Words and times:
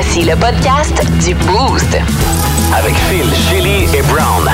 Voici 0.00 0.22
le 0.22 0.36
podcast 0.36 0.94
du 1.26 1.34
Boost. 1.34 1.98
Avec 2.72 2.94
Phil, 3.10 3.26
Chili 3.34 3.82
et 3.92 4.02
Brown. 4.02 4.48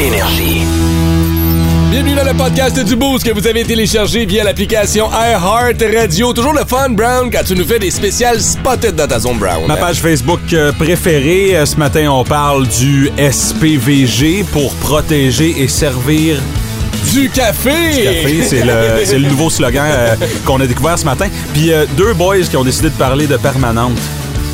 Énergie. 0.00 0.62
Bienvenue 1.90 2.14
dans 2.14 2.24
le 2.24 2.32
podcast 2.32 2.82
du 2.82 2.96
Boost 2.96 3.26
que 3.26 3.32
vous 3.34 3.46
avez 3.46 3.62
téléchargé 3.62 4.24
via 4.24 4.42
l'application 4.42 5.10
iHeart 5.12 5.84
Radio. 5.94 6.32
Toujours 6.32 6.54
le 6.54 6.64
fun, 6.64 6.88
Brown, 6.88 7.30
quand 7.30 7.44
tu 7.44 7.56
nous 7.56 7.66
fais 7.66 7.78
des 7.78 7.90
spéciales 7.90 8.40
spotted 8.40 8.94
dans 8.94 9.06
ta 9.06 9.18
zone 9.18 9.36
Brown. 9.36 9.66
Ma 9.68 9.76
page 9.76 10.00
Facebook 10.00 10.40
euh, 10.54 10.72
préférée, 10.72 11.58
euh, 11.58 11.66
ce 11.66 11.76
matin, 11.76 12.10
on 12.10 12.24
parle 12.24 12.66
du 12.68 13.10
SPVG 13.18 14.46
pour 14.50 14.74
protéger 14.76 15.62
et 15.62 15.68
servir 15.68 16.40
Du 17.10 17.28
café! 17.30 17.70
du 17.94 18.02
café. 18.02 18.42
C'est 18.42 18.64
le, 18.64 18.72
c'est 19.04 19.18
le 19.18 19.28
nouveau 19.28 19.50
slogan 19.50 19.86
euh, 19.90 20.14
qu'on 20.46 20.60
a 20.60 20.66
découvert 20.66 20.98
ce 20.98 21.04
matin. 21.04 21.28
Puis 21.52 21.72
euh, 21.72 21.86
deux 21.96 22.14
boys 22.14 22.40
qui 22.40 22.56
ont 22.56 22.64
décidé 22.64 22.90
de 22.90 22.94
parler 22.94 23.26
de 23.26 23.36
permanente. 23.36 23.98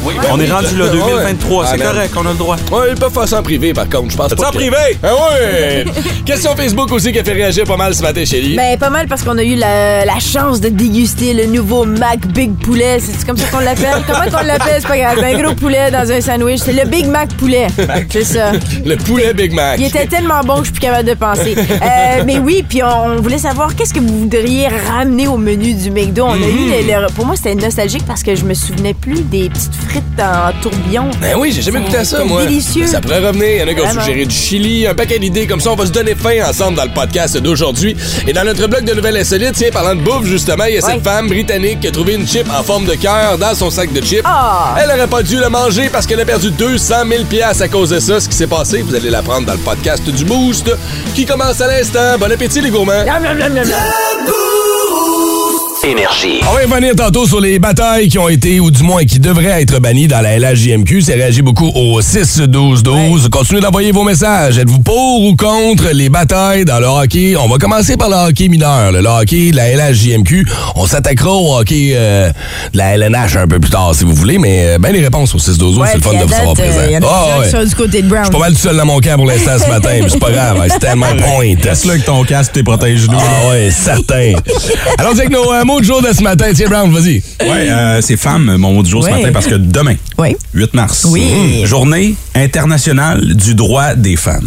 On 0.05 0.41
est 0.41 0.51
rendu 0.51 0.77
là, 0.77 0.85
Ouais. 0.87 0.91
2023. 0.93 1.65
Ah, 1.65 1.69
c'est 1.73 1.79
man. 1.79 1.89
correct, 1.93 2.15
on 2.17 2.27
a 2.27 2.31
le 2.33 2.39
droit. 2.39 2.57
Ouais, 2.73 2.87
ils 2.91 2.95
peuvent 2.99 3.13
faire 3.13 3.29
ça 3.29 3.41
en 3.41 3.43
privé, 3.43 3.73
par 3.73 3.89
contre. 3.89 4.11
Je 4.13 4.17
pense 4.17 4.35
pas. 4.35 4.49
en 4.49 4.51
que- 4.51 4.57
privé? 4.57 4.77
Ah 5.03 5.09
ouais! 5.15 5.85
Question 6.25 6.55
Facebook 6.57 6.91
aussi 6.93 7.13
qui 7.13 7.19
a 7.19 7.25
fait 7.25 7.33
réagir 7.33 7.65
pas 7.65 7.77
mal 7.77 7.95
ce 7.95 8.03
matin, 8.03 8.25
Chélie. 8.25 8.57
Ben, 8.57 8.79
pas 8.79 8.91
mal 8.91 9.07
parce 9.09 9.23
qu'on 9.23 9.37
a 9.39 9.43
eu 9.43 9.55
la, 9.57 10.05
la 10.05 10.19
chance 10.19 10.61
de 10.61 10.69
déguster 10.69 11.33
le 11.35 11.47
nouveau 11.47 11.85
Mac 11.85 12.27
Big 12.29 12.53
Poulet. 12.59 12.99
C'est 13.01 13.27
comme 13.27 13.37
ça 13.37 13.47
qu'on 13.51 13.61
l'appelle? 13.61 14.03
Comment 14.07 14.25
qu'on 14.39 14.45
l'appelle? 14.47 14.79
C'est 14.81 14.89
pas 14.89 14.99
grave. 14.99 15.19
Un 15.25 15.43
gros 15.43 15.55
poulet 15.55 15.91
dans 15.91 16.11
un 16.11 16.21
sandwich. 16.21 16.61
C'est 16.65 16.73
le 16.73 16.89
Big 16.89 17.07
Mac 17.07 17.29
Poulet. 17.35 17.67
C'est 18.11 18.25
ça. 18.25 18.53
Le 18.85 18.97
poulet 18.97 19.35
Big 19.35 19.53
Mac. 19.53 19.79
Il 19.79 19.87
était 19.87 20.07
tellement 20.07 20.41
bon 20.45 20.55
que 20.57 20.61
je 20.61 20.65
suis 20.65 20.73
plus 20.73 20.81
capable 20.81 21.09
de 21.09 21.15
penser. 21.15 21.55
Euh, 21.59 22.23
mais 22.27 22.39
oui, 22.39 22.65
puis 22.69 22.83
on, 22.83 22.87
on 23.19 23.21
voulait 23.21 23.39
savoir 23.39 23.75
qu'est-ce 23.75 23.95
que 23.95 24.01
vous 24.01 24.21
voudriez 24.21 24.69
ramener 24.91 25.27
au 25.29 25.37
menu 25.37 25.75
du 25.75 25.91
McDo. 25.91 26.25
On 26.25 26.33
a 26.33 26.37
eu 26.37 26.41
le- 26.87 27.03
le- 27.03 27.13
pour 27.15 27.27
moi 27.27 27.37
c'était 27.37 27.55
nostalgique 27.55 28.05
parce 28.07 28.23
que 28.23 28.35
je 28.35 28.45
me 28.45 28.55
souvenais 28.55 28.95
plus 28.95 29.21
des 29.23 29.49
petites 29.49 29.75
frites 29.89 30.05
en 30.21 30.53
tourbillon. 30.63 31.11
Ben 31.21 31.35
oui, 31.39 31.53
j'ai 31.55 31.63
jamais 31.63 31.81
goûté 31.81 31.97
à 31.99 32.05
ça, 32.05 32.23
moi. 32.25 32.45
délicieux. 32.45 32.87
Ça 32.87 33.01
pourrait 33.01 33.21
revenir. 33.21 33.47
Il 33.49 33.59
y 33.59 33.63
en 33.63 33.69
a 33.69 33.75
qui 33.75 33.81
ont 33.81 34.01
suggéré 34.01 34.27
du 34.27 34.35
chili, 34.35 34.87
un 34.87 34.95
paquet 34.95 35.19
d'idées 35.19 35.47
comme 35.47 35.61
ça. 35.61 35.71
On 35.71 35.77
va 35.77 35.87
se 35.87 35.93
donner 35.93 36.15
faim 36.15 36.37
ensemble 36.49 36.77
dans 36.77 36.85
le 36.85 36.91
podcast 36.93 37.37
d'aujourd'hui. 37.39 37.97
Et 38.27 38.33
dans 38.33 38.45
notre 38.45 38.67
blog 38.67 38.85
de 38.85 38.95
nouvelles 38.95 39.17
insolites, 39.17 39.53
tiens, 39.55 39.69
parlant 39.73 39.95
de 39.95 40.01
bouffe, 40.03 40.25
justement, 40.27 40.65
il 40.65 40.75
y 40.75 40.79
a 40.79 40.85
Ouais. 40.85 40.93
cette 40.95 41.05
femme 41.05 41.29
britannique 41.29 41.81
qui 41.81 41.89
a 41.89 41.91
trouvé 41.91 42.15
une 42.15 42.27
chip 42.27 42.47
en 42.51 42.63
forme 42.63 42.85
de 42.87 42.95
cœur 42.95 43.39
dans 43.39 43.55
son 43.55 43.71
sac 43.71 43.93
de 43.93 44.01
chips. 44.01 44.23
Ah! 44.25 44.75
Elle 44.83 44.91
aurait 44.91 45.07
pas 45.09 45.23
dû 45.23 45.37
le 45.37 45.49
manger 45.49 45.89
parce 45.91 46.07
qu'elle 46.07 46.21
a 46.21 46.25
perdu 46.25 46.51
200 46.51 46.95
000 47.11 47.25
piastres 47.25 47.63
à 47.63 47.69
cause 47.69 47.91
de 47.91 47.99
ça. 48.01 48.21
Ce 48.21 48.29
qui 48.29 48.37
s'est 48.37 48.47
passé, 48.47 48.83
vous 48.83 48.95
allez 48.95 49.11
l'apprendre 49.11 49.47
dans 49.47 49.53
le 49.55 49.59
podcast 49.59 50.03
du 50.09 50.25
Boost 50.25 50.71
qui 51.15 51.25
commence 51.27 51.61
à 51.61 51.67
l'instant. 51.67 52.17
Bon 52.19 52.31
appétit, 52.31 52.61
les 52.61 52.71
gourmands. 52.71 53.05
Énergie. 55.89 56.41
On 56.43 56.53
va 56.53 56.61
revenir 56.61 56.95
tantôt 56.95 57.27
sur 57.27 57.41
les 57.41 57.59
batailles 57.59 58.09
qui 58.09 58.19
ont 58.19 58.29
été, 58.29 58.61
ou 58.61 58.71
du 58.71 58.83
moins 58.83 59.05
qui 59.05 59.19
devraient 59.19 59.63
être 59.63 59.81
bannies 59.81 60.07
dans 60.07 60.21
la 60.21 60.39
LHJMQ. 60.39 61.01
C'est 61.01 61.15
réagi 61.15 61.41
beaucoup 61.41 61.69
au 61.75 62.03
6-12-12. 62.03 63.31
Continuez 63.31 63.63
d'envoyer 63.63 63.91
vos 63.91 64.05
messages. 64.05 64.59
Êtes-vous 64.59 64.81
pour 64.81 65.25
ou 65.25 65.35
contre 65.35 65.89
les 65.95 66.11
batailles 66.11 66.67
dans 66.67 66.79
le 66.79 66.87
hockey? 66.87 67.37
On 67.37 67.49
va 67.49 67.57
commencer 67.57 67.97
par 67.97 68.11
le 68.11 68.17
hockey 68.17 68.49
mineur, 68.49 68.93
le 68.93 68.99
hockey 68.99 69.51
de 69.51 69.57
la 69.57 69.75
LHJMQ. 69.75 70.47
On 70.77 70.87
s'attaquera 70.87 71.33
au 71.33 71.57
hockey 71.57 71.93
euh, 71.95 72.31
de 72.73 72.79
la 72.79 72.97
LNH 72.97 73.37
un 73.37 73.49
peu 73.49 73.59
plus 73.59 73.71
tard, 73.71 73.95
si 73.95 74.05
vous 74.05 74.15
voulez, 74.15 74.39
mais 74.39 74.75
euh, 74.75 74.79
ben 74.79 74.93
les 74.93 75.01
réponses 75.01 75.35
au 75.35 75.39
6-12-12, 75.39 75.87
c'est 75.87 75.97
le 75.97 76.03
fun 76.03 76.13
de 76.13 76.25
vous 76.25 76.29
savoir 76.29 76.51
euh, 76.51 76.55
présent. 76.55 76.81
Ouais. 76.81 77.67
du 77.67 77.75
côté 77.75 78.03
de 78.03 78.09
Brown. 78.09 78.25
Je 78.25 78.29
suis 78.29 78.33
pas 78.33 78.39
mal 78.39 78.53
tout 78.53 78.59
seul 78.59 78.77
dans 78.77 78.87
mon 78.87 79.01
camp 79.01 79.17
pour 79.17 79.27
l'instant 79.27 79.53
ce 79.59 79.69
matin, 79.71 79.91
mais 80.03 80.09
c'est 80.09 80.21
pas 80.21 80.33
grave. 80.33 80.63
C'est 80.69 80.81
tellement 80.81 81.07
point. 81.17 81.55
Reste 81.63 81.87
là 81.87 81.93
avec 81.93 82.05
ton 82.05 82.23
casque, 82.25 82.53
t'es 82.53 82.63
protège-nous. 82.63 83.17
Ah 83.19 83.51
ouais, 83.51 83.71
certain. 83.71 84.35
Alors, 84.99 85.13
avec 85.13 85.31
nos 85.31 85.53
euh, 85.53 85.65
mots 85.65 85.78
de 85.81 85.85
jour 85.85 86.03
de 86.03 86.13
ce 86.13 86.23
matin. 86.23 86.47
Tiens, 86.55 86.69
Brown, 86.69 86.91
vas-y. 86.93 87.23
Ouais, 87.41 87.71
euh, 87.71 88.01
c'est 88.01 88.17
femme, 88.17 88.57
mon 88.57 88.73
mot 88.73 88.83
du 88.83 88.91
jour 88.91 89.05
ce 89.05 89.11
matin, 89.11 89.31
parce 89.33 89.47
que 89.47 89.55
demain, 89.55 89.95
Oui. 90.19 90.37
8 90.55 90.75
mars, 90.75 91.07
Oui. 91.11 91.63
journée 91.65 92.15
internationale 92.39 93.35
du 93.35 93.55
droit 93.55 93.95
des 93.95 94.17
femmes. 94.17 94.45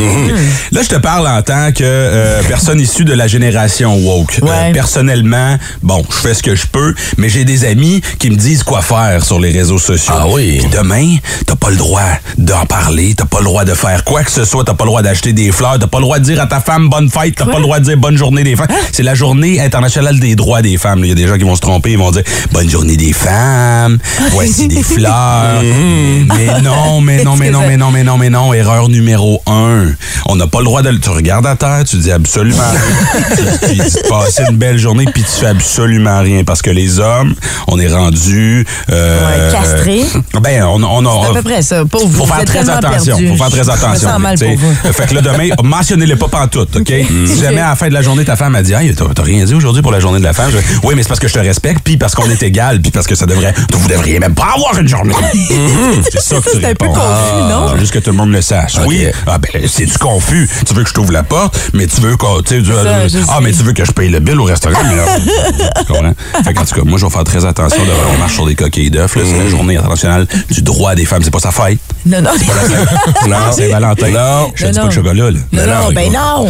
Là, 0.71 0.81
je 0.83 0.89
te 0.89 0.95
parle 0.95 1.27
en 1.27 1.41
tant 1.41 1.71
que 1.71 1.83
euh, 1.83 2.41
personne 2.47 2.79
issue 2.79 3.05
de 3.05 3.13
la 3.13 3.27
génération 3.27 3.95
woke. 3.97 4.39
Euh, 4.43 4.73
personnellement, 4.73 5.57
bon, 5.81 6.03
je 6.09 6.15
fais 6.15 6.33
ce 6.33 6.43
que 6.43 6.55
je 6.55 6.65
peux, 6.67 6.93
mais 7.17 7.29
j'ai 7.29 7.45
des 7.45 7.65
amis 7.65 8.01
qui 8.19 8.29
me 8.29 8.35
disent 8.35 8.63
quoi 8.63 8.81
faire 8.81 9.23
sur 9.23 9.39
les 9.39 9.51
réseaux 9.51 9.77
sociaux. 9.79 10.13
Ah 10.15 10.25
oui. 10.27 10.57
Puis 10.59 10.69
demain, 10.69 11.17
t'as 11.45 11.55
pas 11.55 11.69
le 11.69 11.75
droit 11.77 12.01
d'en 12.37 12.65
parler, 12.65 13.13
t'as 13.15 13.25
pas 13.25 13.39
le 13.39 13.45
droit 13.45 13.65
de 13.65 13.73
faire 13.73 14.03
quoi 14.03 14.23
que 14.23 14.31
ce 14.31 14.45
soit, 14.45 14.63
t'as 14.63 14.73
pas 14.73 14.83
le 14.85 14.89
droit 14.89 15.01
d'acheter 15.01 15.33
des 15.33 15.51
fleurs, 15.51 15.77
t'as 15.79 15.87
pas 15.87 15.99
le 15.99 16.03
droit 16.03 16.19
de 16.19 16.23
dire 16.23 16.41
à 16.41 16.47
ta 16.47 16.59
femme 16.59 16.89
bonne 16.89 17.09
fête, 17.09 17.35
t'as 17.35 17.45
pas 17.45 17.57
le 17.57 17.63
droit 17.63 17.79
de 17.79 17.85
dire 17.85 17.97
bonne 17.97 18.17
journée 18.17 18.43
des 18.43 18.55
femmes. 18.55 18.67
C'est 18.91 19.03
la 19.03 19.15
journée 19.15 19.59
internationale 19.59 20.19
des 20.19 20.35
droits 20.35 20.61
des 20.61 20.77
femmes. 20.77 20.99
Il 21.03 21.09
y 21.09 21.11
a 21.11 21.15
des 21.15 21.27
gens 21.27 21.37
qui 21.37 21.43
vont 21.43 21.55
se 21.55 21.61
tromper, 21.61 21.91
ils 21.91 21.97
vont 21.97 22.11
dire 22.11 22.23
bonne 22.51 22.69
journée 22.69 22.97
des 22.97 23.13
femmes, 23.13 23.97
voici 24.31 24.67
des 24.67 24.83
fleurs. 24.83 25.61
mais 25.63 26.61
non, 26.61 27.01
mais 27.01 27.23
non, 27.23 27.35
mais 27.35 27.51
non, 27.51 27.61
mais 27.67 27.77
non, 27.77 27.80
mais 27.89 28.03
non, 28.03 28.17
mais 28.17 28.29
non, 28.29 28.53
erreur 28.53 28.89
numéro 28.89 29.41
un. 29.47 29.85
On 30.27 30.35
n'a 30.35 30.45
pas 30.45 30.59
le 30.59 30.65
droit 30.65 30.81
de... 30.83 30.89
le- 30.89 30.99
Tu 30.99 31.09
regardes 31.09 31.47
à 31.47 31.55
terre, 31.55 31.83
tu 31.89 31.95
dis 31.97 32.11
absolument 32.11 32.61
rien. 32.71 33.35
tu, 33.61 33.67
tu 33.69 33.73
dis 33.75 33.97
passer 34.09 34.43
une 34.49 34.57
belle 34.57 34.77
journée, 34.77 35.05
puis 35.11 35.23
tu 35.23 35.29
fais 35.39 35.47
absolument 35.47 36.19
rien. 36.21 36.43
Parce 36.43 36.61
que 36.61 36.69
les 36.69 36.99
hommes, 36.99 37.33
on 37.67 37.79
est 37.79 37.87
rendus... 37.87 38.65
euh, 38.91 39.47
Ouais, 39.47 39.51
castrés. 39.51 40.05
Ben, 40.41 40.63
on, 40.65 40.83
on 40.83 41.05
a... 41.05 41.23
C'est 41.25 41.29
à 41.31 41.33
peu 41.33 41.41
près 41.41 41.61
ça. 41.61 41.85
Pauvre 41.85 42.05
vous. 42.07 42.25
Faut 42.25 42.25
faire 42.33 42.45
très 42.45 42.69
attention. 42.69 43.15
perdus. 43.17 43.27
Faut 43.29 43.35
faire 43.37 43.49
très 43.49 43.63
Je 43.63 43.67
me 43.67 43.71
attention. 43.73 44.09
sens 44.09 44.19
mal 44.19 44.37
pour 44.37 44.55
vous. 44.57 44.73
Fait 44.93 45.07
que 45.07 45.15
là, 45.15 45.21
demain, 45.21 45.49
mentionnez-les 45.63 46.15
pas 46.17 46.27
pantoute, 46.27 46.75
OK? 46.75 46.93
Si 47.25 47.39
jamais 47.39 47.61
à 47.61 47.69
la 47.69 47.75
fin 47.75 47.87
de 47.87 47.93
la 47.93 48.01
journée, 48.01 48.25
ta 48.25 48.35
femme 48.35 48.55
a 48.55 48.61
dit, 48.61 48.73
hey, 48.73 48.93
t'as 48.93 49.23
rien 49.23 49.45
dit 49.45 49.53
aujourd'hui 49.55 49.81
pour 49.81 49.91
la 49.91 49.99
journée 49.99 50.19
de 50.19 50.23
la 50.25 50.33
femme. 50.33 50.51
Oui, 50.83 50.93
mais 50.95 51.03
c'est 51.03 51.07
parce 51.09 51.19
que 51.19 51.27
je 51.27 51.33
te 51.33 51.39
respecte, 51.39 51.79
puis 51.83 51.97
parce 51.97 52.13
qu'on 52.15 52.29
est 52.29 52.43
égal, 52.43 52.81
puis 52.81 52.91
parce 52.91 53.07
que 53.07 53.15
ça 53.15 53.25
devrait, 53.25 53.53
vous 53.73 53.87
devriez 53.87 54.19
même 54.19 54.35
pas 54.35 54.47
avoir 54.55 54.77
une 54.79 54.87
journée. 54.87 55.13
c'est 56.11 56.19
ça 56.21 56.35
que 56.37 56.49
tu 56.51 56.59
c'est 56.61 56.65
un 56.69 56.75
peu 56.75 56.87
confus, 56.87 57.41
non? 57.49 57.70
Juste 57.77 57.93
que 57.93 57.99
tout 57.99 58.11
le 58.11 58.17
monde 58.17 58.31
le 58.31 58.41
sache. 58.41 58.75
Oui. 58.85 59.05
Ah, 59.27 59.37
ben, 59.37 59.61
c'est 59.67 59.85
du 59.85 59.97
confus? 59.97 60.49
Tu 60.65 60.73
veux 60.73 60.83
que 60.83 60.89
je 60.89 60.93
t'ouvre 60.93 61.11
la 61.11 61.23
porte, 61.23 61.57
mais 61.73 61.87
tu 61.87 62.01
veux 62.01 62.17
qu'on, 62.17 62.41
tu 62.41 62.59
sais, 62.59 62.63
je 62.63 62.73
ah, 62.73 63.07
sais. 63.07 63.19
mais 63.41 63.51
tu 63.51 63.63
veux 63.63 63.73
que 63.73 63.85
je 63.85 63.91
paye 63.91 64.09
le 64.09 64.19
bill 64.19 64.39
au 64.39 64.45
restaurant, 64.45 64.79
mais 64.83 64.95
là, 64.95 65.05
tu 65.79 65.85
comprends? 65.85 66.13
Fait 66.43 66.53
qu'en 66.53 66.65
tout 66.65 66.75
cas, 66.75 66.81
moi, 66.83 66.97
je 66.97 67.05
vais 67.05 67.11
faire 67.11 67.23
très 67.23 67.45
attention. 67.45 67.83
De, 67.83 67.89
on 68.13 68.17
marche 68.17 68.33
sur 68.33 68.45
des 68.45 68.55
coquilles 68.55 68.91
d'œufs. 68.91 69.11
C'est 69.13 69.37
la 69.37 69.49
journée 69.49 69.77
internationale 69.77 70.27
du 70.49 70.61
droit 70.61 70.95
des 70.95 71.05
femmes. 71.05 71.21
C'est 71.23 71.31
pas 71.31 71.39
sa 71.39 71.51
fête. 71.51 71.79
Non, 72.05 72.21
non. 72.21 72.31
Non, 73.27 73.37
c'est 73.51 73.67
Valentin. 73.67 74.09
Non. 74.09 74.51
Je 74.55 74.67
dis 74.67 74.71
Non, 74.71 74.75
pas 74.75 74.81
de 74.81 74.85
non. 74.85 74.91
chocolat, 74.91 75.31
là. 75.31 75.39
Non, 75.51 75.65
non, 75.65 75.91
ben 75.93 76.11
non. 76.11 76.47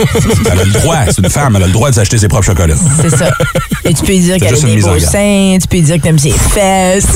Elle 0.52 0.60
a 0.60 0.64
le 0.64 0.72
droit, 0.72 0.96
c'est 1.06 1.18
une 1.18 1.30
femme, 1.30 1.56
elle 1.56 1.62
a 1.62 1.66
le 1.66 1.72
droit 1.72 1.90
de 1.90 1.94
s'acheter 1.94 2.18
ses 2.18 2.28
propres 2.28 2.46
chocolats. 2.46 2.74
C'est 3.00 3.16
ça. 3.16 3.30
Et 3.84 3.94
tu 3.94 4.02
peux 4.02 4.12
dire 4.12 4.36
qu'elle 4.38 4.54
a 4.54 4.58
des 4.60 4.84
en 4.84 4.92
beaux 4.92 4.98
seins, 4.98 5.58
tu 5.60 5.68
peux 5.68 5.80
dire 5.80 5.96
que 5.96 6.02
t'aimes 6.02 6.18
ses 6.18 6.32
fesses. 6.32 7.06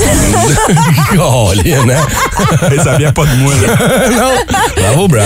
Colin, 1.09 1.89
hein? 1.89 2.71
ça 2.83 2.97
vient 2.97 3.11
pas 3.11 3.25
de 3.25 3.34
moi, 3.35 3.53
là. 3.55 4.09
non. 4.09 4.81
Bravo, 4.81 5.07
Brown. 5.07 5.25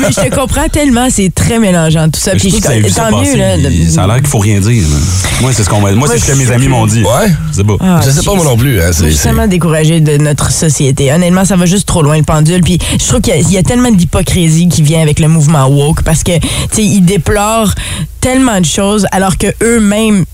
Mais 0.00 0.08
je 0.10 0.28
te 0.28 0.34
comprends 0.34 0.68
tellement, 0.68 1.08
c'est 1.10 1.34
très 1.34 1.58
mélangeant 1.58 2.08
tout 2.08 2.20
ça. 2.20 2.32
Puis 2.32 2.50
je 2.50 2.56
que 2.56 2.88
ça 2.90 3.08
tant 3.10 3.22
mieux, 3.22 3.36
là. 3.36 3.56
de- 3.56 3.90
Ça 3.90 4.04
a 4.04 4.06
l'air 4.06 4.16
qu'il 4.16 4.26
faut 4.26 4.38
rien 4.38 4.60
dire. 4.60 4.82
là. 4.82 4.96
Moi, 5.40 5.52
c'est 5.54 5.64
ce 5.64 5.68
qu'on 5.68 5.80
m'a 5.80 5.92
Moi, 5.92 6.08
c'est 6.10 6.18
ce 6.18 6.26
que 6.26 6.36
mes 6.36 6.50
amis 6.50 6.68
m'ont 6.68 6.86
dit. 6.86 7.02
Ouais. 7.02 7.30
C'est 7.52 7.62
beau. 7.62 7.78
Ah, 7.80 8.00
je 8.04 8.10
sais 8.10 8.22
pas 8.22 8.34
moi 8.34 8.44
non 8.44 8.56
plus. 8.56 8.80
Hein, 8.80 8.88
Je 8.88 8.92
c'est, 9.04 9.10
suis 9.10 9.18
tellement 9.22 9.46
découragée 9.46 10.00
de 10.00 10.16
notre 10.16 10.50
société. 10.50 11.12
Honnêtement, 11.12 11.44
ça 11.44 11.56
va 11.56 11.66
juste 11.66 11.86
trop 11.86 12.02
loin 12.02 12.16
le 12.16 12.22
pendule. 12.22 12.60
Puis 12.62 12.78
je 13.00 13.06
trouve 13.06 13.20
qu'il 13.20 13.34
y 13.50 13.54
y, 13.54 13.58
a 13.58 13.62
tellement 13.62 13.90
d'hypocrisie 13.90 14.68
qui 14.68 14.82
vient 14.82 15.00
avec 15.02 15.18
le 15.20 15.28
mouvement 15.28 15.66
woke 15.66 16.02
parce 16.02 16.22
que 16.22 16.38
tu 16.38 16.48
sais 16.72 16.82
ils 16.84 17.00
déplorent 17.02 17.74
tellement 18.20 18.60
de 18.60 18.66
choses 18.66 19.06
alors 19.12 19.36
que 19.38 19.46
eux-mêmes 19.62 20.24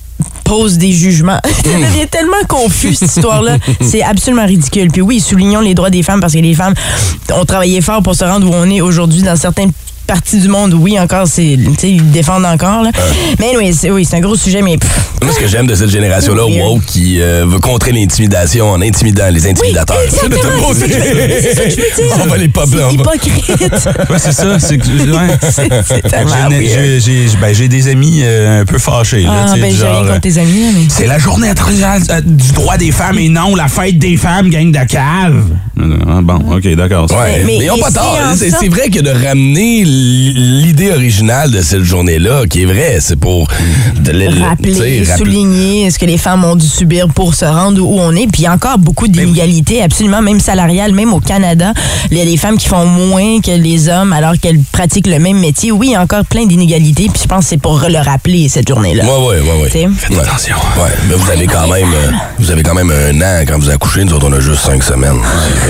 posent 0.45 0.79
des 0.79 0.93
jugements. 0.93 1.39
ça 1.45 1.63
devient 1.63 2.09
tellement 2.11 2.33
confus 2.49 2.95
cette 2.95 3.17
histoire-là. 3.17 3.59
C'est 3.81 4.03
absolument 4.03 4.47
ridicule. 4.47 4.91
Puis 4.91 5.03
oui, 5.03 5.21
soulignons 5.21 5.61
les 5.61 5.75
droits 5.75 5.91
des 5.91 6.03
femmes 6.03 6.21
parce 6.21 6.33
que 6.35 6.39
les 6.39 6.55
femmes 6.55 6.75
ont 7.35 7.45
travaillé 7.45 7.81
fort 7.81 8.03
pour 8.03 8.15
se 8.15 8.25
rendre 8.25 8.49
où 8.49 8.53
on 8.55 8.69
est 8.71 8.81
aujourd'hui 8.81 9.23
dans 9.23 9.37
certaines 9.37 9.73
parties 10.07 10.39
du 10.39 10.49
monde. 10.49 10.75
Oui, 10.75 10.99
encore, 10.99 11.27
c'est, 11.27 11.57
tu 11.59 11.75
sais, 11.79 11.91
ils 11.91 12.11
défendent 12.11 12.45
encore. 12.45 12.83
Là. 12.83 12.91
Mais 13.39 13.57
oui, 13.57 13.73
c'est, 13.75 13.91
oui, 13.91 14.05
c'est 14.05 14.17
un 14.17 14.21
gros 14.21 14.37
sujet, 14.37 14.63
mais 14.63 14.77
pff, 14.77 14.91
Moi, 15.23 15.33
ce 15.33 15.39
que 15.41 15.47
j'aime 15.47 15.67
de 15.67 15.75
cette 15.75 15.91
génération-là, 15.91 16.45
Oui. 16.47 16.61
woke, 16.61 16.85
qui 16.87 17.21
euh, 17.21 17.45
veut 17.49 17.59
contrer 17.61 17.93
l'intimidation 17.93 18.71
en 18.71 18.81
intimidant 18.83 19.29
les 19.31 19.47
intimidateurs. 19.47 19.97
C'est 20.11 20.29
de 20.29 20.35
exactement, 20.35 20.69
tout 20.69 20.75
c'est 20.75 20.81
ça 20.93 20.99
que 20.99 21.05
je 21.05 21.15
veux- 21.15 21.29
c'est 21.41 21.55
ça 21.55 21.63
que 21.65 21.71
je 21.71 21.77
veux 21.77 22.07
dire. 22.07 22.17
On 22.25 22.27
va 22.29 22.37
les 22.37 22.49
pas 22.49 22.65
va- 22.65 22.91
hypocrite. 22.93 23.51
Ouais, 24.11 24.19
c'est 24.19 24.33
ça. 24.33 24.59
C'est 24.59 24.79
que- 24.79 24.87
ouais. 24.87 25.37
c'est 25.51 25.69
c'est 25.87 26.03
tellement 26.03 26.51
J'ai- 26.51 26.59
weird. 26.59 27.01
j'ai- 27.01 27.29
J'ai 27.29 27.37
ben, 27.41 27.55
j'ai 27.55 27.69
des 27.69 27.89
amis 27.89 28.21
euh, 28.23 28.63
un 28.63 28.65
peu 28.65 28.79
fâchés. 28.79 29.23
là, 29.23 29.47
Ah, 29.49 29.55
ben, 29.57 29.71
du 29.71 29.77
j'ai 29.77 29.83
rien 29.85 29.93
genre, 29.95 30.07
contre 30.07 30.21
tes 30.21 30.39
amis, 30.39 30.61
là, 30.63 30.69
mais... 30.75 30.81
C'est 30.89 31.07
la 31.07 31.19
journée 31.19 31.49
internationale 31.49 32.03
euh, 32.11 32.21
du 32.25 32.53
droit 32.53 32.77
des 32.77 32.91
femmes 32.93 33.19
et 33.19 33.29
non 33.29 33.55
la 33.55 33.69
fête 33.69 33.99
des 33.99 34.17
femmes, 34.17 34.51
gang 34.51 34.71
de 34.71 34.85
cave. 34.87 35.45
Ah, 36.09 36.21
bon, 36.23 36.39
OK, 36.57 36.67
d'accord. 36.75 37.11
Ouais, 37.11 37.39
Mais- 37.39 37.45
mais, 37.59 37.65
ils 37.65 37.71
ont 37.71 37.77
mais 37.77 37.83
pas 37.83 37.89
c'est 38.37 38.51
tort. 38.51 38.59
C'est 38.61 38.69
vrai 38.69 38.89
que 38.91 39.01
de 39.01 39.11
ramener 39.11 39.85
l'idée 39.85 40.91
originale 40.91 41.51
de 41.51 41.61
cette 41.61 41.83
journée-là, 41.83 42.43
qui 42.49 42.63
est 42.63 42.67
vraie, 42.67 42.99
c'est 43.01 43.17
pour 43.19 43.49
de 44.01 44.43
rappeler, 44.43 45.05
souligner 45.05 45.91
ce 45.91 45.99
que 45.99 46.07
les 46.07 46.19
femmes 46.19 46.45
ont 46.45 46.57
dû 46.57 46.67
subir 46.67 47.09
pour 47.09 47.35
se 47.35 47.45
rendre 47.45 47.81
où 47.83 47.99
on 48.01 48.13
est. 48.13 48.27
Puis 48.27 48.43
il 48.43 48.45
y 48.45 48.47
a 48.47 48.53
encore 48.53 48.79
beaucoup 48.79 49.09
d'inégalités, 49.09 49.83
absolument, 49.83 50.23
même 50.23 50.41
salariales, 50.41 50.93
même 50.93 51.13
au 51.13 51.21
Canada. 51.21 51.73
Il 52.11 52.19
y 52.19 52.21
a 52.21 52.25
des 52.25 52.37
femmes 52.37 52.57
qui 52.59 52.69
font 52.69 52.87
moins 52.87 53.41
que 53.41 53.51
les 53.57 53.89
hommes 53.89 54.13
alors 54.13 54.35
qu'elles 54.41 54.61
pratiquent 54.73 55.07
le 55.07 55.19
même 55.19 55.39
métier. 55.39 55.73
Oui, 55.73 55.89
il 55.89 55.93
y 55.93 55.97
a 55.97 56.03
encore 56.03 56.25
plein 56.25 56.47
d'inégalités. 56.47 57.09
Puis 57.13 57.23
je 57.23 57.29
pense 57.29 57.45
que 57.45 57.51
c'est 57.51 57.61
pour 57.61 57.79
le 57.89 57.99
rappeler 57.99 58.49
cette 58.49 58.69
journée-là. 58.69 59.05
Ouais, 59.05 59.11
ouais, 59.27 59.41
ouais, 59.41 59.63
ouais. 59.63 59.69
T'sais. 59.69 59.89
Faites 59.97 60.19
attention. 60.19 60.57
Ouais, 60.83 60.91
mais 61.09 61.15
vous 61.15 61.31
avez 61.31 61.47
quand 61.47 61.69
même, 61.69 61.89
euh, 61.93 62.11
vous 62.39 62.51
avez 62.51 62.63
quand 62.63 62.75
même 62.75 62.91
un 62.91 63.21
an 63.21 63.45
quand 63.47 63.59
vous 63.59 63.71
accouchez. 63.71 64.05
Nous 64.05 64.13
autres, 64.15 64.27
on 64.29 64.33
a 64.33 64.41
juste 64.41 64.61
cinq 64.65 64.83
semaines. 64.83 65.19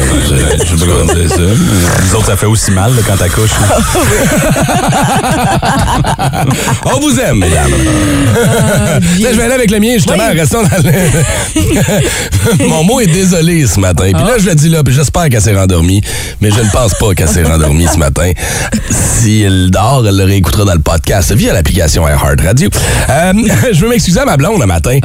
Je 0.03 0.77
sais 0.77 0.87
pas 0.87 0.93
comment 0.93 1.15
dire 1.15 1.29
ça. 1.29 1.37
Nous 1.37 2.15
autres, 2.15 2.27
ça 2.27 2.37
fait 2.37 2.47
aussi 2.47 2.71
mal 2.71 2.95
là, 2.95 3.03
quand 3.07 3.17
t'accouches. 3.17 3.51
On 6.95 7.01
vous 7.01 7.19
aime, 7.21 7.39
mesdames. 7.39 7.71
Là, 9.21 9.29
je 9.33 9.37
vais 9.37 9.43
aller 9.45 9.55
avec 9.55 9.71
le 9.71 9.81
mien, 9.81 9.95
justement. 9.95 10.29
Oui. 10.31 10.39
Restons 10.39 10.63
dans 10.63 10.69
le... 10.79 10.93
Mon 12.69 12.85
mot 12.85 13.01
est 13.01 13.07
désolé 13.07 13.67
ce 13.67 13.81
matin. 13.81 14.11
Puis 14.13 14.25
là, 14.25 14.39
je 14.39 14.47
le 14.47 14.55
dis 14.55 14.69
là, 14.69 14.83
puis 14.83 14.95
j'espère 14.95 15.29
qu'elle 15.29 15.43
s'est 15.43 15.55
rendormie. 15.55 16.01
Mais 16.41 16.51
je 16.51 16.61
ne 16.61 16.71
pense 16.71 16.95
pas 16.95 17.15
qu'elle 17.15 17.29
s'est 17.29 17.45
rendormie 17.45 17.87
ce 17.93 17.99
matin. 17.99 18.33
Si 18.91 19.43
elle 19.43 19.71
dort, 19.71 20.05
elle 20.07 20.17
le 20.17 20.25
réécoutera 20.25 20.65
dans 20.65 20.75
le 20.75 20.81
podcast 20.81 21.33
via 21.33 21.53
l'application 21.53 22.07
iHeart 22.09 22.41
Radio. 22.41 22.69
Euh, 23.09 23.33
je 23.73 23.81
veux 23.81 23.89
m'excuser 23.89 24.21
à 24.21 24.25
ma 24.25 24.37
blonde 24.37 24.61
le 24.61 24.67
matin. 24.67 24.99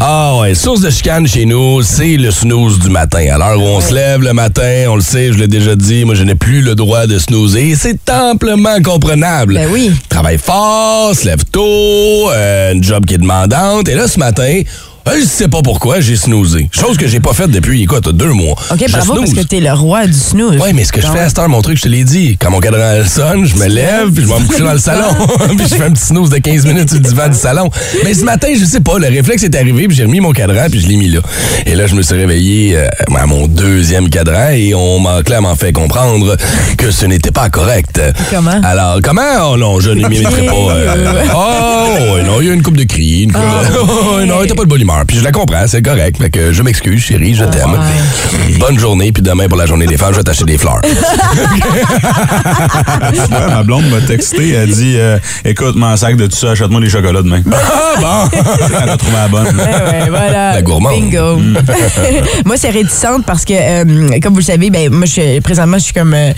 Ah 0.00 0.36
ouais, 0.40 0.54
source 0.54 0.80
de 0.80 0.90
chicane 0.90 1.26
chez 1.26 1.44
nous, 1.46 1.82
c'est 1.82 2.16
le 2.16 2.30
snooze 2.30 2.78
du 2.78 2.90
matin. 2.90 3.24
À 3.32 3.38
l'heure 3.38 3.58
où 3.58 3.64
on 3.64 3.80
se 3.80 3.94
lève 3.94 4.20
le 4.20 4.32
matin, 4.34 4.86
on 4.88 4.96
le 4.96 5.02
sait, 5.02 5.32
je 5.32 5.38
l'ai 5.38 5.48
déjà 5.48 5.76
dit, 5.76 6.04
moi 6.04 6.14
je 6.14 6.22
n'ai 6.24 6.34
plus 6.34 6.60
le 6.60 6.74
droit 6.74 7.06
de 7.06 7.18
snoozer. 7.18 7.74
C'est 7.76 8.10
amplement 8.10 8.82
comprenable. 8.82 9.54
Ben 9.54 9.68
oui. 9.72 9.92
Travaille 10.08 10.38
fort, 10.38 11.14
se 11.14 11.24
lève 11.24 11.44
tôt, 11.50 12.30
euh, 12.30 12.72
une 12.72 12.84
job 12.84 13.06
qui 13.06 13.14
est 13.14 13.18
demandante. 13.18 13.88
Et 13.88 13.94
là, 13.94 14.06
ce 14.08 14.18
matin, 14.18 14.62
je 15.12 15.24
sais 15.24 15.48
pas 15.48 15.62
pourquoi, 15.62 16.00
j'ai 16.00 16.16
snoozé. 16.16 16.68
Chose 16.72 16.96
que 16.96 17.06
j'ai 17.06 17.20
pas 17.20 17.32
faite 17.32 17.50
depuis, 17.50 17.82
écoute, 17.82 18.08
deux 18.08 18.32
mois. 18.32 18.54
OK, 18.70 18.84
Je 18.86 18.92
bravo, 18.92 19.14
parce 19.16 19.32
que 19.32 19.40
t'es 19.42 19.60
le 19.60 19.72
roi 19.72 20.06
du 20.06 20.12
snooze. 20.12 20.60
Oui, 20.62 20.72
mais 20.74 20.84
ce 20.84 20.92
que 20.92 21.00
je 21.00 21.06
fais 21.06 21.18
à 21.20 21.28
cette 21.28 21.38
heure, 21.38 21.48
mon 21.48 21.62
truc, 21.62 21.76
je 21.76 21.82
te 21.82 21.88
l'ai 21.88 22.04
dit. 22.04 22.36
Quand 22.40 22.50
mon 22.50 22.60
cadran 22.60 23.04
sonne, 23.06 23.44
je 23.44 23.56
me 23.56 23.66
lève, 23.66 24.10
puis 24.12 24.24
je 24.24 24.28
vais 24.28 24.40
me 24.40 24.46
coucher 24.46 24.62
dans 24.62 24.72
le 24.72 24.78
salon. 24.78 25.14
puis 25.56 25.66
je 25.68 25.74
fais 25.74 25.84
un 25.84 25.92
petit 25.92 26.04
snooze 26.06 26.30
de 26.30 26.38
15 26.38 26.66
minutes 26.66 26.88
sur 26.90 26.98
le 26.98 27.04
divan 27.04 27.28
du 27.28 27.36
salon. 27.36 27.70
Mais 28.04 28.14
ce 28.14 28.24
matin, 28.24 28.48
je 28.58 28.64
sais 28.64 28.80
pas, 28.80 28.98
le 28.98 29.08
réflexe 29.08 29.42
est 29.44 29.54
arrivé, 29.54 29.86
puis 29.88 29.96
j'ai 29.96 30.04
remis 30.04 30.20
mon 30.20 30.32
cadran, 30.32 30.66
puis 30.70 30.80
je 30.80 30.88
l'ai 30.88 30.96
mis 30.96 31.08
là. 31.08 31.20
Et 31.66 31.74
là, 31.74 31.86
je 31.86 31.94
me 31.94 32.02
suis 32.02 32.14
réveillé 32.14 32.76
euh, 32.76 32.86
à 33.16 33.26
mon 33.26 33.46
deuxième 33.46 34.08
cadran, 34.08 34.50
et 34.50 34.74
on 34.74 34.98
m'a 35.00 35.22
clairement 35.22 35.54
fait 35.54 35.72
comprendre 35.72 36.36
que 36.78 36.90
ce 36.90 37.06
n'était 37.06 37.30
pas 37.30 37.48
correct. 37.50 38.00
Comment? 38.30 38.60
Alors, 38.62 38.98
comment? 39.02 39.22
Oh 39.52 39.56
non, 39.56 39.80
je 39.80 39.90
ne 39.90 40.06
m'imiterai 40.08 40.46
pas. 40.46 40.52
euh, 40.54 41.24
oh, 41.34 42.14
ouais, 42.14 42.22
non, 42.22 42.40
il 42.40 42.46
y 42.46 42.50
a 42.50 42.54
une 42.54 42.62
coupe 42.62 42.76
de 42.76 42.84
cris. 42.84 43.22
Une 43.24 43.32
coupe 43.32 43.42
de... 43.42 43.74
Oh, 43.84 44.20
non, 44.24 44.42
était 44.42 44.54
pas 44.54 44.64
de 44.64 44.68
bonne 44.68 44.84
Puis 45.06 45.18
je 45.18 45.24
la 45.24 45.32
comprends, 45.32 45.66
c'est 45.66 45.82
correct. 45.82 46.16
Fait 46.20 46.30
que 46.30 46.52
je 46.52 46.62
m'excuse, 46.62 47.02
chérie, 47.02 47.34
je 47.34 47.44
t'aime. 47.44 47.76
Bonne 48.58 48.78
journée, 48.78 49.12
puis 49.12 49.22
demain, 49.22 49.48
pour 49.48 49.58
la 49.58 49.66
journée 49.66 49.86
des 49.86 49.96
femmes, 49.96 50.12
je 50.12 50.18
vais 50.18 50.24
t'acheter 50.24 50.44
des 50.44 50.58
fleurs. 50.58 50.80
Ouais, 53.30 53.46
ma 53.48 53.62
blonde 53.62 53.88
m'a 53.90 54.00
texté, 54.00 54.50
elle 54.52 54.70
dit 54.70 54.94
euh, 54.96 55.18
Écoute, 55.44 55.76
mon 55.76 55.96
sac 55.96 56.16
de 56.16 56.26
tout 56.26 56.36
ça, 56.36 56.50
achète-moi 56.52 56.80
des 56.80 56.88
chocolats 56.90 57.22
demain. 57.22 57.42
ah, 57.52 58.28
bon! 58.30 58.38
Elle 58.82 58.88
a 58.88 58.96
trouvé 58.96 59.12
la 59.16 59.28
bonne. 59.28 59.46
Ouais, 59.56 59.62
ouais, 60.02 60.08
voilà. 60.08 60.54
La 60.54 60.62
gourmande. 60.62 60.94
Bingo. 61.00 61.36
moi, 62.44 62.56
c'est 62.56 62.70
réticente 62.70 63.24
parce 63.26 63.44
que, 63.44 63.52
euh, 63.54 64.18
comme 64.22 64.32
vous 64.32 64.40
le 64.40 64.44
savez, 64.44 64.70
ben, 64.70 64.90
moi, 64.92 65.06
je 65.06 65.12
suis, 65.12 65.40
présentement, 65.40 65.78
je 65.78 65.84
suis 65.84 65.92
comme 65.94 66.14
euh, 66.14 66.32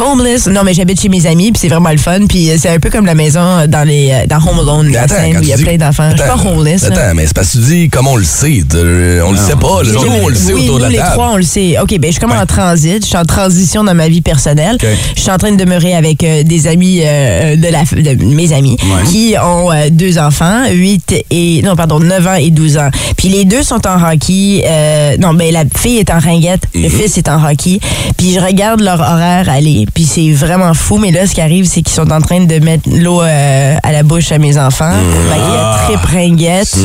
homeless. 0.00 0.46
Non, 0.46 0.62
mais 0.64 0.74
j'habite 0.74 1.00
chez 1.00 1.08
mes 1.08 1.26
amis, 1.26 1.52
puis 1.52 1.60
c'est 1.60 1.68
vraiment 1.68 1.90
le 1.90 1.98
fun. 1.98 2.26
Puis 2.28 2.50
c'est 2.58 2.70
un 2.70 2.78
peu 2.78 2.90
comme 2.90 3.06
la 3.06 3.14
maison 3.14 3.66
dans 3.66 3.86
les 3.86 4.24
dans 4.28 4.36
Home 4.38 4.60
Alone, 4.60 4.92
la 4.92 5.02
Attends, 5.02 5.14
scène 5.16 5.38
où 5.38 5.42
il 5.42 5.48
y 5.48 5.52
a 5.52 5.58
plein 5.58 5.76
d'enfants. 5.76 6.10
Je 6.12 6.16
suis 6.16 6.26
pas 6.26 6.34
Attends, 6.34 6.50
homeless. 6.52 6.82
là. 6.82 6.88
Attends, 6.88 7.14
mais 7.14 7.26
c'est 7.26 7.34
parce 7.34 7.48
que 7.52 7.58
tu 7.58 7.64
dis 7.64 7.88
comme 7.96 8.08
on 8.08 8.16
le 8.16 8.24
sait. 8.24 8.62
De- 8.68 9.22
On 9.26 9.30
le 9.32 9.38
sait 9.38 9.56
pas. 9.56 9.82
Le 9.82 9.92
Nous 9.92 10.00
on 10.22 10.28
le 10.28 10.34
sait 10.34 10.52
oui, 10.52 10.64
autour 10.64 10.74
de 10.74 10.84
nous, 10.84 10.84
la 10.84 10.88
les 10.90 10.98
table. 10.98 11.12
trois, 11.12 11.30
on 11.32 11.36
le 11.36 11.42
sait. 11.42 11.76
OK, 11.80 11.98
ben 11.98 12.08
je 12.08 12.12
suis 12.12 12.20
comme 12.20 12.32
en 12.32 12.44
transit. 12.44 13.00
Je 13.02 13.06
suis 13.06 13.16
en 13.16 13.24
transition 13.24 13.82
dans 13.84 13.94
ma 13.94 14.08
vie 14.08 14.20
personnelle. 14.20 14.76
Je 15.16 15.20
suis 15.20 15.30
en 15.30 15.38
train 15.38 15.50
de 15.50 15.56
demeurer 15.56 15.94
avec 15.94 16.22
euh, 16.22 16.42
des 16.42 16.66
amis 16.66 17.00
euh, 17.02 17.56
de, 17.56 17.68
la, 17.68 17.84
de 17.84 18.22
mes 18.24 18.52
amis 18.52 18.76
Ouais. 18.82 19.10
qui 19.10 19.34
ont 19.42 19.72
euh, 19.72 19.88
deux 19.90 20.18
enfants, 20.18 20.64
8 20.70 21.24
et... 21.30 21.62
Non, 21.62 21.74
pardon, 21.74 21.98
9 21.98 22.26
ans 22.26 22.34
et 22.34 22.50
12 22.50 22.76
ans. 22.76 22.90
Puis 23.16 23.28
les 23.28 23.44
deux 23.46 23.62
sont 23.62 23.86
en 23.86 23.96
hockey. 24.12 24.62
euh, 24.66 25.16
non, 25.18 25.32
ben 25.32 25.50
la 25.52 25.64
fille 25.76 25.96
est 25.98 26.10
en 26.10 26.18
ringuette, 26.18 26.62
Mhm. 26.74 26.82
le 26.82 26.88
fils 26.90 27.16
est 27.16 27.28
en 27.30 27.42
hockey. 27.42 27.80
Puis 28.18 28.34
je 28.34 28.40
regarde 28.40 28.80
leur 28.82 29.00
horaire 29.00 29.48
aller. 29.48 29.86
Puis 29.94 30.04
c'est 30.04 30.30
vraiment 30.32 30.74
fou. 30.74 30.98
Mais 30.98 31.10
là, 31.12 31.26
ce 31.26 31.32
qui 31.34 31.40
arrive, 31.40 31.64
c'est 31.64 31.80
qu'ils 31.82 31.94
sont 31.94 32.10
en 32.12 32.20
train 32.20 32.40
de 32.44 32.58
mettre 32.58 32.88
l'eau 32.92 33.22
euh, 33.22 33.74
à 33.82 33.92
la 33.92 34.02
bouche 34.02 34.30
à 34.32 34.38
mes 34.38 34.58
enfants. 34.58 34.92
Mhm. 34.92 35.32
Qu'il 35.32 35.42
y 35.42 35.56
a 35.56 35.78
trip 35.86 36.10
ringuette. 36.12 36.76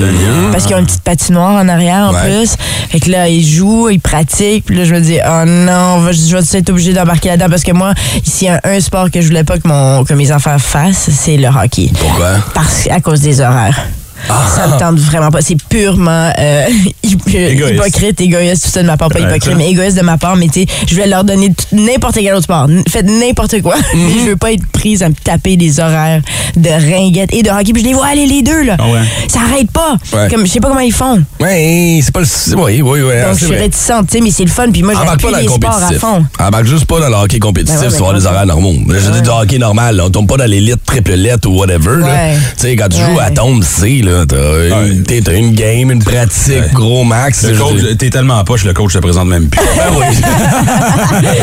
Parce 0.52 0.66
qu'ils 0.66 0.76
ont 0.76 0.80
une 0.80 0.86
petite 0.86 1.01
patinoire 1.04 1.54
en 1.64 1.68
arrière 1.68 2.10
en 2.10 2.14
Ouais. 2.14 2.22
plus. 2.40 2.56
Fait 2.90 3.00
que 3.00 3.10
là, 3.10 3.28
ils 3.28 3.46
jouent, 3.46 3.90
ils 3.90 4.00
pratiquent. 4.00 4.66
Puis 4.66 4.76
là, 4.76 4.86
je 4.86 4.94
me 4.94 5.00
dis, 5.02 5.18
oh 5.26 5.44
non, 5.46 6.00
va- 6.00 6.12
je 6.12 6.36
vais 6.36 6.60
être 6.60 6.70
obligée 6.70 6.94
d'embarquer 6.94 7.30
là-dedans 7.30 7.50
parce 7.50 7.64
que 7.64 7.72
moi, 7.72 7.94
s'il 8.24 8.48
y 8.48 8.50
a 8.52 8.60
un 8.64 8.80
sport 8.80 9.10
que 9.12 9.22
je 9.22 9.28
voulais 9.28 9.44
pas 9.44 9.58
que, 9.58 9.68
mon, 9.68 10.04
que 10.04 10.14
mes 10.14 10.32
enfants 10.32 10.58
fassent, 10.60 11.10
c'est 11.12 11.38
le 11.38 11.48
hockey. 11.48 11.90
Pourquoi? 12.00 12.36
Parce 12.54 12.88
à 12.90 13.00
cause 13.00 13.22
des 13.22 13.40
horaires. 13.42 13.80
Ça 14.28 14.68
me 14.68 14.80
tente 14.80 14.98
vraiment 15.00 15.32
pas. 15.32 15.42
C'est 15.42 15.58
purement 15.70 16.32
euh, 16.40 16.66
Égoïste. 17.04 17.74
hypocrite, 17.74 18.22
égoïste, 18.22 18.66
tout 18.66 18.72
ça 18.72 18.82
de 18.82 18.88
ma 18.88 18.98
part. 18.98 19.10
Pas 19.10 19.20
hypocrite, 19.20 19.56
mais 19.58 19.70
égoïste 19.70 19.98
de 19.98 20.04
ma 20.04 20.18
part. 20.18 20.36
Mais 20.36 20.48
tu 20.48 20.62
sais, 20.62 20.68
je 20.88 20.96
vais 20.96 21.08
leur 21.08 21.24
donner 21.24 21.52
n'importe 21.72 22.16
quel 22.16 22.34
autre 22.34 22.44
sport. 22.44 22.68
Faites 22.90 23.06
n'importe 23.08 23.62
quoi. 23.62 23.76
Mhm. 23.94 24.10
je 24.20 24.30
veux 24.30 24.36
pas 24.38 24.54
être 24.54 24.66
prise 24.72 25.04
à 25.04 25.10
me 25.10 25.14
taper 25.14 25.58
des 25.58 25.80
horaires 25.80 26.22
de 26.56 26.70
ringuette 26.70 27.34
et 27.34 27.44
de 27.44 27.50
hockey. 27.50 27.74
Puis 27.74 27.84
je 27.84 27.88
les 27.90 27.94
vois 27.94 28.08
aller 28.08 28.26
les 28.26 28.42
deux, 28.42 28.64
là. 28.64 28.78
Ah 28.80 28.88
ouais. 28.90 29.00
Ça 29.28 29.40
arrête 29.42 29.70
pas. 29.72 29.96
Ouais. 30.14 30.30
Comme, 30.30 30.46
je 30.46 30.52
sais 30.52 30.60
pas 30.60 30.70
comment 30.70 30.80
ils 30.80 30.94
font. 30.94 31.22
Oui, 31.40 32.02
c'est 32.02 32.14
pas 32.14 32.22
le. 32.22 32.56
Oui, 32.56 32.82
oui, 32.82 33.02
oui. 33.02 33.02
Donc, 33.02 33.14
ah, 33.26 33.34
je 33.34 33.40
c'est 33.40 33.46
suis 33.48 33.56
réticente, 33.56 34.08
tu 34.08 34.18
sais, 34.18 34.24
mais 34.24 34.32
c'est 34.32 34.44
le 34.46 34.50
fun. 34.50 34.72
Puis 34.72 34.82
moi, 34.84 34.94
j'appuie 34.94 35.26
pas 35.26 35.32
dans 35.32 35.38
les 35.38 35.44
le 35.46 35.50
sports 35.52 35.84
à 35.84 35.94
fond. 35.94 36.26
Embarque 36.40 36.66
juste 36.66 36.86
pas 36.86 37.00
dans 37.00 37.10
le 37.10 37.16
hockey 37.16 37.40
compétitif, 37.40 37.80
Ben 37.80 37.90
ouais, 37.92 38.00
ben 38.14 38.20
des 38.20 38.26
horaires 38.26 38.46
normaux. 38.46 38.76
Je 38.90 39.12
dis 39.12 39.22
du 39.22 39.30
hockey 39.30 39.58
normal, 39.58 39.98
là, 39.98 40.06
on 40.06 40.10
tombe 40.10 40.28
pas 40.28 40.38
dans 40.38 40.50
l'élite, 40.50 40.80
triple 40.86 41.14
lettre 41.14 41.50
ou 41.50 41.58
whatever. 41.58 41.98
Tu 42.58 42.62
sais, 42.62 42.76
quand 42.76 42.88
tu 42.90 42.98
joues 42.98 43.20
à 43.20 43.30
tombe 43.32 43.64
C, 43.64 44.02
là, 44.12 44.26
t'as 44.28 44.86
une, 44.88 45.04
t'es- 45.04 45.22
t'as 45.22 45.34
une 45.36 45.54
game, 45.54 45.92
une 45.92 46.04
pratique, 46.04 46.72
gros 46.74 47.04
max. 47.04 47.44
Le 47.44 47.54
je- 47.54 47.60
coach, 47.60 47.82
t'es 47.98 48.10
tellement 48.10 48.44
poche, 48.44 48.64
le 48.66 48.74
coach 48.74 48.94
te 48.94 49.00
présente 49.00 49.28
même 49.28 49.48
plus. 49.50 49.62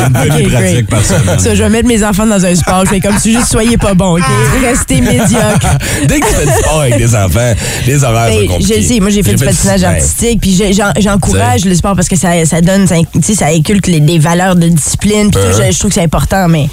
Ben 0.09 0.27
oui. 0.35 0.43
Pratique 0.49 0.87
par 0.87 1.03
semaine. 1.03 1.39
Ça, 1.39 1.55
je 1.55 1.63
vais 1.63 1.69
mettre 1.69 1.87
mes 1.87 2.03
enfants 2.03 2.25
dans 2.25 2.43
un 2.45 2.55
sport. 2.55 2.83
Je 2.85 2.89
fais 2.89 2.99
comme 2.99 3.17
si 3.17 3.33
juste 3.33 3.47
soyez 3.47 3.77
pas 3.77 3.93
bon, 3.93 4.17
OK? 4.17 4.23
Restez 4.63 5.01
médiocre. 5.01 5.67
Dès 6.07 6.19
que 6.19 6.27
tu 6.27 6.33
fais 6.33 6.45
du 6.45 6.51
sport 6.53 6.81
avec 6.81 6.97
des 6.97 7.15
enfants, 7.15 7.53
les 7.87 8.03
horaires 8.03 8.27
Ben, 8.29 8.33
sont 8.35 8.41
je 8.41 8.47
compliqués. 8.47 8.77
le 8.81 8.83
sais, 8.87 8.99
moi 8.99 9.09
j'ai 9.09 9.23
fait 9.23 9.35
du 9.35 9.45
patinage 9.45 9.83
artistique, 9.83 10.41
puis 10.41 10.55
j'ai- 10.55 10.73
j'en- 10.73 10.91
j'encourage 10.99 11.65
le 11.65 11.75
sport 11.75 11.95
parce 11.95 12.07
que 12.07 12.15
ça, 12.15 12.29
ça 12.45 12.61
donne, 12.61 12.87
ça, 12.87 12.95
tu 13.13 13.21
sais, 13.23 13.35
ça 13.35 13.47
inculque 13.47 13.87
les- 13.87 13.99
des 13.99 14.19
valeurs 14.19 14.55
de 14.55 14.67
discipline, 14.67 15.31
puis 15.31 15.41
je, 15.57 15.71
je 15.71 15.77
trouve 15.79 15.89
que 15.91 15.95
c'est 15.95 16.03
important, 16.03 16.47
mais. 16.47 16.67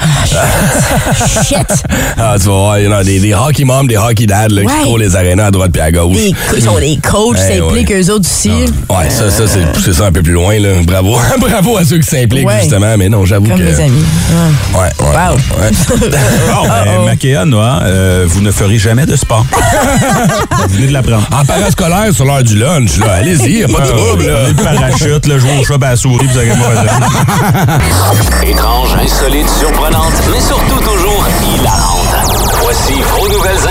Ah, 0.00 0.26
shit! 0.26 1.46
shit. 1.48 1.66
Ah, 2.18 2.34
tu 2.38 2.46
vas 2.46 2.52
voir, 2.52 2.78
il 2.78 2.84
y 2.84 2.88
en 2.88 2.92
a 2.92 3.04
des, 3.04 3.18
des 3.20 3.34
hockey 3.34 3.64
moms, 3.64 3.84
des 3.84 3.96
hockey 3.96 4.26
dads 4.26 4.48
là, 4.48 4.62
Ouais. 4.62 4.72
qui 4.84 4.88
les 4.96 5.16
arénas 5.16 5.46
à 5.46 5.50
droite 5.50 5.70
puis 5.72 5.82
à 5.82 5.90
gauche. 5.90 6.16
Ils 6.56 6.62
sont 6.62 6.78
des 6.78 6.98
coachs, 7.02 7.36
Ouais, 7.36 7.58
s'impliquent 7.58 7.90
ouais. 7.90 8.02
eux 8.02 8.10
autres 8.12 8.26
aussi. 8.28 8.50
Ouais, 8.50 9.10
ça, 9.10 9.30
ça 9.30 9.46
c'est 9.46 9.72
pousser 9.72 9.92
ça 9.92 10.06
un 10.06 10.12
peu 10.12 10.22
plus 10.22 10.32
loin. 10.32 10.58
Là. 10.58 10.68
Bravo. 10.82 11.16
Bravo 11.40 11.76
à 11.76 11.84
ceux 11.84 11.98
qui 11.98 12.06
s'impliquent, 12.08 12.46
Ouais. 12.46 12.60
justement. 12.60 12.94
Mais 12.96 13.08
non, 13.08 13.24
j'avoue 13.24 13.48
Comme 13.48 13.58
que. 13.58 13.64
mes 13.64 13.80
amis. 13.80 14.04
Ouais. 14.74 14.80
Ouais, 14.80 15.06
ouais. 15.06 15.14
Wow. 15.14 15.62
ouais. 15.62 15.70
Bon, 16.52 16.68
ben, 17.22 17.44
Noah, 17.44 17.80
euh, 17.84 18.24
vous 18.28 18.40
ne 18.40 18.50
ferez 18.50 18.78
jamais 18.78 19.06
de 19.06 19.16
sport. 19.16 19.44
vous 20.68 20.74
venez 20.74 20.86
de 20.88 20.92
l'apprendre. 20.92 21.26
En 21.32 21.44
parascolaire, 21.44 22.12
sur 22.12 22.24
l'heure 22.24 22.42
du 22.42 22.56
lunch, 22.56 22.98
là, 22.98 23.12
allez-y, 23.14 23.58
y 23.60 23.64
a 23.64 23.68
pas 23.68 23.80
de 23.80 23.88
trouble. 23.88 24.26
Là. 24.26 24.48
Le 24.48 24.54
parachute, 24.54 25.26
le 25.26 25.38
jouer 25.38 25.50
au 25.60 25.64
chat 25.64 25.74
à 25.82 25.90
la 25.90 25.96
souris, 25.96 26.26
vous 26.26 26.38
avez 26.38 26.54
moi 26.54 26.68
Étrange, 28.44 28.90
insolite, 29.02 29.48
surprenante, 29.58 30.12
mais 30.30 30.40
surtout 30.40 30.80
toujours 30.80 31.26
hilarante. 31.54 31.98
Voici 32.62 32.94
vos 33.02 33.28
nouvelles 33.28 33.68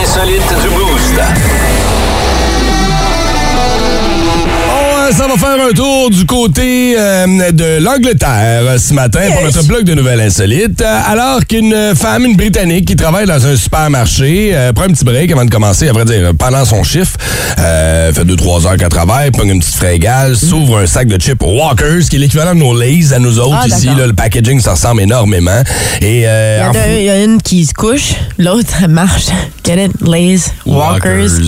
On 5.12 5.13
s'en 5.13 5.27
va 5.27 5.36
faire 5.36 5.58
un 5.70 5.74
tour 5.74 6.10
du 6.10 6.25
côté 6.25 6.96
euh, 6.98 7.51
de 7.51 7.84
l'Angleterre 7.84 8.80
ce 8.80 8.94
matin 8.94 9.20
pour 9.34 9.41
notre 9.44 9.63
blog 9.65 9.84
de 9.84 9.94
nouvelles 9.94 10.22
insolites. 10.22 10.82
Alors 10.82 11.46
qu'une 11.46 11.75
femme, 11.96 12.24
une 12.24 12.38
Britannique 12.38 12.86
qui 12.86 12.96
travaille 12.96 13.25
dans 13.25 13.46
un 13.46 13.58
supermarché, 13.58 14.51
euh, 14.53 14.72
prend 14.72 14.86
un 14.86 14.94
petit 14.94 15.03
break 15.03 15.30
avant 15.34 15.44
de 15.44 15.50
commencer, 15.50 15.89
à 15.89 15.91
vrai 15.91 16.06
dire, 16.06 16.32
pendant 16.39 16.63
son 16.63 16.84
chiffre, 16.84 17.18
euh, 17.60 18.13
fait 18.13 18.24
2-3 18.24 18.68
heures 18.68 18.77
qu'elle 18.77 18.88
travaille, 18.88 19.32
pogne 19.32 19.50
une 19.50 19.60
petite 19.60 19.75
frégale, 19.75 20.38
s'ouvre 20.38 20.77
un 20.77 20.86
sac 20.86 21.10
de 21.10 21.20
chips 21.20 21.41
Walkers, 21.41 22.08
qui 22.10 22.15
est 22.15 22.20
l'équivalent 22.20 22.53
de 22.56 22.60
nos 22.60 22.74
Lays 22.80 23.12
à 23.13 23.20
nous 23.20 23.38
autres 23.38 23.58
Ah, 23.63 23.68
ici. 23.68 23.88
Là, 23.88 24.08
le 24.08 24.13
packaging, 24.13 24.62
ça 24.62 24.72
ressemble 24.72 25.01
énormément. 25.01 25.62
Et, 26.01 26.24
euh, 26.25 26.60
Il 26.62 26.63
y, 26.63 26.68
en 26.68 26.70
en 26.70 26.84
a, 26.84 26.88
il 27.00 27.03
y 27.03 27.10
a 27.10 27.22
une 27.22 27.41
qui 27.41 27.65
se 27.65 27.74
couche, 27.74 28.13
l'autre 28.38 28.75
elle 28.82 28.88
marche. 28.88 29.25
Get 29.65 29.86
it? 29.86 29.91
Lays, 30.01 30.39
walkers. 30.65 31.32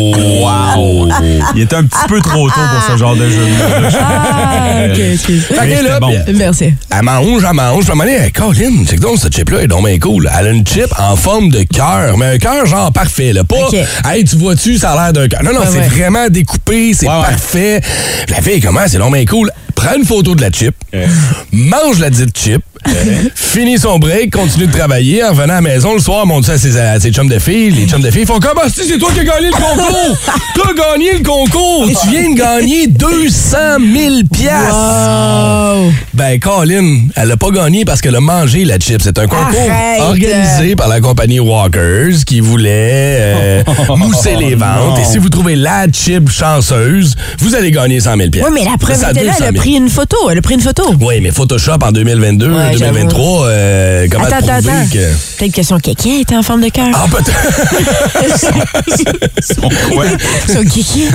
Oh, 0.00 0.44
wow. 0.44 1.08
il 1.54 1.62
était 1.62 1.76
un 1.76 1.84
petit 1.84 1.98
peu 2.08 2.20
trop 2.20 2.47
tôt 2.48 2.60
pour 2.72 2.82
ce 2.92 2.96
genre 2.98 3.16
de 3.16 3.28
jeu. 3.28 3.42
Ah, 4.00 4.84
ok. 4.90 4.96
Fait 4.96 5.54
que 5.54 5.84
là, 5.84 6.00
bon. 6.00 6.12
Merci. 6.34 6.74
Elle 6.90 7.02
mange, 7.02 7.42
elle 7.48 7.54
mange. 7.56 7.88
Moment 7.88 8.04
donné, 8.04 8.16
hey, 8.16 8.32
Colin, 8.32 8.84
c'est 8.86 8.96
que 8.96 9.00
donc 9.00 9.18
cette 9.18 9.34
chip-là 9.34 9.62
est 9.62 9.66
donc 9.66 9.84
bien 9.86 9.98
cool. 9.98 10.28
Elle 10.38 10.46
a 10.46 10.50
une 10.50 10.66
chip 10.66 10.86
en 10.98 11.16
forme 11.16 11.48
de 11.50 11.62
cœur, 11.62 12.16
mais 12.18 12.26
un 12.34 12.38
cœur 12.38 12.66
genre 12.66 12.92
parfait. 12.92 13.32
Là. 13.32 13.44
Pas, 13.44 13.68
hey, 14.12 14.24
tu 14.24 14.36
vois-tu, 14.36 14.76
ça 14.78 14.92
a 14.92 15.04
l'air 15.04 15.12
d'un 15.12 15.28
cœur. 15.28 15.42
Non, 15.42 15.52
non, 15.52 15.60
Ouais, 15.60 15.66
c'est 15.70 15.78
ouais. 15.78 15.88
vraiment 15.88 16.28
découpé, 16.28 16.92
c'est 16.94 17.06
Ouais, 17.06 17.22
parfait. 17.22 17.80
La 18.28 18.40
fille, 18.42 18.60
comment, 18.60 18.80
c'est 18.86 18.98
donc 18.98 19.12
bien 19.14 19.24
cool. 19.24 19.50
Prends 19.74 19.94
une 19.96 20.04
photo 20.04 20.34
de 20.34 20.40
la 20.40 20.50
chip, 20.50 20.74
mange 21.52 22.00
la 22.00 22.10
dite 22.10 22.36
chip, 22.36 22.62
finit 23.34 23.78
son 23.78 23.98
break, 23.98 24.32
continue 24.32 24.66
de 24.66 24.72
travailler. 24.72 25.24
En 25.24 25.30
revenant 25.30 25.54
à 25.54 25.56
la 25.56 25.60
maison 25.60 25.94
le 25.94 26.00
soir, 26.00 26.26
montre 26.26 26.46
ça 26.46 26.52
à 26.52 26.58
ses, 26.58 26.78
à 26.78 26.98
ses 27.00 27.10
chums 27.12 27.28
de 27.28 27.38
filles. 27.38 27.70
Les 27.70 27.86
chums 27.86 28.00
de 28.02 28.10
filles 28.10 28.26
font 28.26 28.38
Comment 28.40 28.62
c'est 28.72 28.84
c'est 28.84 28.98
toi 28.98 29.10
qui 29.12 29.20
as 29.20 29.24
gagné 29.24 29.46
le 29.48 29.52
concours? 29.52 30.16
T'as 30.54 30.72
gagné 30.74 31.12
le 31.18 31.24
concours! 31.24 31.86
Tu 32.02 32.08
viens 32.10 32.30
de 32.30 32.36
gagner 32.38 32.86
200 32.86 33.56
000 33.94 34.14
piastres! 34.32 34.74
Oh. 34.74 35.90
Ben, 36.14 36.38
Colin, 36.40 37.02
elle 37.14 37.30
a 37.32 37.36
pas 37.36 37.50
gagné 37.50 37.84
parce 37.84 38.00
qu'elle 38.00 38.16
a 38.16 38.20
mangé 38.20 38.64
la 38.64 38.78
chip. 38.78 39.00
C'est 39.02 39.18
un 39.18 39.26
concours 39.26 39.46
Arrête. 39.70 40.00
organisé 40.00 40.74
par 40.76 40.88
la 40.88 41.00
compagnie 41.00 41.38
Walkers 41.40 42.24
qui 42.26 42.40
voulait 42.40 43.18
euh, 43.20 43.62
mousser 43.96 44.34
les 44.36 44.54
ventes. 44.54 44.98
Et 45.00 45.04
si 45.04 45.18
vous 45.18 45.28
trouvez 45.28 45.54
la 45.56 45.86
chip 45.92 46.28
chanceuse, 46.30 47.14
vous 47.38 47.54
allez 47.54 47.70
gagner 47.70 48.00
100 48.00 48.16
000 48.16 48.28
Oui, 48.34 48.40
mais 48.52 48.64
la 48.64 48.76
preuve 48.78 48.96
était 49.10 49.24
là, 49.24 49.32
200 49.32 49.36
elle 49.38 49.44
a 49.44 49.50
000. 49.52 49.54
pris 49.62 49.74
une 49.74 49.88
photo. 49.88 50.16
Elle 50.30 50.38
a 50.38 50.42
pris 50.42 50.54
une 50.54 50.60
photo. 50.60 50.82
Oui, 51.00 51.20
mais 51.20 51.30
Photoshop 51.30 51.78
en 51.82 51.92
2022, 51.92 52.50
Ouais, 52.50 52.67
2023, 52.72 53.46
euh, 53.46 54.06
comment 54.10 54.24
Attends, 54.24 54.36
attends, 54.36 54.46
prouver 54.54 54.70
attends. 54.72 54.88
que... 54.92 55.38
Peut-être 55.38 55.54
que 55.54 55.62
son 55.62 55.78
kéké 55.78 56.20
était 56.20 56.36
en 56.36 56.42
forme 56.42 56.62
de 56.62 56.68
cœur. 56.68 56.86
Ah, 56.94 57.06
peut-être. 57.10 57.32
Son 59.42 59.68
quoi? 59.90 60.04
Son 60.48 60.62
kéké. 60.64 61.08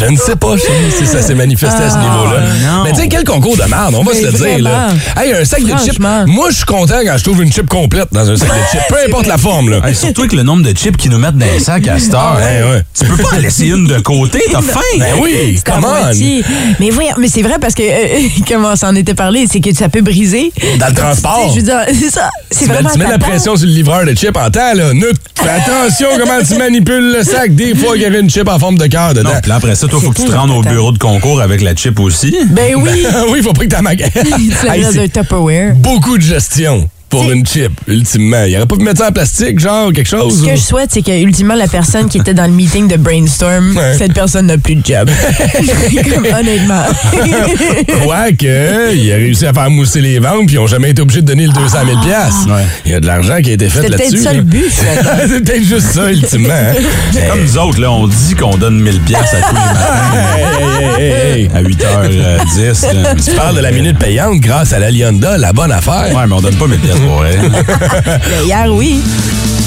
Je 0.00 0.10
ne 0.10 0.16
sais 0.16 0.36
pas 0.36 0.54
si 0.96 1.06
ça 1.06 1.22
s'est 1.22 1.34
manifesté 1.34 1.82
à 1.82 1.90
ce 1.90 1.96
Ah, 1.96 2.02
niveau-là. 2.02 2.40
non. 2.64 2.84
Mais 2.84 2.92
tu 2.92 3.00
sais, 3.00 3.08
quel 3.08 3.24
concours 3.24 3.56
de 3.56 3.64
merde, 3.64 3.94
on 3.96 4.02
va 4.04 4.12
Mais 4.14 4.20
se 4.20 4.26
le 4.26 4.32
dire. 4.32 4.58
Là. 4.62 4.88
Hey, 5.16 5.32
un 5.32 5.44
sac 5.44 5.62
de 5.62 5.76
chips. 5.78 5.98
Moi, 5.98 6.50
je 6.50 6.56
suis 6.56 6.64
content 6.64 6.98
quand 7.04 7.16
je 7.18 7.24
trouve 7.24 7.42
une 7.42 7.52
chip 7.52 7.68
complète 7.68 8.08
dans 8.12 8.28
un 8.30 8.36
sac 8.36 8.48
de 8.48 8.54
chips. 8.72 8.82
Peu 8.88 8.96
importe 9.06 9.26
la 9.26 9.38
forme. 9.38 9.70
Là. 9.70 9.80
Hey, 9.84 9.94
surtout 9.94 10.22
avec 10.22 10.32
le 10.32 10.42
nombre 10.42 10.62
de 10.62 10.76
chips 10.76 10.96
qu'ils 10.96 11.10
nous 11.10 11.18
mettent 11.18 11.36
dans 11.36 11.46
les 11.46 11.60
sacs 11.60 11.86
à 11.88 11.98
cette 11.98 12.14
heure. 12.14 12.38
Ouais. 12.38 12.82
Tu 12.98 13.04
peux 13.04 13.22
pas 13.22 13.36
en 13.36 13.38
laisser 13.40 13.66
une 13.66 13.86
de 13.86 13.98
côté, 14.00 14.40
t'as 14.50 14.62
faim. 14.62 14.80
Ben 14.98 15.14
oui, 15.20 15.58
moitié. 15.80 16.44
Mais 16.80 16.90
voyons, 16.90 17.14
mais 17.18 17.28
c'est 17.28 17.42
vrai 17.42 17.56
parce 17.60 17.74
que, 17.74 17.82
euh, 17.82 18.28
comme 18.48 18.64
on 18.64 18.76
s'en 18.76 18.94
était 18.94 19.14
parlé, 19.14 19.46
c'est 19.50 19.60
que 19.60 19.74
ça 19.74 19.88
peut 19.88 19.97
briser. 20.02 20.52
Dans 20.78 20.86
le 20.86 20.92
Tu 20.92 21.00
transport. 21.00 21.44
sais, 21.48 21.54
Je 21.54 21.56
veux 21.60 21.62
dire, 21.66 21.80
c'est 21.88 22.10
ça. 22.10 22.30
C'est 22.50 22.64
Tu 22.64 22.68
mets, 22.68 22.74
vraiment 22.74 22.90
tu 22.90 22.98
mets 22.98 23.08
la 23.08 23.18
pression 23.18 23.56
sur 23.56 23.66
le 23.66 23.72
livreur 23.72 24.04
de 24.04 24.14
chip 24.14 24.36
en 24.36 24.50
temps, 24.50 24.74
là. 24.74 24.92
Ne- 24.94 25.06
fais 25.34 25.48
attention 25.48 26.08
comment 26.18 26.38
tu 26.46 26.56
manipules 26.56 27.12
le 27.18 27.22
sac. 27.24 27.54
Des 27.54 27.74
fois, 27.74 27.96
il 27.96 28.02
y 28.02 28.04
avait 28.04 28.20
une 28.20 28.30
chip 28.30 28.48
en 28.48 28.58
forme 28.58 28.78
de 28.78 28.86
cœur 28.86 29.14
dedans. 29.14 29.30
Non, 29.34 29.40
puis 29.40 29.48
là, 29.50 29.56
après 29.56 29.74
ça, 29.74 29.86
toi, 29.88 30.00
faut 30.00 30.10
que 30.10 30.20
tu 30.22 30.26
te 30.26 30.32
rendes 30.32 30.50
au 30.50 30.62
bureau 30.62 30.92
de 30.92 30.98
concours 30.98 31.40
avec 31.40 31.60
la 31.60 31.74
chip 31.74 31.98
aussi. 32.00 32.34
Ben 32.50 32.74
oui. 32.76 33.06
oui, 33.30 33.38
il 33.38 33.42
faut 33.42 33.52
pas 33.52 33.64
que 33.66 33.68
tu 34.20 34.48
tu 34.48 34.66
dans 34.66 35.00
un 35.00 35.08
Tupperware. 35.08 35.74
beaucoup 35.74 36.16
de 36.18 36.22
gestion 36.22 36.88
pour 37.08 37.24
C'est- 37.24 37.32
une 37.32 37.46
chip, 37.46 37.72
ultimement. 37.86 38.44
Il 38.44 38.56
aurait 38.56 38.66
pas 38.66 38.76
pu 38.76 38.82
mettre 38.84 39.00
ça 39.00 39.08
en 39.08 39.12
plastique, 39.12 39.58
genre, 39.58 39.92
quelque 39.92 40.08
chose? 40.08 40.40
Ce 40.40 40.44
que 40.46 40.52
ou- 40.52 40.56
je 40.56 40.60
souhaite, 40.60 40.90
c'est 40.92 41.02
que 41.02 41.10
ultimement 41.22 41.54
la 41.54 41.66
personne 41.68 42.08
qui 42.08 42.18
était 42.18 42.34
dans 42.34 42.44
le 42.46 42.52
meeting 42.52 42.86
de 42.88 42.96
brainstorm, 42.96 43.76
Ouais. 43.76 43.94
cette 43.96 44.12
personne 44.12 44.46
n'a 44.46 44.58
plus 44.58 44.74
de 44.76 44.84
job. 44.84 45.08
Comme, 46.12 46.26
honnêtement. 46.26 46.82
Quoique, 48.04 48.94
il 48.94 49.12
a 49.12 49.16
réussi 49.16 49.46
à 49.46 49.52
faire 49.52 49.70
mousser 49.70 50.00
les 50.00 50.18
ventes, 50.18 50.46
puis 50.46 50.56
ils 50.56 50.58
n'ont 50.58 50.66
jamais 50.66 50.90
été 50.90 51.02
obligés 51.02 51.22
de 51.22 51.26
donner 51.26 51.46
le 51.46 51.52
200 51.52 51.78
000 51.86 51.98
Ouais. 51.98 52.62
Il 52.86 52.92
y 52.92 52.94
a 52.94 53.00
de 53.00 53.06
l'argent 53.06 53.36
qui 53.42 53.50
a 53.50 53.52
été 53.54 53.68
fait 53.68 53.82
C'était 53.82 53.88
là-dessus. 53.90 54.10
peut-être 54.10 54.22
ça 54.24 54.30
là. 54.32 54.36
le 54.38 54.42
but. 54.42 54.64
C'est 54.70 55.44
peut-être 55.44 55.64
juste 55.64 55.86
ça, 55.92 56.10
ultimement. 56.10 56.48
hein. 56.54 56.74
C'est 57.12 57.26
comme 57.28 57.40
nous 57.42 57.58
autres, 57.58 57.80
là, 57.80 57.90
on 57.92 58.06
dit 58.06 58.34
qu'on 58.34 58.56
donne 58.56 58.80
1000 58.80 59.00
pièces 59.00 59.34
à 59.34 59.40
tous 59.48 59.54
les 59.54 59.60
matins 59.60 60.98
Hey, 60.98 61.04
hey, 61.04 61.12
hey, 61.12 61.40
hey. 61.42 61.50
à 61.54 61.62
8h10. 61.62 62.92
là. 63.02 63.14
Tu 63.14 63.30
parles 63.32 63.56
de 63.56 63.60
la 63.60 63.70
minute 63.70 63.98
payante 63.98 64.40
grâce 64.40 64.72
à 64.72 64.78
l'Alianda, 64.78 65.36
la 65.38 65.52
bonne 65.52 65.72
affaire. 65.72 66.06
Ouais, 66.14 66.26
mais 66.26 66.34
on 66.34 66.40
donne 66.40 66.54
pas 66.56 66.66
1000 66.66 66.78
vrai. 67.06 67.38
Mais 68.28 68.44
hier, 68.44 68.66
oui. 68.72 69.02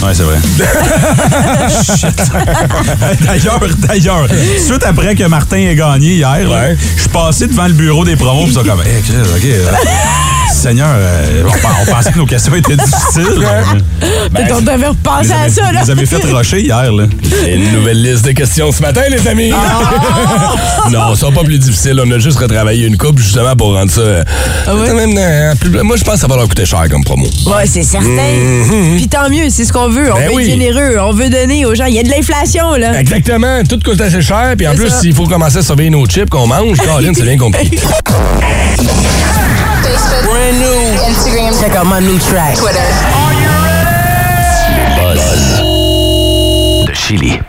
Ouais, 0.03 0.13
c'est 0.13 0.23
vrai. 0.23 0.37
Shit. 1.69 2.21
d'ailleurs, 3.25 3.59
d'ailleurs, 3.87 4.27
suite 4.57 4.83
après 4.85 5.15
que 5.15 5.23
Martin 5.25 5.57
ait 5.57 5.75
gagné 5.75 6.15
hier, 6.15 6.49
Ouais. 6.49 6.75
je 6.95 7.01
suis 7.01 7.09
passé 7.09 7.47
devant 7.47 7.67
le 7.67 7.73
bureau 7.73 8.03
des 8.03 8.15
promos 8.15 8.45
pis 8.45 8.53
ça 8.53 8.61
comme, 8.63 8.81
hey, 8.81 9.01
Chris, 9.03 9.15
OK. 9.21 9.45
euh, 9.45 9.71
Seigneur, 10.53 10.89
euh, 10.95 11.43
on, 11.45 11.81
on 11.81 11.85
pensait 11.95 12.11
que 12.11 12.17
nos 12.17 12.25
questions 12.25 12.53
étaient 12.53 12.75
difficiles. 12.75 13.47
Peut-être 14.33 14.55
on 14.57 14.61
devait 14.61 14.87
repenser 14.87 15.27
Vous 15.27 15.33
à 15.33 15.37
avez, 15.43 15.49
ça, 15.51 15.71
là. 15.71 15.83
vous 15.83 15.89
avez 15.91 16.05
fait 16.05 16.17
rusher 16.17 16.61
hier, 16.61 16.91
là. 16.91 17.05
Et 17.47 17.55
une 17.55 17.71
nouvelle 17.71 18.01
liste 18.03 18.25
de 18.25 18.31
questions 18.33 18.71
ce 18.71 18.81
matin, 18.81 19.01
les 19.09 19.25
amis. 19.27 19.49
non, 20.91 21.15
ça 21.15 21.21
sera 21.21 21.31
pas 21.31 21.43
plus 21.43 21.57
difficile. 21.57 22.01
On 22.05 22.11
a 22.11 22.19
juste 22.19 22.37
retravaillé 22.37 22.85
une 22.87 22.97
coupe 22.97 23.17
justement 23.19 23.55
pour 23.55 23.73
rendre 23.75 23.91
ça. 23.91 24.01
euh, 24.01 24.23
Ah 24.67 24.75
ouais? 24.75 24.87
quand 24.87 24.95
même, 24.95 25.15
euh, 25.17 25.55
plus- 25.55 25.69
moi, 25.83 25.95
je 25.95 26.03
pense 26.03 26.15
que 26.15 26.19
ça 26.21 26.27
va 26.27 26.35
leur 26.35 26.47
coûter 26.49 26.65
cher 26.65 26.83
comme 26.91 27.03
promo. 27.03 27.25
Ouais, 27.45 27.65
c'est 27.65 27.83
certain. 27.83 28.09
Puis 28.97 29.07
tant 29.07 29.29
mieux, 29.29 29.49
c'est 29.49 29.63
ce 29.65 29.71
qu'on 29.71 29.89
veut. 29.91 30.11
On 30.11 30.15
Ben 30.15 30.29
veut 30.29 30.35
oui. 30.35 30.43
être 30.43 30.49
généreux, 30.51 30.97
on 30.99 31.13
veut 31.13 31.29
donner 31.29 31.65
aux 31.65 31.75
gens. 31.75 31.85
Il 31.85 31.93
y 31.95 31.99
a 31.99 32.03
de 32.03 32.09
l'inflation, 32.09 32.73
là. 32.75 32.99
Exactement. 32.99 33.63
Tout 33.67 33.79
coûte 33.83 34.01
assez 34.01 34.21
cher. 34.21 34.53
Puis 34.57 34.67
en 34.67 34.75
plus, 34.75 34.89
s'il 34.99 35.13
faut 35.13 35.27
commencer 35.27 35.57
à 35.57 35.61
surveiller 35.63 35.89
nos 35.91 36.05
chips 36.05 36.29
qu'on 36.29 36.47
mange, 36.47 36.77
Caroline, 36.83 37.13
c'est 37.15 37.23
bien 37.23 37.37
compliqué. 37.37 37.77
Facebook, 37.77 38.11
brand 40.25 40.55
new. 40.59 41.09
Instagram, 41.09 41.53
check 41.59 41.75
out 41.75 41.85
my 41.85 42.01
new 42.05 42.17
track. 42.19 42.55
Twitter. 42.55 42.79
Buzz 44.97 45.19
de 46.87 46.93
Chili. 46.93 47.39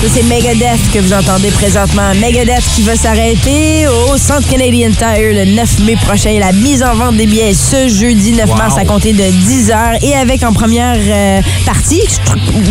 Ça, 0.00 0.06
c'est 0.14 0.22
Megadeth 0.22 0.92
que 0.94 1.00
vous 1.00 1.12
entendez 1.12 1.50
présentement. 1.50 2.14
Megadeth 2.20 2.62
qui 2.72 2.82
va 2.82 2.94
s'arrêter 2.94 3.88
au 3.88 4.16
Centre 4.16 4.48
Canadian 4.48 4.90
Tire 4.90 5.34
le 5.34 5.56
9 5.56 5.80
mai 5.80 5.96
prochain. 5.96 6.38
La 6.38 6.52
mise 6.52 6.84
en 6.84 6.94
vente 6.94 7.16
des 7.16 7.26
billets 7.26 7.52
ce 7.52 7.88
jeudi 7.88 8.30
9 8.30 8.48
mars 8.56 8.78
à 8.78 8.84
compter 8.84 9.12
de 9.12 9.24
10 9.24 9.70
h 9.70 10.04
Et 10.04 10.14
avec 10.14 10.44
en 10.44 10.52
première 10.52 10.94
euh, 10.96 11.40
partie, 11.66 12.00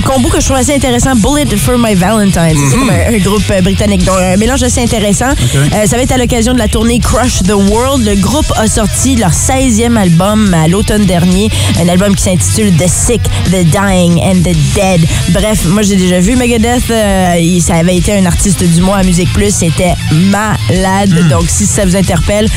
combo 0.06 0.30
que 0.30 0.40
je 0.40 0.46
trouve 0.46 0.56
assez 0.56 0.74
intéressant, 0.74 1.16
Bullet 1.18 1.54
for 1.58 1.78
My 1.78 1.96
Valentine. 1.96 2.58
C'est 2.70 2.78
comme 2.78 2.90
un, 2.90 3.14
un 3.14 3.18
groupe 3.18 3.44
euh, 3.52 3.62
britannique. 3.62 4.06
Donc, 4.06 4.16
un 4.20 4.38
mélange 4.38 4.64
assez 4.64 4.82
intéressant. 4.82 5.32
Euh, 5.56 5.86
ça 5.86 5.98
va 5.98 6.04
être 6.04 6.14
à 6.14 6.18
l'occasion 6.18 6.54
de 6.54 6.60
la 6.60 6.70
tournée 6.70 7.00
Crush 7.00 7.44
the 7.44 7.52
World. 7.52 8.06
Le 8.06 8.16
groupe 8.16 8.52
a 8.56 8.68
sorti 8.68 9.18
leur 9.18 9.32
16e 9.32 9.98
album 9.98 10.54
à 10.54 10.70
l'automne 10.70 11.04
dernier. 11.04 11.50
Un 11.82 11.90
album 11.90 12.16
qui 12.16 12.24
s'intitule 12.24 12.74
The 12.78 12.88
Sick, 12.88 13.22
The 13.52 13.66
Dying 13.66 14.18
and 14.24 14.44
The 14.44 14.56
Dead. 14.76 15.02
Bref, 15.32 15.66
moi, 15.66 15.82
j'ai 15.82 15.98
déjà 15.98 16.22
vu 16.22 16.38
Megadeth. 16.38 16.90
Euh, 16.90 17.17
il- 17.40 17.62
ça 17.62 17.76
avait 17.76 17.96
été 17.98 18.14
un 18.18 18.26
artiste 18.26 18.64
du 18.64 18.82
mois 18.82 18.98
à 18.98 19.04
Musique 19.04 19.32
Plus. 19.34 19.54
C'était 19.54 19.94
malade. 20.12 21.28
Donc, 21.30 21.44
si 21.48 21.66
ça 21.66 21.86
vous 21.86 21.96
interpelle, 21.96 22.48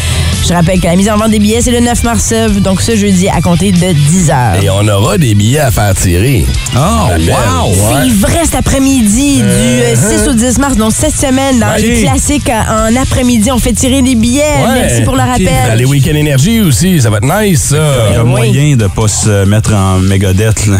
je 0.47 0.52
rappelle 0.52 0.81
que 0.81 0.87
la 0.87 0.97
mise 0.97 1.09
en 1.11 1.17
vente 1.17 1.31
des 1.31 1.38
billets, 1.38 1.61
c'est 1.61 1.71
le 1.71 1.81
9 1.81 2.02
mars. 2.02 2.31
euh, 2.33 2.49
Donc, 2.61 2.81
ce 2.83 2.97
jeudi 2.97 3.29
à 3.29 3.40
compter 3.40 3.73
de 3.73 3.93
10 3.93 4.29
h. 4.31 4.62
Et 4.62 4.71
on 4.71 4.87
aura 4.88 5.19
des 5.19 5.35
billets 5.35 5.61
à 5.61 5.71
faire 5.71 5.95
tirer. 5.95 6.45
Oh, 6.75 6.79
wow! 6.79 7.73
C'est 7.75 8.11
vrai 8.14 8.40
cet 8.45 8.55
après-midi 8.57 9.38
du 9.38 9.43
euh, 9.45 9.95
6 9.97 10.29
au 10.29 10.33
10 10.35 10.59
mars, 10.59 10.76
donc 10.76 10.93
cette 10.93 11.17
semaine, 11.17 11.59
dans 11.59 11.67
Ouais. 11.71 11.81
les 11.83 12.02
classiques 12.02 12.49
euh, 12.50 12.88
en 12.90 12.97
après-midi, 13.00 13.50
on 13.52 13.59
fait 13.59 13.73
tirer 13.73 14.02
des 14.02 14.14
billets. 14.14 14.40
Ouais. 14.40 14.81
Merci 14.83 15.02
pour 15.02 15.14
le 15.14 15.21
Dans 15.21 15.26
rappel. 15.26 15.76
les 15.79 15.85
week-end 15.85 16.14
énergie 16.14 16.61
aussi, 16.61 17.00
ça 17.00 17.11
va 17.11 17.19
être 17.19 17.43
nice, 17.43 17.62
ça. 17.71 17.76
Il 18.11 18.14
y 18.14 18.17
a 18.19 18.25
Oui. 18.25 18.31
moyen 18.31 18.76
de 18.76 18.87
pas 18.87 19.09
se 19.09 19.45
mettre 19.45 19.75
en 19.75 19.99
Megadeth, 19.99 20.67
là. 20.67 20.79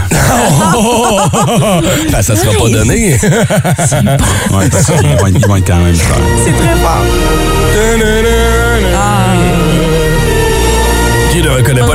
Ben, 2.13 2.23
ça 2.23 2.37
sera 2.37 2.53
pas 2.53 2.69
donné. 2.71 3.17
Ouais, 3.79 4.69
parce 4.69 4.87
qu'ils 4.87 5.17
vont, 5.17 5.27
être- 5.27 5.29
ils 5.39 5.47
vont 5.47 5.57
être 5.57 5.67
quand 5.67 5.77
même 5.77 5.95
chers. 5.95 6.17
C'est 6.45 6.53
très 6.53 6.77
fort. 6.77 7.05
Qui 11.31 11.43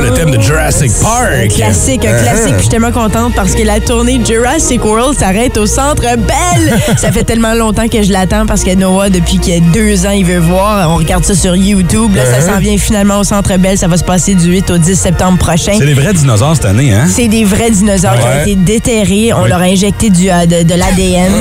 le 0.00 0.10
thème 0.12 0.30
de 0.30 0.40
Jurassic 0.40 0.90
Park? 1.02 1.28
Un 1.44 1.48
classique, 1.48 2.04
un 2.04 2.14
Ah. 2.14 2.18
classique. 2.22 2.44
Puis 2.46 2.54
je 2.56 2.60
suis 2.62 2.68
tellement 2.68 2.92
contente 2.92 3.34
parce 3.34 3.54
que 3.54 3.62
la 3.62 3.80
tournée 3.80 4.20
Jurassic 4.24 4.84
World 4.84 5.18
s'arrête 5.18 5.56
au 5.56 5.66
Centre 5.66 6.02
Bell. 6.02 6.78
ça 6.96 7.10
fait 7.12 7.24
tellement 7.24 7.54
longtemps 7.54 7.88
que 7.88 8.02
je 8.02 8.12
l'attends 8.12 8.46
parce 8.46 8.62
que 8.64 8.74
Noah, 8.74 9.10
depuis 9.10 9.38
qu'il 9.38 9.54
y 9.54 9.56
a 9.56 9.60
deux 9.60 10.06
ans, 10.06 10.10
il 10.10 10.24
veut 10.24 10.38
voir. 10.38 10.90
On 10.90 10.96
regarde 10.96 11.24
ça 11.24 11.34
sur 11.34 11.56
YouTube. 11.56 12.14
Là, 12.14 12.22
ça 12.26 12.40
s'en 12.52 12.58
vient 12.58 12.76
finalement 12.78 13.20
au 13.20 13.24
Centre 13.24 13.56
Bell. 13.56 13.78
Ça 13.78 13.88
va 13.88 13.96
se 13.96 14.04
passer 14.04 14.34
du 14.34 14.48
8 14.50 14.70
au 14.70 14.78
10 14.78 14.98
septembre 14.98 15.38
prochain. 15.38 15.72
C'est 15.78 15.86
des 15.86 15.94
vrais 15.94 16.12
dinosaures 16.12 16.54
cette 16.56 16.64
année, 16.66 16.92
hein? 16.92 17.06
C'est 17.08 17.28
des 17.28 17.44
vrais 17.44 17.70
dinosaures 17.70 18.18
qui 18.18 18.26
Ouais. 18.26 18.38
ont 18.38 18.42
été 18.42 18.54
déterrés. 18.56 19.32
On 19.32 19.46
leur 19.46 19.60
a 19.60 19.64
injecté 19.64 20.10
du, 20.10 20.30
euh, 20.30 20.46
de, 20.46 20.62
de 20.62 20.74
l'ADN. 20.74 21.32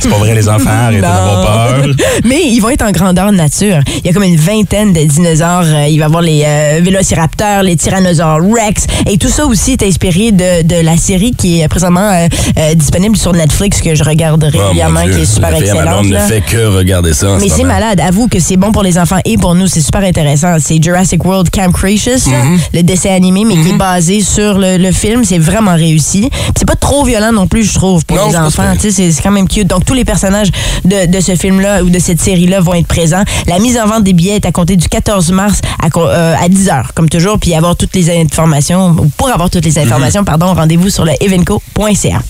C'est 0.00 0.08
pas 0.08 0.16
vrai, 0.16 0.34
les 0.34 0.48
enfants, 0.48 0.70
arrêtez 0.70 1.00
d'avoir 1.00 1.40
peur. 1.42 1.86
Mais 2.24 2.42
ils 2.44 2.60
vont 2.60 2.70
être 2.70 2.84
en 2.84 2.92
grandeur 2.92 3.32
nature. 3.32 3.78
Il 3.98 4.06
y 4.06 4.10
a 4.10 4.12
comme 4.12 4.22
une 4.22 4.36
vingtaine 4.36 4.92
de 4.92 5.00
dinosaures. 5.00 5.64
Euh, 5.64 5.86
Il 5.88 5.98
va 5.98 6.04
y 6.04 6.06
avoir 6.06 6.15
les 6.20 6.42
euh, 6.44 6.80
vélociraptors, 6.82 7.62
les 7.62 7.76
tyrannosaures 7.76 8.38
Rex. 8.40 8.86
Et 9.10 9.18
tout 9.18 9.28
ça 9.28 9.46
aussi 9.46 9.72
est 9.72 9.82
inspiré 9.82 10.32
de, 10.32 10.62
de 10.62 10.80
la 10.84 10.96
série 10.96 11.32
qui 11.32 11.60
est 11.60 11.68
présentement 11.68 12.10
euh, 12.12 12.26
euh, 12.58 12.74
disponible 12.74 13.16
sur 13.16 13.32
Netflix, 13.32 13.80
que 13.80 13.94
je 13.94 14.04
regarde 14.04 14.50
Oh, 14.54 14.58
régulièrement, 14.64 15.02
Dieu. 15.04 15.14
qui 15.16 15.22
est 15.22 15.26
super 15.26 15.50
La 15.50 15.58
excellente. 15.60 16.06
ne 16.06 16.18
fait 16.18 16.40
que 16.40 16.66
regarder 16.76 17.12
ça. 17.12 17.30
en 17.32 17.38
Mais 17.38 17.48
ce 17.48 17.54
c'est 17.56 17.62
moment. 17.62 17.74
malade. 17.74 18.00
Avoue 18.00 18.28
que 18.28 18.40
c'est 18.40 18.56
bon 18.56 18.72
pour 18.72 18.82
les 18.82 18.98
enfants 18.98 19.18
et 19.24 19.36
pour 19.38 19.54
nous. 19.54 19.66
C'est 19.66 19.80
super 19.80 20.02
intéressant. 20.02 20.56
C'est 20.60 20.82
Jurassic 20.82 21.24
World 21.24 21.50
Camp 21.50 21.72
Cretaceous, 21.72 22.26
Mm-hmm. 22.26 22.58
le 22.74 22.82
dessin 22.82 23.10
animé, 23.14 23.44
mais 23.44 23.54
qui 23.54 23.70
est 23.70 23.76
basé 23.78 24.20
sur 24.20 24.58
le, 24.58 24.76
le 24.78 24.92
film. 24.92 25.24
C'est 25.24 25.38
vraiment 25.38 25.74
réussi. 25.74 26.30
C'est 26.56 26.66
pas 26.66 26.74
trop 26.76 27.04
violent 27.04 27.32
non 27.32 27.46
plus, 27.46 27.64
je 27.64 27.74
trouve, 27.74 28.04
pour 28.04 28.16
Non, 28.16 28.28
les 28.28 28.36
enfants. 28.36 28.74
C'est 28.78 28.90
c'est 28.90 29.22
quand 29.22 29.30
même 29.30 29.48
cute. 29.48 29.66
Donc, 29.68 29.84
tous 29.84 29.94
les 29.94 30.04
personnages 30.04 30.48
de, 30.84 31.06
de 31.06 31.20
ce 31.20 31.34
film-là 31.36 31.82
ou 31.82 31.90
de 31.90 31.98
cette 31.98 32.20
série-là 32.20 32.60
vont 32.60 32.74
être 32.74 32.86
présents. 32.86 33.22
La 33.46 33.58
mise 33.58 33.78
en 33.78 33.86
vente 33.86 34.04
des 34.04 34.12
billets 34.12 34.36
est 34.36 34.46
à 34.46 34.52
compter 34.52 34.76
du 34.76 34.88
14 34.88 35.30
mars 35.32 35.60
à, 35.82 35.88
euh, 36.06 36.34
à 36.38 36.48
10 36.48 36.68
h, 36.68 36.82
comme 36.94 37.08
toujours. 37.08 37.38
Puis 37.38 37.54
avoir 37.54 37.76
toutes 37.76 37.94
les 37.94 38.10
informations, 38.20 38.90
ou 38.90 39.10
pour 39.16 39.28
avoir 39.30 39.50
toutes 39.50 39.64
les 39.64 39.78
informations, 39.78 40.24
pardon, 40.24 40.54
rendez-vous 40.54 40.90
sur 40.90 41.04
le 41.04 41.12
evenco.ca 41.20 42.20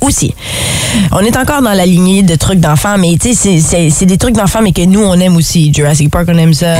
aussi. 0.00 0.34
On 1.12 1.20
est 1.20 1.36
encore 1.36 1.62
dans 1.62 1.74
la 1.74 1.86
lignée 1.86 2.22
de 2.22 2.34
trucs 2.34 2.58
d'enfants, 2.58 2.98
mais 2.98 3.16
tu 3.20 3.34
sais, 3.34 3.60
c'est- 3.90 4.04
des 4.06 4.18
trucs 4.18 4.34
d'enfants, 4.34 4.60
mais 4.62 4.72
que 4.72 4.82
nous, 4.84 5.00
on 5.02 5.14
aime 5.20 5.36
aussi. 5.36 5.72
Jurassic 5.72 6.10
Park, 6.10 6.26
on 6.28 6.36
aime 6.38 6.54
ça. 6.54 6.74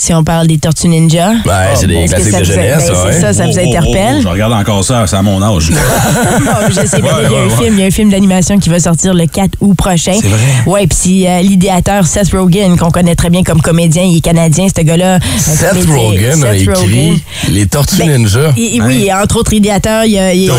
Si 0.00 0.14
on 0.14 0.22
parle 0.22 0.46
des 0.46 0.58
Tortues 0.58 0.86
Ninja. 0.86 1.30
Ouais, 1.30 1.74
c'est 1.74 1.88
des 1.88 1.94
Est-ce 1.96 2.14
que 2.14 2.20
classiques 2.20 2.32
ça 2.32 2.38
de 2.40 2.44
vous- 2.44 2.52
jeunesse, 2.52 2.86
ben, 2.88 2.94
ouais. 3.04 3.12
c'est 3.12 3.20
ça, 3.20 3.32
ça 3.32 3.44
vous 3.46 3.50
Oh, 3.50 3.54
oh, 3.58 3.64
oh, 3.64 3.68
interpelle? 3.68 4.16
oh, 4.18 4.22
je 4.22 4.28
regarde 4.28 4.52
encore 4.52 4.84
ça, 4.84 5.04
c'est 5.08 5.16
à 5.16 5.22
mon 5.22 5.42
âge. 5.42 5.70
Non, 5.70 5.76
je 6.68 6.86
sais, 6.86 7.02
mais 7.02 7.08
Ouais, 7.08 7.14
il 7.26 7.32
y 7.32 7.34
a 7.34 7.38
un 7.40 7.46
ouais, 7.46 7.50
ouais. 7.52 7.64
film, 7.64 7.74
il 7.74 7.80
y 7.80 7.82
a 7.82 7.86
un 7.86 7.90
film 7.90 8.10
d'animation 8.10 8.58
qui 8.58 8.68
va 8.68 8.78
sortir 8.78 9.12
le 9.12 9.26
4 9.26 9.50
août 9.60 9.74
prochain. 9.76 10.12
C'est 10.20 10.28
vrai? 10.28 10.38
Ouais, 10.66 10.86
puis 10.86 11.26
euh, 11.26 11.40
l'idéateur 11.40 12.06
Seth 12.06 12.30
Rogen 12.30 12.76
qu'on 12.78 12.90
connaît 12.92 13.16
très 13.16 13.28
bien 13.28 13.42
comme 13.42 13.60
comédien, 13.60 14.04
il 14.04 14.18
est 14.18 14.20
canadien 14.20 14.66
ce 14.68 14.82
gars-là. 14.82 15.18
Seth 15.36 15.84
comédien. 15.84 15.96
Rogen 15.96 16.44
a 16.44 16.52
Seth 16.58 16.68
Rogen. 16.68 16.88
écrit 16.90 17.22
Les 17.48 17.66
Tortues 17.66 17.96
Ben, 17.98 18.18
Ninja. 18.18 18.52
Oui, 18.56 19.10
entre 19.12 19.38
autres 19.40 19.52
idéateurs, 19.52 20.04
il, 20.04 20.14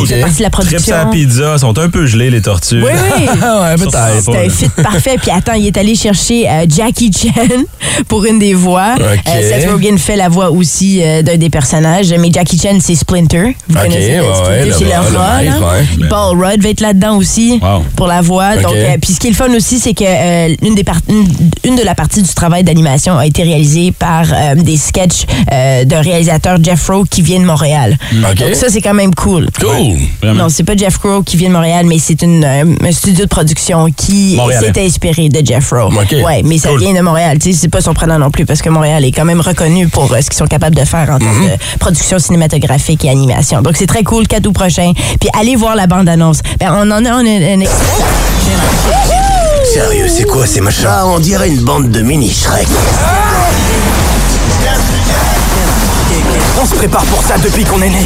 fait 0.06 0.20
partie 0.20 0.38
de 0.40 0.44
la 0.44 0.50
Trips 0.50 0.52
production. 0.68 0.96
à 0.96 0.98
la 1.00 1.06
pizza, 1.06 1.58
sont 1.60 1.78
un 1.80 1.90
peu 1.90 2.06
gelés, 2.08 2.30
les 2.30 2.42
tortues. 2.42 2.84
Oui, 2.84 2.92
oui. 3.18 3.26
Ah 3.42 3.62
ouais, 3.62 3.76
peut-être. 3.78 4.22
C'est 4.26 4.46
un 4.46 4.50
fit 4.50 4.70
parfait. 4.84 5.16
Puis 5.22 5.32
attends, 5.32 5.54
il 5.54 5.68
est 5.68 5.78
allé 5.78 5.96
chercher 5.96 6.46
euh, 6.50 6.66
Jackie 6.68 7.10
Chan 7.14 7.30
pour 8.10 8.26
une 8.26 8.38
des 8.40 8.54
voix. 8.54 8.96
Euh, 9.36 9.50
Seth 9.62 9.70
Rogen 9.72 9.98
fait 9.98 10.16
la 10.16 10.30
voix 10.30 10.52
aussi 10.52 11.02
euh, 11.04 11.22
d'un 11.22 11.38
des 11.38 11.50
personnages. 11.50 12.14
Mais 12.20 12.30
Jackie 12.32 12.58
Chan, 12.60 12.78
c'est 12.82 12.96
Splinter. 12.96 13.56
Vous 13.68 13.76
OK, 13.76 13.82
connaissez 13.84 14.20
ouais, 14.20 14.26
Splinter, 14.36 14.64
ouais, 14.64 14.72
c'est 14.78 14.84
le- 14.86 14.90
le, 14.90 15.12
le 15.12 15.18
rat, 15.18 15.42
maître, 15.42 15.60
là. 15.60 15.68
ouais. 16.02 16.08
Paul 16.10 16.44
Rudd 16.46 16.62
va 16.64 16.70
être 16.70 16.82
là-dedans 16.82 17.18
aussi 17.18 17.60
Wow. 17.62 17.84
pour 17.96 18.08
la 18.08 18.22
voix. 18.22 18.56
Donc, 18.58 18.72
OK. 18.72 18.78
euh, 18.78 18.96
puis 19.02 19.14
ce 19.14 19.20
qui 19.20 19.28
est 19.28 19.32
le 19.32 19.36
fun 19.36 19.54
aussi, 19.56 19.80
c'est 19.80 19.94
que 19.94 20.04
euh, 20.06 20.56
une, 20.62 20.76
des 20.76 20.84
par- 20.84 21.00
une, 21.10 21.28
une 21.64 21.76
de 21.76 21.84
la 21.84 21.96
partie 21.96 22.22
du 22.22 22.34
travail 22.34 22.64
d'animation 22.64 23.18
a 23.18 23.26
été 23.26 23.44
réalisée 23.44 23.92
par 23.92 24.26
euh, 24.32 24.56
des 24.56 24.78
sketchs 24.78 25.26
euh, 25.52 25.86
d'un 25.86 26.02
réalisateur 26.02 26.58
Jeff 26.64 26.88
Rowe 26.88 27.06
qui 27.10 27.22
vient 27.22 27.40
de 27.40 27.46
Montréal. 27.46 27.98
OK. 28.14 28.36
Donc 28.38 28.56
ça, 28.56 28.68
c'est 28.70 28.82
quand 28.82 28.94
même 28.94 29.14
cool. 29.16 29.48
Cool. 29.60 29.98
Vraiment. 30.22 30.44
Non, 30.44 30.50
c'est 30.50 30.64
pas 30.64 30.76
Jeff 30.76 30.98
Crow 30.98 31.22
qui 31.24 31.38
vient 31.38 31.50
de 31.50 31.54
Montréal, 31.54 31.86
mais 31.86 31.98
c'est 32.00 32.22
une, 32.22 32.44
euh, 32.44 32.64
un 32.84 32.92
studio 32.92 33.26
de 33.26 33.30
production 33.30 33.88
qui 33.92 34.36
Montréalais. 34.38 34.72
s'est 34.74 34.86
inspiré 34.86 35.30
de 35.30 35.46
Jeff 35.46 35.70
Rowe. 35.72 35.94
OK. 35.94 36.16
Ouais, 36.26 36.42
mais 36.44 36.58
ça 36.58 36.70
Cool. 36.70 36.80
vient 36.80 36.94
de 36.94 37.02
Montréal. 37.02 37.38
Tu 37.40 37.52
sais, 37.54 37.58
c'est 37.62 37.68
pas 37.70 37.82
surprenant 37.82 38.20
non 38.20 38.32
plus 38.32 38.46
parce 38.46 38.62
que 38.62 38.70
Montréal 38.70 39.04
est 39.06 39.12
quand 39.20 39.26
même 39.26 39.42
reconnu 39.42 39.86
pour 39.90 40.10
euh, 40.14 40.22
ce 40.22 40.30
qu'ils 40.30 40.38
sont 40.38 40.48
capables 40.48 40.78
de 40.78 40.86
faire 40.86 41.10
en 41.10 41.20
termes 41.20 41.40
Mhm. 41.42 41.50
de 41.50 41.78
production 41.78 42.20
cinématographique 42.20 43.04
et 43.04 43.10
animation. 43.10 43.62
Donc 43.62 43.76
c'est 43.78 43.86
très 43.86 44.04
cool, 44.04 44.26
4 44.28 44.48
août 44.48 44.54
prochain. 44.54 44.94
Puis 45.20 45.30
allez 45.38 45.58
voir 45.58 45.76
la 45.76 45.88
bande-annonce. 45.88 46.40
Ben, 46.58 46.70
on 46.74 46.90
en 46.90 47.04
a 47.04 47.12
un, 47.12 47.26
un 47.26 47.60
extrait. 47.60 47.86
Sérieux, 49.74 50.08
c'est 50.08 50.24
quoi 50.24 50.48
ces 50.48 50.62
machins? 50.62 50.86
Ah, 50.88 51.04
on 51.06 51.20
dirait 51.20 51.50
une 51.50 51.60
bande 51.64 51.90
de 51.90 52.02
mini 52.02 52.32
Shrek. 52.34 52.66
On 56.62 56.66
se 56.66 56.76
prépare 56.76 57.04
pour 57.04 57.22
ça 57.24 57.38
depuis 57.44 57.66
qu'on 57.66 57.82
est 57.82 57.90
né. 57.90 58.06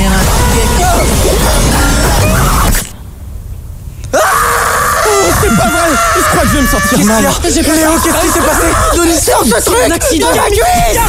C'est 5.43 5.57
pas 5.57 5.67
vrai 5.67 5.89
Je 6.15 6.29
crois 6.29 6.41
que 6.43 6.47
je 6.47 6.53
vais 6.53 6.61
me 6.61 6.67
sortir 6.67 7.05
mal. 7.05 7.23
Léo, 7.23 7.31
qu'est-ce 7.41 7.59
qui 7.59 7.63
s'est 7.63 8.39
passé 8.39 8.67
Denis, 8.95 9.19
sors 9.19 9.43
ce 9.45 9.63
truc 9.63 9.77
Dans 10.21 10.29
la 10.29 10.43
cuisse 10.43 10.99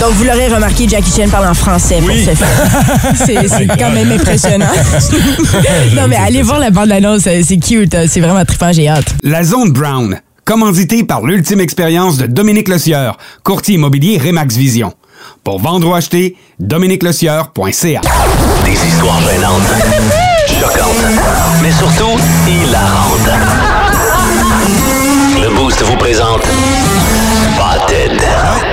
Donc 0.00 0.12
vous 0.14 0.24
l'aurez 0.24 0.48
remarqué, 0.48 0.88
Jackie 0.88 1.10
Chan 1.14 1.28
parle 1.30 1.48
en 1.48 1.54
français 1.54 2.00
pour 2.00 2.14
ce 2.14 2.34
film. 2.34 3.48
C'est 3.48 3.66
quand 3.78 3.90
même 3.90 4.10
impressionnant. 4.12 4.66
non 5.94 6.08
mais 6.08 6.16
allez 6.16 6.42
voir 6.42 6.58
la 6.60 6.70
bande-annonce, 6.70 7.22
c'est 7.22 7.42
c'est 7.42 7.58
cute, 7.58 7.94
c'est 8.08 8.20
vraiment 8.20 8.44
trippant, 8.44 8.72
j'ai 8.72 8.88
hâte. 8.88 9.14
La 9.22 9.44
Zone 9.44 9.72
Brown, 9.72 10.18
commanditée 10.44 11.04
par 11.04 11.22
l'ultime 11.22 11.60
expérience 11.60 12.16
de 12.16 12.26
Dominique 12.26 12.68
Lecieur, 12.68 13.18
courtier 13.42 13.74
immobilier 13.74 14.18
Remax 14.18 14.56
Vision. 14.56 14.92
Pour 15.42 15.60
vendre 15.60 15.88
ou 15.88 15.94
acheter, 15.94 16.36
dominiquelecieur.ca. 16.58 18.00
Des 18.64 18.72
histoires 18.72 19.20
gênantes, 19.20 20.33
choquantes, 20.54 21.04
mais 21.62 21.72
surtout 21.72 22.16
hilarantes. 22.46 23.30
Le 25.42 25.48
Boost 25.54 25.82
vous 25.82 25.96
présente. 25.96 26.46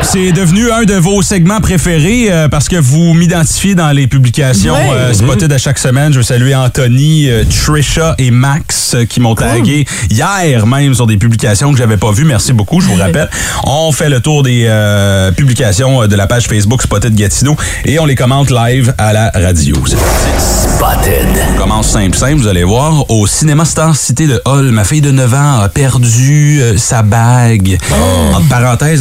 C'est 0.03 0.31
devenu 0.31 0.71
un 0.71 0.83
de 0.83 0.96
vos 0.96 1.22
segments 1.22 1.61
préférés 1.61 2.27
euh, 2.31 2.48
parce 2.50 2.67
que 2.67 2.75
vous 2.75 3.13
m'identifiez 3.13 3.75
dans 3.75 3.91
les 3.91 4.07
publications 4.07 4.74
Ouais. 4.74 4.89
euh, 4.94 5.13
Spotted 5.13 5.51
à 5.51 5.57
chaque 5.57 5.77
semaine. 5.77 6.11
Je 6.11 6.17
veux 6.17 6.24
saluer 6.24 6.55
Anthony, 6.55 7.29
euh, 7.29 7.44
Trisha 7.46 8.15
et 8.17 8.31
Max 8.31 8.94
euh, 8.96 9.05
qui 9.05 9.20
m'ont 9.20 9.35
tagué 9.35 9.85
hier 10.09 10.65
même 10.67 10.94
sur 10.96 11.07
des 11.07 11.17
publications 11.17 11.72
que 11.72 11.77
j'avais 11.77 11.98
pas 11.98 12.11
vues. 12.11 12.25
Merci 12.25 12.51
beaucoup, 12.53 12.81
je 12.81 12.87
vous 12.87 12.96
rappelle. 12.96 13.29
On 13.63 13.91
fait 13.91 14.09
le 14.09 14.20
tour 14.20 14.44
des 14.44 14.65
euh, 14.67 15.31
publications 15.31 16.07
de 16.07 16.15
la 16.15 16.27
page 16.27 16.48
Facebook 16.48 16.81
Spotted 16.81 17.15
Gatineau 17.15 17.55
et 17.85 18.00
on 18.00 18.05
les 18.05 18.15
commente 18.15 18.50
live 18.50 18.94
à 18.98 19.13
la 19.13 19.31
radio. 19.33 19.75
Spotted. 19.85 21.27
On 21.55 21.57
commence 21.61 21.87
simple, 21.89 22.17
simple, 22.17 22.35
vous 22.41 22.48
allez 22.48 22.63
voir. 22.63 23.09
Au 23.09 23.27
cinéma 23.27 23.65
Star 23.65 23.96
Cité 23.96 24.27
de 24.27 24.41
Hall, 24.46 24.72
ma 24.72 24.83
fille 24.83 25.01
de 25.01 25.11
9 25.11 25.33
ans 25.33 25.59
a 25.61 25.70
perdu 25.70 26.59
euh, 26.61 26.77
sa 26.77 27.01
bague. 27.03 27.77
Entre 28.35 28.48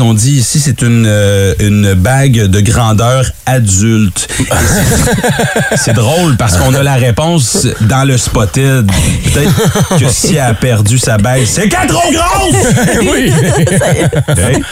on 0.00 0.14
dit 0.14 0.32
ici 0.32 0.60
c'est 0.60 0.82
une, 0.82 1.06
euh, 1.06 1.54
une 1.60 1.94
bague 1.94 2.46
de 2.46 2.60
grandeur 2.60 3.24
adulte. 3.46 4.28
C'est- 5.76 5.90
drôle 5.92 6.36
parce 6.36 6.56
qu'on 6.56 6.72
a 6.74 6.82
la 6.82 6.94
réponse 6.94 7.66
dans 7.82 8.04
le 8.06 8.16
spotted. 8.16 8.90
Peut-être 9.24 9.98
que 9.98 10.08
si 10.08 10.36
elle 10.36 10.42
a 10.50 10.54
perdu 10.54 10.98
sa 10.98 11.18
bague, 11.18 11.42
c'est 11.44 11.68
qu'elle 11.68 11.84
est 11.84 11.86
trop 11.88 12.10
grosse! 12.12 12.54
oui. 13.02 13.32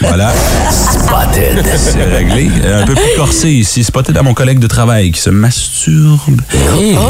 Voilà. 0.01 0.31
Spotted. 0.71 1.65
C'est 1.75 2.03
réglé. 2.03 2.49
Un 2.73 2.85
peu 2.85 2.95
plus 2.95 3.15
corsé 3.17 3.49
ici. 3.49 3.83
Spotted 3.83 4.17
à 4.17 4.23
mon 4.23 4.33
collègue 4.33 4.59
de 4.59 4.67
travail 4.67 5.11
qui 5.11 5.19
se 5.21 5.29
masturbe 5.29 6.41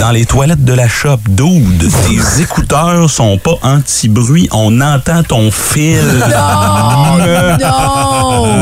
dans 0.02 0.12
les 0.12 0.26
toilettes 0.26 0.66
de 0.66 0.74
la 0.74 0.88
shop. 0.88 1.20
Dude, 1.30 1.90
tes 2.08 2.42
écouteurs 2.42 3.10
sont 3.10 3.38
pas 3.38 3.58
anti-bruit. 3.62 4.50
On 4.52 4.82
entend 4.82 5.24
ton 5.24 5.52
fil. 5.52 6.00
Non! 6.30 7.79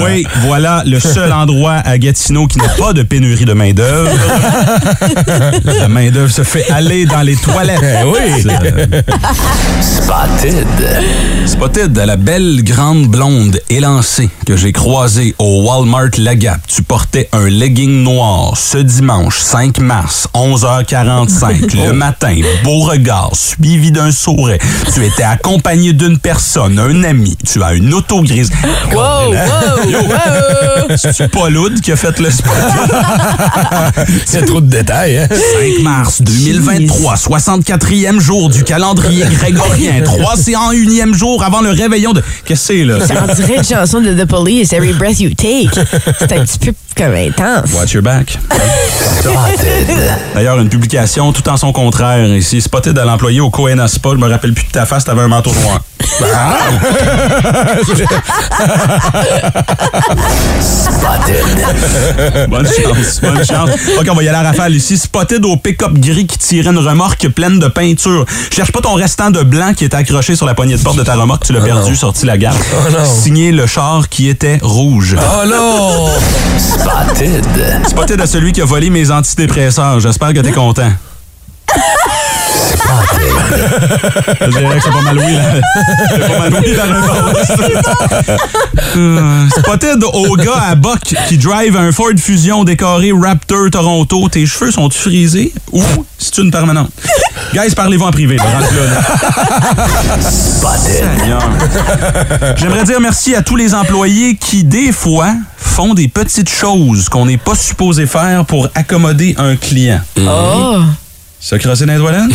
Oui, 0.03 0.25
voilà 0.41 0.84
le 0.86 0.99
seul 0.99 1.32
endroit 1.34 1.73
à 1.84 1.97
Gatineau 1.97 2.47
qui 2.47 2.58
n'a 2.60 2.69
pas 2.69 2.93
de 2.93 3.03
pénurie 3.03 3.45
de 3.45 3.53
main-d'œuvre. 3.53 4.10
La 5.65 5.88
main-d'œuvre 5.88 6.32
se 6.32 6.43
fait 6.43 6.69
aller 6.71 7.06
dans 7.06 7.21
les 7.21 7.36
toilettes. 7.36 7.82
oui. 8.06 8.43
Spotted. 9.82 10.67
Spotted, 11.45 11.97
la 11.97 12.15
belle 12.15 12.63
grande 12.63 13.08
blonde 13.08 13.60
élancée 13.69 14.30
que 14.45 14.56
j'ai 14.58 14.71
croisée 14.71 15.36
au 15.39 15.63
Walmart 15.63 16.10
La 16.17 16.36
Gap. 16.36 16.60
Tu 16.67 16.84
portais 16.84 17.30
un 17.34 17.47
legging 17.47 18.03
noir 18.03 18.58
ce 18.58 18.77
dimanche 18.77 19.39
5 19.39 19.80
mars, 19.80 20.27
11h45, 20.34 21.86
le 21.86 21.93
matin, 21.93 22.36
beau 22.63 22.80
regard, 22.80 23.32
suivi 23.34 23.91
d'un 23.91 24.12
sourire. 24.12 24.58
Tu 24.93 25.06
étais 25.06 25.23
accompagné 25.23 25.93
d'une 25.93 26.17
personne, 26.17 26.80
un 26.80 27.03
ami. 27.03 27.38
Tu 27.45 27.62
as 27.63 27.73
une 27.73 27.93
auto 27.93 28.21
grise. 28.21 28.49
Wow, 28.93 29.01
wow, 29.08 29.32
wow! 29.32 30.96
C'est 30.98 31.28
pas 31.30 31.50
Loud 31.50 31.82
qui 31.82 31.91
a 31.91 31.96
fait 31.96 32.20
le 32.20 32.30
spot? 32.30 32.54
C'est 34.26 34.46
trop 34.46 34.62
de 34.62 34.70
détails, 34.70 35.17
hein? 35.17 35.28
5 35.30 35.84
mars 35.84 36.22
2023, 36.22 37.15
64e 37.15 38.20
jour 38.20 38.50
du 38.50 38.63
calendrier 38.63 39.26
grégorien, 39.26 40.02
301e 40.04 41.13
jour 41.13 41.43
avant 41.43 41.62
le 41.62 41.70
réveillon 41.72 42.13
de... 42.13 42.22
Qu'est-ce 42.46 42.67
que 42.67 42.78
c'est, 42.78 42.84
là? 42.84 43.06
Ça 43.06 43.24
en 43.24 43.34
dirait 43.34 43.58
une 43.58 43.63
chanson 43.63 44.02
de 44.02 44.13
The 44.13 44.26
Police, 44.26 44.74
Every 44.74 44.93
Breath 44.93 45.20
You 45.20 45.32
Take. 45.36 45.70
C'est 46.20 46.34
un 46.34 46.43
petit 46.43 46.60
peu 46.60 46.74
comme 46.96 47.13
intense. 47.13 47.74
Watch 47.74 47.93
your 47.93 48.04
back. 48.04 48.38
D'ailleurs, 50.34 50.60
une 50.60 50.70
publication 50.70 51.32
tout 51.32 51.48
en 51.50 51.58
son 51.58 51.72
contraire 51.72 52.26
ici. 52.28 52.62
Spotted 52.62 52.98
à 52.98 53.06
l'employé 53.06 53.39
au 53.39 53.50
Coena 53.50 53.88
Spa. 53.88 54.10
Je 54.13 54.17
me 54.17 54.28
rappelle 54.28 54.54
plus 54.54 54.65
de 54.65 54.72
ta 54.72 54.86
face, 54.86 55.06
t'avais 55.06 55.22
un 55.22 55.28
manteau 55.28 55.52
noir. 55.63 55.82
Bonne 62.49 62.65
chance, 62.65 63.21
bonne 63.21 63.45
chance. 63.45 63.69
OK, 63.99 64.07
on 64.10 64.15
va 64.15 64.23
y 64.23 64.27
aller 64.27 64.38
à 64.38 64.43
rafale 64.43 64.73
ici. 64.73 64.97
Spotted 64.97 65.43
au 65.45 65.57
pick-up 65.57 65.93
gris 65.93 66.25
qui 66.25 66.38
tirait 66.38 66.69
une 66.71 66.77
remorque 66.77 67.27
pleine 67.29 67.60
de 67.60 67.67
peinture. 67.67 68.25
Cherche 68.51 68.71
pas 68.71 68.81
ton 68.81 68.93
restant 68.93 69.29
de 69.31 69.43
blanc 69.43 69.73
qui 69.75 69.86
était 69.86 69.95
accroché 69.97 70.36
sur 70.36 70.45
la 70.45 70.53
poignée 70.53 70.77
de 70.77 70.83
porte 70.83 70.97
de 70.97 71.03
ta 71.03 71.15
remorque. 71.15 71.45
Tu 71.45 71.53
l'as 71.53 71.62
perdu, 71.62 71.95
sorti 71.95 72.25
la 72.25 72.38
gare. 72.38 72.55
Signé 73.05 73.51
le 73.51 73.67
char 73.67 74.10
qui 74.10 74.27
était 74.29 74.60
rouge. 74.62 75.15
Oh 75.19 75.45
non! 75.47 76.07
Spotted. 76.57 77.45
Spotted 77.88 78.21
à 78.21 78.27
celui 78.27 78.51
qui 78.51 78.62
a 78.62 78.65
volé 78.65 78.89
mes 78.89 79.12
antidépresseurs. 79.12 79.99
J'espère 79.99 80.33
que 80.33 80.39
t'es 80.39 80.51
content. 80.51 80.91
Je 84.41 84.58
dirais 84.58 84.77
que 84.77 84.84
c'est 84.84 84.91
pas 84.91 85.01
mal 85.01 85.17
oui, 85.17 85.34
là. 85.34 85.41
C'est 86.10 86.27
pas 86.27 86.39
mal 86.39 86.63
oui, 86.63 86.73
la 86.75 86.84
réponse. 86.84 87.47
Spotted 89.58 90.03
au 90.13 90.36
gars 90.36 90.63
à 90.69 90.75
Buck 90.75 91.15
qui 91.27 91.38
drive 91.38 91.75
un 91.77 91.91
Ford 91.91 92.12
Fusion 92.17 92.63
décoré 92.63 93.12
Raptor 93.12 93.69
Toronto. 93.71 94.30
Tes 94.30 94.45
cheveux 94.45 94.71
sont-ils 94.71 94.99
frisés? 94.99 95.53
Ou 95.71 95.82
c'est 96.17 96.38
une 96.39 96.51
permanente? 96.51 96.91
Guys, 97.53 97.73
parlez-vous 97.75 98.06
en 98.06 98.12
privé. 98.12 98.38
là, 98.38 98.43
rentre 98.43 98.73
là, 98.73 98.84
là. 100.71 100.77
Seigneur. 100.77 101.49
J'aimerais 102.58 102.84
dire 102.84 102.99
merci 102.99 103.36
à 103.36 103.41
tous 103.41 103.56
les 103.56 103.73
employés 103.73 104.36
qui, 104.36 104.63
des 104.63 104.91
fois, 104.91 105.34
font 105.58 105.93
des 105.93 106.08
petites 106.08 106.49
choses 106.49 107.08
qu'on 107.10 107.25
n'est 107.25 107.38
pas 107.38 107.56
supposé 107.56 108.06
faire 108.06 108.45
pour 108.45 108.67
accommoder 108.75 109.36
un 109.38 109.56
client. 109.56 110.01
Oh! 110.19 110.82
Se 111.39 111.56
crosser 111.56 111.86
dans 111.86 111.93
les 111.93 112.12
là? 112.12 112.26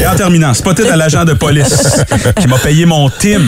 Et 0.00 0.06
en 0.06 0.16
terminant, 0.16 0.54
spotted 0.54 0.86
à 0.86 0.96
l'agent 0.96 1.24
de 1.24 1.34
police 1.34 1.86
qui 2.40 2.46
m'a 2.48 2.56
payé 2.56 2.86
mon 2.86 3.10
team 3.10 3.42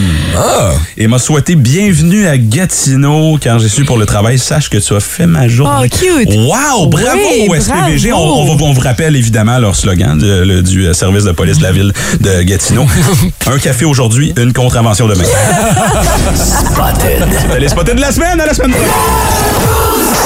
et 0.98 1.06
m'a 1.08 1.18
souhaité 1.18 1.56
bienvenue 1.56 2.26
à 2.28 2.36
Gatineau 2.36 3.38
quand 3.42 3.58
j'ai 3.58 3.68
su 3.70 3.84
pour 3.86 3.96
le 3.96 4.04
travail. 4.04 4.38
Sache 4.38 4.68
que 4.68 4.76
tu 4.76 4.94
as 4.94 5.00
fait 5.00 5.26
ma 5.26 5.48
journée. 5.48 5.88
Oh, 5.90 5.96
cute. 5.96 6.28
Wow! 6.36 6.86
Bravo 6.88 7.16
Oui, 7.16 7.48
au 7.48 7.54
SPVG. 7.54 8.10
bravo. 8.10 8.24
On, 8.24 8.42
on 8.42 8.56
va- 8.56 8.64
on 8.64 8.72
vous 8.74 8.80
rappelle 8.80 9.16
évidemment 9.16 9.58
leur 9.58 9.74
slogan 9.74 10.18
de- 10.18 10.42
le- 10.44 10.62
du 10.62 10.86
euh, 10.86 10.92
service 10.92 11.24
de 11.24 11.32
police 11.32 11.56
de 11.58 11.62
la 11.62 11.72
ville 11.72 11.92
de 12.20 12.42
Gatineau. 12.42 12.86
un 13.50 13.58
café 13.58 13.86
aujourd'hui, 13.86 14.34
une 14.36 14.52
contravention 14.52 15.08
demain. 15.08 15.24
Spotted. 16.34 17.26
C'était 17.40 17.58
les 17.60 17.68
spotted 17.68 17.96
de 17.96 18.00
la 18.02 18.12
semaine. 18.12 18.38
À 18.38 18.46
la 18.46 18.52
semaine 18.54 18.70
prochaine. 18.72 18.90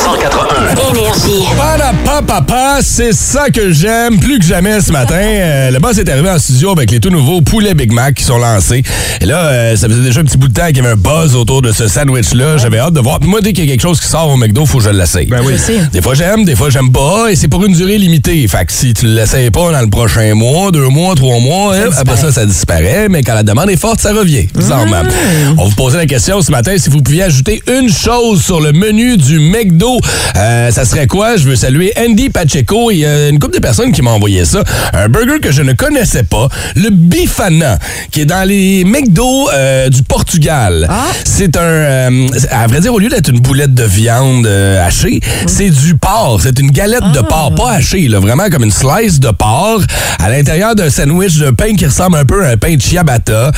181. 0.04 0.90
Énergie. 0.90 1.44
Papa, 1.56 2.22
papa, 2.26 2.78
c'est 2.82 3.12
ça 3.12 3.50
que 3.50 3.60
j'aime 3.70 4.18
plus 4.18 4.38
que 4.38 4.44
jamais 4.44 4.80
ce 4.80 4.90
matin. 4.92 5.14
Euh, 5.20 5.70
le 5.70 5.78
boss 5.78 5.98
est 5.98 6.08
arrivé 6.08 6.28
en 6.28 6.38
studio 6.38 6.72
avec 6.72 6.90
les 6.90 7.00
tout 7.00 7.10
nouveaux 7.10 7.40
poulets 7.40 7.74
Big 7.74 7.92
Mac 7.92 8.14
qui 8.14 8.24
sont 8.24 8.38
lancés. 8.38 8.82
Et 9.20 9.26
là, 9.26 9.46
euh, 9.46 9.76
ça 9.76 9.88
faisait 9.88 10.02
déjà 10.02 10.20
un 10.20 10.24
petit 10.24 10.38
bout 10.38 10.48
de 10.48 10.54
temps 10.54 10.66
qu'il 10.66 10.78
y 10.78 10.80
avait 10.80 10.90
un 10.90 10.96
buzz 10.96 11.36
autour 11.36 11.62
de 11.62 11.72
ce 11.72 11.88
sandwich-là. 11.88 12.56
J'avais 12.58 12.78
hâte 12.78 12.94
de 12.94 13.00
voir. 13.00 13.20
Moi, 13.22 13.40
dès 13.40 13.52
qu'il 13.52 13.64
y 13.64 13.68
a 13.68 13.70
quelque 13.70 13.82
chose 13.82 14.00
qui 14.00 14.08
sort 14.08 14.28
au 14.28 14.36
McDo, 14.36 14.66
faut 14.66 14.78
que 14.78 14.84
je 14.84 14.90
l'essaye. 14.90 15.26
Ben 15.26 15.40
oui. 15.44 15.54
Des 15.92 16.02
fois 16.02 16.14
j'aime, 16.14 16.44
des 16.44 16.56
fois 16.56 16.70
j'aime 16.70 16.90
pas, 16.90 17.30
et 17.30 17.36
c'est 17.36 17.48
pour 17.48 17.64
une 17.64 17.74
durée 17.74 17.98
limitée. 17.98 18.46
Fait 18.48 18.64
que 18.64 18.72
si 18.72 18.94
tu 18.94 19.06
l'essayes 19.06 19.50
pas 19.50 19.70
dans 19.70 19.80
le 19.80 19.90
prochain 19.90 20.34
mois, 20.34 20.70
deux 20.70 20.88
mois, 20.88 21.14
trois 21.14 21.38
mois, 21.40 21.74
hein, 21.74 21.90
après 21.96 22.16
ça, 22.16 22.32
ça 22.32 22.46
disparaît, 22.46 23.08
mais 23.08 23.22
quand 23.22 23.34
la 23.34 23.42
demande 23.42 23.70
est 23.70 23.76
forte, 23.76 24.00
ça 24.00 24.12
revient. 24.12 24.46
Bizarrement. 24.54 25.02
On 25.58 25.66
vous 25.66 25.74
posait 25.76 25.98
la 25.98 26.06
question 26.06 26.40
ce 26.40 26.50
matin 26.50 26.72
si 26.78 26.90
vous 26.90 27.02
pouviez 27.02 27.24
ajouter 27.24 27.62
une 27.68 27.90
chose 27.92 28.42
sur 28.42 28.60
le 28.60 28.72
menu 28.72 29.16
du 29.16 29.38
McDo, 29.38 29.98
euh, 30.36 30.70
ça 30.70 30.84
serait 30.84 31.06
quoi? 31.06 31.36
Je 31.36 31.48
veux 31.48 31.56
saluer 31.56 31.92
Andy 31.96 32.28
Pacheco. 32.30 32.90
Il 32.90 32.98
y 32.98 33.06
a 33.06 33.28
une 33.28 33.38
couple 33.42 33.54
de 33.56 33.60
personnes 33.60 33.90
qui 33.90 34.02
m'ont 34.02 34.12
envoyé 34.12 34.44
ça. 34.44 34.62
Un 34.92 35.08
burger 35.08 35.40
que 35.40 35.50
je 35.50 35.62
ne 35.62 35.72
connaissais 35.72 36.22
pas, 36.22 36.46
le 36.76 36.90
Bifana, 36.90 37.76
qui 38.12 38.20
est 38.20 38.24
dans 38.24 38.46
les 38.46 38.84
McDo 38.84 39.50
euh, 39.52 39.88
du 39.88 40.04
Portugal. 40.04 40.88
C'est 41.24 41.56
un, 41.56 41.60
euh, 41.60 42.28
à 42.52 42.68
vrai 42.68 42.80
dire, 42.80 42.94
au 42.94 43.00
lieu 43.00 43.08
d'être 43.08 43.30
une 43.30 43.40
boulette 43.40 43.74
de 43.74 43.82
viande 43.82 44.46
euh, 44.46 44.86
hachée, 44.86 45.18
c'est 45.48 45.70
du 45.70 45.96
porc. 45.96 46.38
C'est 46.44 46.60
une 46.60 46.70
galette 46.70 47.10
de 47.12 47.18
porc, 47.18 47.52
pas 47.56 47.72
hachée, 47.72 48.06
là, 48.06 48.20
vraiment 48.20 48.48
comme 48.48 48.62
une 48.62 48.70
slice 48.70 49.18
de 49.18 49.30
porc 49.30 49.80
à 50.22 50.30
l'intérieur 50.30 50.76
d'un 50.76 50.88
sandwich 50.88 51.38
de 51.38 51.50
pain 51.50 51.74
qui 51.74 51.86
ressemble 51.86 52.18
un 52.18 52.24
peu 52.24 52.46
à 52.46 52.50
un 52.50 52.56
pain 52.56 52.76
de 52.76 52.80
ciabatta. 52.80 53.50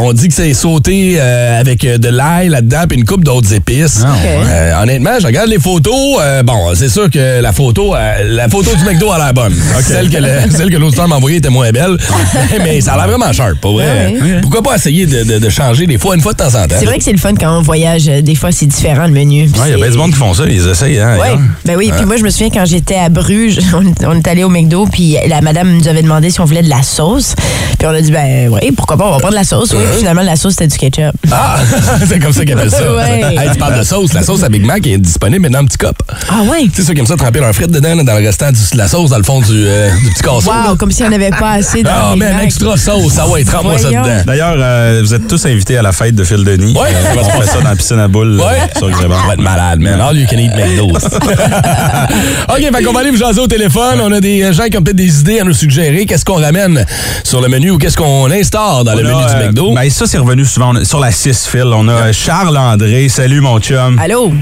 On 0.00 0.14
dit 0.14 0.28
que 0.28 0.34
c'est 0.34 0.54
sauté 0.54 1.20
avec 1.20 1.82
de 1.82 2.08
l'ail 2.08 2.48
là-dedans 2.48 2.84
puis 2.88 2.98
une 2.98 3.04
coupe 3.04 3.24
d'autres 3.24 3.52
épices. 3.52 4.04
Euh, 4.24 4.82
honnêtement, 4.82 5.18
je 5.20 5.26
regarde 5.26 5.50
les 5.50 5.58
photos. 5.58 6.18
bon, 6.44 6.74
c'est 6.74 6.88
sûr 6.88 7.10
que 7.10 7.42
la 7.42 7.52
photo, 7.52 7.94
la 7.94 8.48
photo 8.48 8.74
du 8.74 8.84
McDo 8.84 9.01
a 9.10 9.18
l'air 9.18 9.34
bonne. 9.34 9.54
Celle 9.82 10.10
que 10.10 10.18
le- 10.18 10.50
celle 10.50 10.70
que 10.70 10.76
l'autre 10.76 11.06
m'a 11.06 11.16
envoyée 11.16 11.38
était 11.38 11.48
moins 11.50 11.70
belle, 11.70 11.96
mais 12.64 12.80
ça 12.80 12.92
a 12.94 12.96
l'air 12.98 13.08
vraiment 13.16 13.32
sharp, 13.32 13.58
pour 13.60 13.74
vrai. 13.74 14.16
Ouais. 14.20 14.40
Pourquoi 14.42 14.62
pas 14.62 14.76
essayer 14.76 15.06
de, 15.06 15.24
de- 15.24 15.38
de 15.38 15.48
changer 15.48 15.86
des 15.86 15.98
fois, 15.98 16.14
une 16.14 16.20
fois 16.20 16.32
de 16.32 16.38
temps 16.38 16.54
en 16.54 16.66
temps? 16.66 16.76
C'est 16.78 16.84
vrai 16.86 16.98
que 16.98 17.04
c'est 17.04 17.12
le 17.12 17.18
fun 17.18 17.34
quand 17.34 17.58
on 17.58 17.62
voyage. 17.62 18.08
euh, 18.08 18.20
Des 18.22 18.34
fois, 18.34 18.52
c'est 18.52 18.66
différent 18.66 19.06
le 19.06 19.12
menu. 19.12 19.42
Ouais, 19.44 19.48
il 19.54 19.58
y 19.58 19.60
a 19.60 19.66
c'est- 19.66 19.76
bien 19.76 19.90
du 19.90 19.96
monde 19.96 20.10
qui 20.12 20.18
font 20.18 20.34
ça, 20.34 20.44
ils 20.48 20.68
essayent. 20.68 21.00
Hein, 21.00 21.18
Ouais. 21.18 21.36
Ben 21.64 21.76
oui, 21.76 21.92
puis 21.96 22.04
moi 22.06 22.16
je 22.16 22.22
me 22.24 22.30
souviens 22.30 22.50
quand 22.50 22.64
j'étais 22.64 22.96
à 22.96 23.08
Bruges, 23.08 23.58
on, 23.74 24.06
on 24.06 24.16
est 24.16 24.28
allé 24.28 24.44
au 24.44 24.48
McDo, 24.48 24.86
puis 24.90 25.16
la 25.28 25.40
madame 25.40 25.72
nous 25.72 25.88
avait 25.88 26.02
demandé 26.02 26.30
si 26.30 26.40
on 26.40 26.44
voulait 26.44 26.62
de 26.62 26.68
la 26.70 26.82
sauce. 26.82 27.34
Puis 27.78 27.86
on 27.86 27.90
a 27.90 28.00
dit 28.00 28.10
ben 28.12 28.48
oui, 28.50 28.72
pourquoi 28.72 28.96
pas, 28.96 29.06
on 29.06 29.10
va 29.12 29.18
prendre 29.18 29.32
de 29.32 29.38
la 29.38 29.44
sauce. 29.44 29.72
Oui, 29.72 29.82
finalement 29.98 30.22
la 30.22 30.36
sauce 30.36 30.52
c'était 30.54 30.66
du 30.68 30.76
ketchup. 30.78 31.14
Ah, 31.30 31.58
c'est 32.08 32.18
comme 32.18 32.32
ça 32.32 32.44
qu'ils 32.44 32.52
appellent 32.54 32.70
ça. 32.70 32.94
Ouais. 32.94 33.20
Hey, 33.36 33.50
tu 33.52 33.58
parles 33.58 33.78
de 33.78 33.84
sauce. 33.84 34.12
La 34.12 34.22
sauce 34.22 34.42
à 34.42 34.48
Big 34.48 34.64
Mac 34.64 34.86
est 34.86 34.98
disponible 34.98 35.40
maintenant 35.42 35.60
en 35.60 35.64
petit 35.66 35.78
cup. 35.78 35.96
Ah 36.28 36.42
ouais? 36.50 36.64
Tu 36.64 36.70
sais, 36.82 36.82
ceux 36.88 36.94
qui 36.94 37.00
aiment 37.00 37.06
ça 37.06 37.16
tremper 37.16 37.40
leur 37.40 37.52
frite 37.54 37.70
dedans, 37.70 37.96
dans 37.96 38.18
le 38.18 38.24
restant 38.26 38.50
du- 38.50 38.58
de 38.72 38.78
la 38.78 38.88
sauce, 38.92 39.10
dans 39.10 39.16
le 39.16 39.22
fond 39.22 39.40
du, 39.40 39.66
euh, 39.66 39.90
du 40.04 40.10
petit 40.10 40.22
casseau. 40.22 40.50
là. 40.52 40.68
Wow, 40.70 40.76
comme 40.76 40.90
si 40.90 41.02
on 41.02 41.08
n'avait 41.08 41.30
pas 41.30 41.52
assez 41.52 41.82
dans 41.82 41.90
Ah, 41.92 42.10
le 42.12 42.18
man, 42.18 42.34
Mac. 42.34 42.44
extra 42.44 42.76
sauce. 42.76 43.14
Ah 43.18 43.26
ouais, 43.28 43.42
trempe-moi 43.42 43.78
ça 43.78 43.88
Voyons. 43.88 44.02
dedans. 44.02 44.22
D'ailleurs, 44.26 44.54
euh, 44.58 45.00
vous 45.02 45.14
êtes 45.14 45.26
tous 45.26 45.46
invités 45.46 45.78
à 45.78 45.82
la 45.82 45.92
fête 45.92 46.14
de 46.14 46.22
Phil 46.24 46.44
Denis. 46.44 46.74
Ouais. 46.76 46.88
Euh, 46.94 47.20
on 47.20 47.40
fait 47.40 47.46
ça 47.48 47.60
dans 47.62 47.70
la 47.70 47.76
piscine 47.76 47.98
à 48.00 48.08
boules 48.08 48.38
Ouais. 48.38 48.44
euh, 48.44 48.78
sur 48.78 48.90
Gréban. 48.90 49.16
On 49.24 49.26
va 49.28 49.32
être 49.34 49.40
malade, 49.40 49.80
man. 49.80 49.98
All 50.00 50.16
you 50.16 50.26
can 50.30 50.36
eat 50.38 50.52
McDo. 50.54 50.88
OK, 52.48 52.58
fait 52.60 52.82
qu'on 52.84 52.92
va 52.92 53.00
aller 53.00 53.10
vous 53.10 53.16
jaser 53.16 53.40
au 53.40 53.46
téléphone. 53.46 54.00
On 54.02 54.12
a 54.12 54.20
des 54.20 54.52
gens 54.52 54.64
qui 54.64 54.76
ont 54.76 54.82
peut-être 54.82 54.96
des 54.96 55.20
idées 55.20 55.40
à 55.40 55.44
nous 55.44 55.54
suggérer. 55.54 56.04
Qu'est-ce 56.06 56.24
qu'on 56.24 56.40
ramène 56.40 56.84
sur 57.24 57.40
le 57.40 57.48
menu 57.48 57.70
ou 57.70 57.78
qu'est-ce 57.78 57.96
qu'on 57.96 58.30
instaure 58.30 58.84
dans 58.84 58.94
le 58.94 59.00
On 59.00 59.08
menu 59.08 59.22
a, 59.24 59.28
du 59.34 59.34
euh, 59.42 59.46
McDo? 59.46 59.74
ben, 59.74 59.88
ça, 59.90 60.04
c'est 60.06 60.18
revenu 60.18 60.44
souvent 60.44 60.72
On 60.72 60.76
a- 60.76 60.84
sur 60.84 61.00
la 61.00 61.10
6 61.12 61.46
Phil. 61.50 61.64
On 61.66 61.88
a 61.88 62.12
Charles 62.12 62.56
André. 62.58 63.08
Salut, 63.08 63.40
mon 63.40 63.58
chum. 63.58 63.98
Allô? 63.98 64.32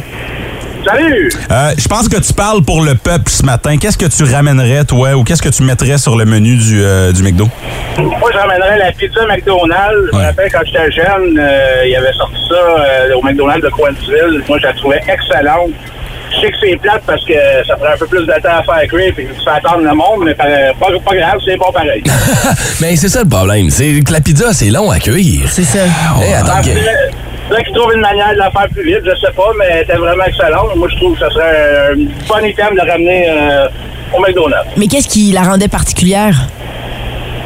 Salut! 0.84 1.30
Euh, 1.50 1.72
Je 1.76 1.88
pense 1.88 2.08
que 2.08 2.16
tu 2.20 2.32
parles 2.32 2.62
pour 2.62 2.82
le 2.82 2.94
peuple 2.94 3.28
ce 3.30 3.42
matin. 3.44 3.76
Qu'est-ce 3.76 3.98
que 3.98 4.06
tu 4.06 4.24
ramènerais, 4.24 4.84
toi, 4.84 5.14
ou 5.14 5.24
qu'est-ce 5.24 5.42
que 5.42 5.48
tu 5.48 5.62
mettrais 5.62 5.98
sur 5.98 6.16
le 6.16 6.24
menu 6.24 6.56
du, 6.56 6.82
euh, 6.82 7.12
du 7.12 7.22
McDo? 7.22 7.48
Moi, 7.98 8.30
je 8.32 8.38
ramènerais 8.38 8.78
la 8.78 8.92
pizza 8.92 9.20
McDonald's. 9.26 10.08
Je 10.12 10.16
me 10.18 10.22
rappelle 10.24 10.50
quand 10.50 10.60
j'étais 10.64 10.90
jeune, 10.92 11.38
euh, 11.38 11.84
il 11.86 11.94
avait 11.96 12.12
sorti 12.14 12.36
ça 12.48 12.54
euh, 12.54 13.14
au 13.14 13.22
McDonald's 13.22 13.62
de 13.64 13.68
Coinsville. 13.70 14.42
Moi, 14.48 14.58
je 14.58 14.66
la 14.66 14.72
trouvais 14.72 15.00
excellente. 15.06 15.70
Je 16.32 16.40
sais 16.40 16.50
que 16.52 16.56
c'est 16.62 16.76
plate 16.80 17.02
parce 17.06 17.24
que 17.26 17.34
ça 17.66 17.74
prend 17.76 17.92
un 17.92 17.96
peu 17.98 18.06
plus 18.06 18.20
de 18.24 18.32
temps 18.40 18.58
à 18.58 18.62
faire 18.62 18.88
cuire 18.88 19.12
et 19.18 19.28
ça 19.44 19.54
attendre 19.56 19.82
le 19.82 19.94
monde, 19.94 20.22
mais 20.24 20.34
pas, 20.34 20.44
pas, 20.78 20.86
pas 21.04 21.16
grave, 21.16 21.38
c'est 21.44 21.56
bon 21.56 21.72
pareil. 21.72 22.02
Mais 22.80 22.94
c'est 22.94 23.08
ça 23.08 23.24
le 23.24 23.28
problème. 23.28 23.68
C'est 23.68 24.00
que 24.00 24.12
la 24.12 24.20
pizza, 24.20 24.52
c'est 24.52 24.70
long 24.70 24.90
à 24.92 25.00
cuire. 25.00 25.48
C'est 25.50 25.64
ça. 25.64 25.80
Hey, 26.22 26.34
attends, 26.34 26.62
que- 26.62 26.68
là 27.50 27.62
qu'ils 27.62 27.74
trouvent 27.74 27.92
une 27.94 28.00
manière 28.00 28.32
de 28.32 28.38
la 28.38 28.50
faire 28.50 28.68
plus 28.68 28.84
vite, 28.84 29.00
je 29.04 29.14
sais 29.16 29.32
pas, 29.32 29.50
mais 29.58 29.66
elle 29.70 29.82
était 29.82 29.96
vraiment 29.96 30.24
excellente. 30.24 30.76
Moi, 30.76 30.88
je 30.88 30.96
trouve 30.96 31.14
que 31.14 31.20
ça 31.20 31.30
serait 31.30 31.92
un 31.92 31.96
bon 31.96 32.46
item 32.46 32.74
de 32.74 32.90
ramener 32.90 33.26
euh, 33.28 33.68
au 34.16 34.20
McDonald's. 34.20 34.70
Mais 34.76 34.86
qu'est-ce 34.86 35.08
qui 35.08 35.32
la 35.32 35.42
rendait 35.42 35.68
particulière? 35.68 36.34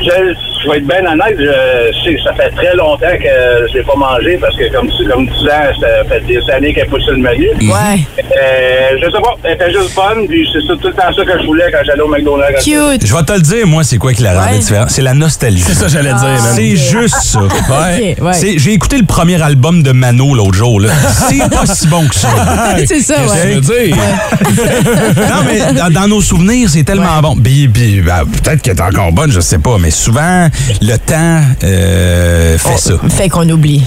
Je, 0.04 0.34
je 0.64 0.70
vais 0.70 0.78
être 0.78 0.86
bien 0.86 1.04
honnête, 1.10 1.36
je 1.38 2.04
sais 2.04 2.14
que 2.14 2.22
ça 2.22 2.34
fait 2.34 2.50
très 2.50 2.74
longtemps 2.76 3.06
que 3.18 3.68
je 3.72 3.78
l'ai 3.78 3.82
pas 3.84 3.94
mangé 3.96 4.36
parce 4.40 4.54
que 4.56 4.70
comme, 4.72 4.88
tu- 4.90 5.04
comme 5.08 5.26
tu 5.26 5.46
ça 5.46 5.72
fait 6.08 6.20
des 6.26 6.38
années 6.52 6.74
qu'elle 6.74 6.88
pousse 6.88 7.02
sur 7.04 7.12
le 7.12 7.18
menu. 7.18 7.48
Ouais. 7.62 8.00
Euh, 8.18 8.96
je 9.00 9.04
sais 9.06 9.20
pas, 9.22 9.34
elle 9.44 9.52
était 9.54 9.72
juste 9.72 9.94
bonne, 9.94 10.26
puis 10.28 10.46
c'est 10.52 10.60
tout 10.66 10.78
le 10.88 10.92
temps 10.92 11.12
ça 11.14 11.24
que 11.24 11.40
je 11.40 11.46
voulais 11.46 11.70
quand 11.72 11.78
j'allais 11.86 12.02
au 12.02 12.08
McDonald's. 12.08 12.62
Cute. 12.64 13.06
Je 13.06 13.14
vais 13.14 13.22
te 13.22 13.32
le 13.32 13.40
dire, 13.40 13.66
moi, 13.66 13.82
c'est 13.84 13.96
quoi 13.98 14.12
qui 14.12 14.22
la 14.22 14.34
rendait 14.38 14.52
Ouais. 14.54 14.58
différente? 14.58 14.90
C'est 14.90 15.02
la 15.02 15.14
nostalgie. 15.14 15.60
C'est 15.62 15.74
ça 15.74 15.86
que 15.86 15.92
j'allais 15.92 16.10
dire, 16.12 16.22
man. 16.22 16.52
C'est 16.54 16.76
juste 16.76 17.16
ça. 17.22 17.40
Ok, 17.74 18.22
ouais. 18.22 18.54
J'ai 18.56 18.72
écouté 18.72 18.98
le 18.98 19.04
premier 19.06 19.40
album 19.42 19.82
de 19.82 19.92
Mano 19.92 20.34
l'autre 20.34 20.54
jour. 20.54 20.80
C'est 21.28 21.50
pas 21.50 21.66
si 21.74 21.86
bon 21.88 22.06
que 22.06 22.14
ça. 22.14 22.28
C'est 22.86 23.00
ça, 23.00 23.14
Qu'est-ce 23.16 23.60
que 23.60 23.72
ouais. 23.72 23.86
dire? 23.88 23.96
Non, 25.16 25.42
mais 25.46 25.72
dans, 25.72 25.90
dans 25.90 26.08
nos 26.08 26.20
souvenirs, 26.20 26.68
c'est 26.70 26.84
tellement 26.84 27.20
bon. 27.20 27.36
Puis, 27.36 27.68
puis, 27.68 28.00
ben, 28.00 28.22
peut-être 28.26 28.62
qu'elle 28.62 28.76
est 28.76 28.80
encore 28.82 29.12
bonne, 29.12 29.30
je 29.30 29.40
sais 29.40 29.58
pas. 29.58 29.76
Mais 29.78 29.90
souvent, 29.94 30.48
le 30.82 30.96
temps 30.96 31.40
euh, 31.64 32.58
fait 32.58 32.78
ça. 32.78 32.94
Fait 33.10 33.28
qu'on 33.28 33.48
oublie. 33.48 33.82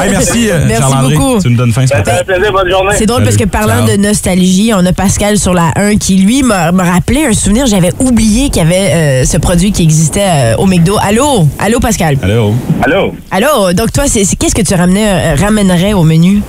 Hey, 0.00 0.10
merci, 0.10 0.50
euh, 0.50 0.64
Merci 0.68 0.94
beaucoup. 1.02 1.40
Tu 1.40 1.48
me 1.50 1.56
donnes 1.56 1.72
fin 1.72 1.82
ce 1.82 1.88
Ça 1.88 1.98
matin. 1.98 2.12
fait 2.12 2.20
un 2.20 2.24
plaisir, 2.24 2.52
bonne 2.52 2.68
journée. 2.70 2.94
C'est 2.96 3.06
drôle 3.06 3.22
parce 3.24 3.36
que 3.36 3.44
parlant 3.44 3.86
Ciao. 3.86 3.96
de 3.96 4.02
nostalgie, 4.02 4.72
on 4.74 4.84
a 4.84 4.92
Pascal 4.92 5.38
sur 5.38 5.54
la 5.54 5.70
1 5.76 5.96
qui, 5.96 6.16
lui, 6.16 6.42
m'a 6.42 6.70
rappelé 6.72 7.26
un 7.26 7.32
souvenir. 7.32 7.66
J'avais 7.66 7.92
oublié 7.98 8.48
qu'il 8.50 8.62
y 8.62 8.66
avait 8.66 8.90
euh, 8.92 9.24
ce 9.24 9.36
produit 9.38 9.72
qui 9.72 9.82
existait 9.82 10.26
euh, 10.28 10.56
au 10.56 10.66
McDo. 10.66 10.96
Allô? 11.02 11.46
Allô, 11.58 11.80
Pascal? 11.80 12.16
Allô? 12.22 12.54
Allô? 12.82 13.14
Allô? 13.30 13.72
Donc, 13.72 13.92
toi, 13.92 14.04
c'est 14.06 14.24
c'est- 14.24 14.36
qu'est-ce 14.36 14.54
que 14.54 14.62
tu 14.62 14.74
ramenais, 14.74 15.06
euh, 15.06 15.34
ramènerais 15.40 15.92
au 15.92 16.02
menu? 16.02 16.42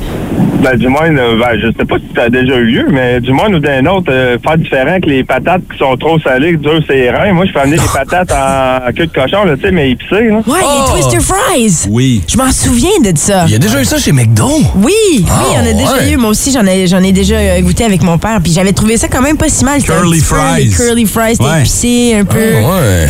Ben, 0.65 0.77
du 0.77 0.87
moins, 0.87 1.11
ben, 1.11 1.59
je 1.61 1.67
sais 1.77 1.85
pas 1.85 1.97
si 1.97 2.05
ça 2.15 2.23
a 2.23 2.29
déjà 2.29 2.55
eu 2.55 2.65
lieu, 2.65 2.85
mais 2.91 3.21
du 3.21 3.31
moins, 3.33 3.53
ou 3.53 3.59
d'un 3.59 3.85
autre, 3.85 4.07
euh, 4.11 4.37
faire 4.43 4.57
différent 4.57 4.99
que 4.99 5.07
les 5.07 5.23
patates 5.23 5.61
qui 5.71 5.77
sont 5.77 5.95
trop 5.95 6.19
salées, 6.19 6.57
durent 6.57 6.81
ses 6.89 7.11
reins. 7.11 7.33
Moi, 7.33 7.45
je 7.45 7.51
fais 7.51 7.59
amener 7.59 7.77
des 7.77 7.83
patates 7.93 8.31
en 8.31 8.91
queue 8.91 9.05
de 9.05 9.11
cochon, 9.13 9.43
là, 9.45 9.55
tu 9.55 9.61
sais, 9.61 9.71
mais 9.71 9.91
épicées, 9.91 10.29
là. 10.29 10.37
Ouais, 10.47 10.59
Oh! 10.63 10.95
les 10.95 11.01
Twister 11.03 11.19
Fries. 11.19 11.87
Oui. 11.89 12.23
Je 12.27 12.35
m'en 12.37 12.51
souviens 12.51 12.99
de 13.03 13.15
ça. 13.15 13.43
Il 13.45 13.51
y 13.51 13.55
a 13.55 13.59
déjà 13.59 13.79
eu 13.79 13.85
ça 13.85 13.99
chez 13.99 14.11
McDo? 14.11 14.47
Oui, 14.77 14.91
oui, 15.19 15.25
Ah, 15.29 15.43
on 15.63 15.69
a 15.69 15.73
déjà 15.73 15.97
ouais. 15.97 16.11
eu. 16.13 16.17
Moi 16.17 16.31
aussi, 16.31 16.51
j'en 16.51 16.65
ai, 16.65 16.87
j'en 16.87 17.03
ai 17.03 17.11
déjà 17.11 17.35
euh, 17.35 17.61
goûté 17.61 17.83
avec 17.85 18.01
mon 18.01 18.17
père. 18.17 18.39
Puis 18.41 18.51
j'avais 18.51 18.73
trouvé 18.73 18.97
ça 18.97 19.07
quand 19.07 19.21
même 19.21 19.37
pas 19.37 19.49
si 19.49 19.63
mal. 19.65 19.83
Curly 19.83 20.19
fries. 20.19 20.63
les 20.63 20.69
curly 20.69 21.05
fries, 21.05 21.35
c'était 21.35 21.59
épicé 21.59 22.15
un 22.19 22.25
peu. 22.25 22.39
Ouais. 22.39 23.07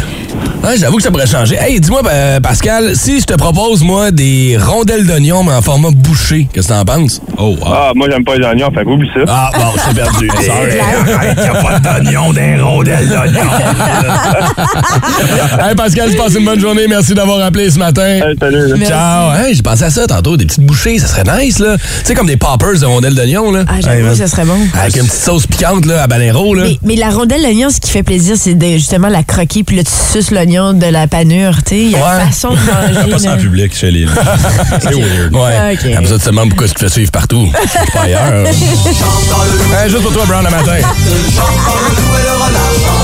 Ouais, 0.63 0.77
j'avoue 0.77 0.97
que 0.97 1.03
ça 1.03 1.11
pourrait 1.11 1.27
changer. 1.27 1.55
Hey, 1.59 1.79
dis-moi, 1.79 2.01
ben, 2.01 2.41
Pascal, 2.41 2.95
si 2.95 3.19
je 3.19 3.25
te 3.25 3.35
propose, 3.35 3.83
moi, 3.83 4.09
des 4.09 4.57
rondelles 4.59 5.05
d'oignon, 5.05 5.43
mais 5.43 5.53
en 5.53 5.61
format 5.61 5.91
bouché, 5.91 6.47
qu'est-ce 6.51 6.69
que 6.69 6.73
t'en 6.73 6.85
penses? 6.85 7.21
Oh, 7.37 7.55
wow. 7.61 7.67
Ah, 7.67 7.91
moi, 7.95 8.07
j'aime 8.09 8.23
pas 8.23 8.35
les 8.35 8.45
oignons, 8.45 8.71
fait 8.71 8.83
qu'oublie 8.83 9.07
ça. 9.13 9.19
Ah, 9.27 9.51
bon, 9.55 9.65
c'est 9.75 9.93
perdu. 9.93 10.27
Sorry. 10.45 10.79
Arrête, 11.13 11.37
y 11.37 11.47
a 11.47 11.61
pas 11.61 11.79
d'oignon 11.79 12.33
d'un 12.33 12.63
rondelle 12.63 13.07
d'oignon. 13.07 13.41
hey, 15.67 15.75
Pascal, 15.75 16.09
tu 16.09 16.17
passes 16.17 16.33
une 16.35 16.45
bonne 16.45 16.59
journée. 16.59 16.87
Merci 16.89 17.13
d'avoir 17.13 17.41
appelé 17.45 17.69
ce 17.69 17.77
matin. 17.77 18.01
Hey, 18.01 18.35
salut, 18.39 18.75
là. 18.75 18.85
Ciao. 18.85 19.33
Hey, 19.35 19.53
j'ai 19.53 19.61
pensé 19.61 19.83
à 19.83 19.91
ça 19.91 20.07
tantôt, 20.07 20.35
des 20.35 20.45
petites 20.45 20.65
bouchées, 20.65 20.97
ça 20.97 21.07
serait 21.07 21.23
nice, 21.37 21.59
là. 21.59 21.77
Tu 21.77 21.83
sais, 22.05 22.13
comme 22.15 22.27
des 22.27 22.37
poppers 22.37 22.79
de 22.79 22.85
rondelles 22.85 23.15
d'oignon, 23.15 23.51
là. 23.51 23.65
Ah, 23.67 23.73
j'avoue, 23.81 24.09
Hey, 24.09 24.15
ça 24.15 24.27
serait 24.27 24.45
bon. 24.45 24.57
Avec 24.79 24.95
une 24.95 25.05
petite 25.05 25.21
sauce 25.21 25.45
piquante, 25.45 25.85
là, 25.85 26.01
à 26.01 26.07
balero, 26.07 26.55
là. 26.55 26.63
Mais, 26.63 26.79
mais 26.83 26.95
la 26.95 27.09
rondelle 27.09 27.41
d'oignon, 27.41 27.69
ce 27.69 27.79
qui 27.79 27.91
fait 27.91 28.03
plaisir, 28.03 28.35
c'est 28.35 28.55
justement 28.73 29.09
la 29.09 29.21
croquer, 29.21 29.63
puis 29.63 29.75
là, 29.75 29.83
tu 29.83 29.91
suces 29.91 30.31
l'oignon 30.31 30.44
de 30.45 30.85
la 30.91 31.07
panure. 31.07 31.55
Tu 31.65 31.69
sais, 31.75 31.81
il 31.81 31.91
y 31.91 31.95
a 31.95 31.97
Ouais. 31.99 32.21
une 32.21 32.27
façon 32.31 32.49
de 32.49 32.55
manger. 33.01 33.11
Pas 33.11 33.19
ça 33.19 33.33
en 33.33 33.37
public 33.37 33.75
chez 33.75 33.89
les. 33.91 34.05
C'est 34.81 34.93
weird. 34.93 35.33
Ouais. 35.33 35.53
Ah, 35.59 35.71
ok. 35.73 35.91
Après 35.93 36.05
ça, 36.07 36.15
tu 36.17 36.21
te 36.23 36.29
demandes 36.29 36.49
pourquoi 36.49 36.67
tu 36.67 36.73
te 36.75 36.79
fais 36.81 36.89
suivre 36.89 37.11
partout? 37.11 37.51
Pas 37.93 38.01
ailleurs. 38.01 38.21
Hey, 38.45 38.53
juste 39.89 40.01
pour 40.03 40.13
toi, 40.13 40.23
Brown, 40.27 40.43
le 40.45 40.51
matin. 40.51 40.77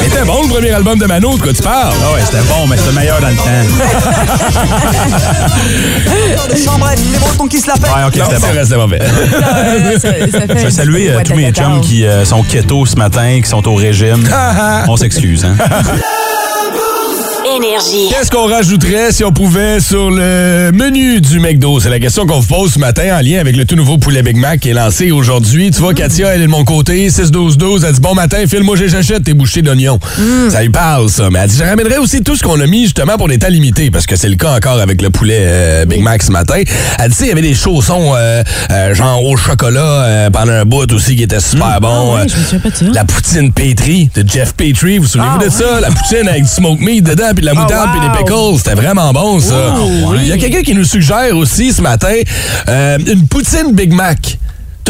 C'était 0.04 0.24
bon, 0.26 0.44
le 0.44 0.50
premier 0.50 0.72
album 0.72 1.00
de 1.00 1.06
Mano, 1.06 1.36
de 1.38 1.42
quoi 1.42 1.54
tu 1.54 1.62
parles? 1.62 1.94
Ah 2.04 2.14
ouais, 2.14 2.22
c'était 2.26 2.44
bon, 2.44 2.68
mais 2.68 2.78
c'était 2.78 2.92
meilleur 3.00 3.20
dans 3.22 3.30
le 3.30 3.36
temps. 3.36 3.44
Ouais, 7.94 8.04
ok, 8.08 8.16
Non, 8.16 8.26
c'était 8.26 8.36
c'est 8.36 8.40
bon. 8.40 8.48
vrai, 8.54 8.64
c'était 8.64 8.78
mauvais. 8.78 9.00
Ça- 10.00 10.00
ça 10.00 10.12
fait 10.48 10.60
Je 10.60 10.66
petit 10.66 10.72
saluer 10.72 11.12
euh, 11.12 11.22
tous 11.24 11.36
mes 11.36 11.52
chums 11.52 11.82
qui 11.82 12.06
euh, 12.06 12.26
sont 12.26 12.44
keto 12.44 12.86
ce 12.86 12.96
matin, 12.96 13.40
qui 13.44 13.50
sont 13.50 13.68
au 13.68 13.76
régime. 13.76 14.24
On 14.88 14.98
s'excuse, 14.98 15.46
hein? 15.46 15.56
Énergie. 17.58 18.08
Qu'est-ce 18.10 18.32
qu'on 18.32 18.48
rajouterait 18.48 19.12
si 19.12 19.24
on 19.26 19.34
pouvait 19.34 19.80
sur 19.82 20.10
le 20.10 20.72
menu 20.74 21.20
du 21.20 21.40
McDo? 21.40 21.80
C'est 21.82 21.90
la 21.90 22.00
question 22.00 22.26
qu'on 22.26 22.40
vous 22.40 22.48
pose 22.48 22.74
ce 22.74 22.80
matin 22.80 23.18
en 23.18 23.22
lien 23.22 23.40
avec 23.40 23.58
le 23.58 23.66
tout 23.66 23.76
nouveau 23.76 23.98
poulet 23.98 24.22
Big 24.24 24.38
Mac 24.38 24.62
qui 24.62 24.70
est 24.70 24.74
lancé 24.74 25.12
aujourd'hui. 25.12 25.70
Tu 25.72 25.82
vois, 25.82 25.94
Katia, 25.94 26.30
elle 26.30 26.42
est 26.42 26.46
de 26.46 26.50
mon 26.50 26.64
côté, 26.64 27.10
6-12-12. 27.10 27.84
Elle 27.86 27.94
dit 27.94 28.00
Bon 28.00 28.14
matin, 28.14 28.38
file-moi, 28.48 28.76
j'achète 28.78 29.24
tes 29.26 29.34
bouchées 29.34 29.62
d'oignons. 29.62 30.00
Ça 30.50 30.62
lui 30.62 30.70
parle, 30.70 31.10
ça. 31.10 31.30
Mais 31.30 31.40
elle 31.40 31.50
dit 31.50 31.58
Je 31.58 31.64
ramènerais 31.64 31.98
aussi 31.98 32.22
tout 32.22 32.36
ce 32.38 32.44
qu'on 32.44 32.60
a 32.62 32.68
mis 32.68 32.84
justement 32.84 33.18
pour 33.18 33.28
des 33.28 33.38
temps 33.38 33.50
limités, 33.50 33.92
parce 33.92 34.06
que 34.06 34.16
c'est 34.16 34.30
le 34.30 34.36
cas 34.38 34.56
encore 34.56 34.80
avec 34.80 35.02
le 35.02 35.10
poulet 35.10 35.40
euh, 35.42 35.86
Big 35.86 36.02
Mac 36.02 36.24
ce 36.24 36.32
matin. 36.32 36.56
Elle 37.00 37.10
dit 37.10 37.16
Tu 37.16 37.18
sais, 37.18 37.24
il 37.26 37.30
y 37.30 37.32
avait 37.32 37.42
des 37.42 37.54
chaussons 37.56 38.14
euh, 38.16 38.44
euh, 38.72 38.94
genre 38.96 39.24
au 39.26 39.36
chocolat 39.36 39.82
euh, 39.82 40.30
pendant 40.30 40.54
un 40.54 40.66
bout 40.66 40.90
aussi 40.94 41.16
qui 41.18 41.24
était 41.24 41.40
super 41.42 41.82
bon. 41.82 42.16
Ah 42.18 42.24
ouais, 42.24 42.30
je 42.30 42.38
me 42.38 42.44
souviens 42.44 42.60
pas 42.60 42.70
de 42.70 42.76
ça. 42.76 42.86
la 42.94 43.04
poutine 43.04 43.52
Petri 43.52 44.10
de 44.16 44.24
Jeff 44.28 44.54
Petri, 44.54 44.98
vous 44.98 45.04
vous 45.04 45.10
souvenez-vous 45.10 45.40
Ah, 45.42 45.46
de 45.46 45.50
ça? 45.50 45.82
La 45.82 45.90
poutine 45.90 46.28
avec 46.30 46.44
du 46.44 46.50
smoke 46.50 46.82
meat 46.82 47.04
dedans, 47.04 47.34
puis 47.42 47.50
de 47.50 47.56
la 47.56 47.60
moutarde, 47.60 47.90
wow. 47.90 48.00
puis 48.00 48.10
des 48.10 48.18
pickles. 48.18 48.58
C'était 48.58 48.76
vraiment 48.76 49.12
bon, 49.12 49.40
ça. 49.40 49.76
Oh, 49.78 50.14
Il 50.16 50.28
y 50.28 50.32
a 50.32 50.38
quelqu'un 50.38 50.62
qui 50.62 50.76
nous 50.76 50.84
suggère 50.84 51.36
aussi 51.36 51.74
ce 51.74 51.82
matin 51.82 52.14
euh, 52.68 52.98
une 53.06 53.28
poutine 53.28 53.74
Big 53.74 53.92
Mac. 53.92 54.38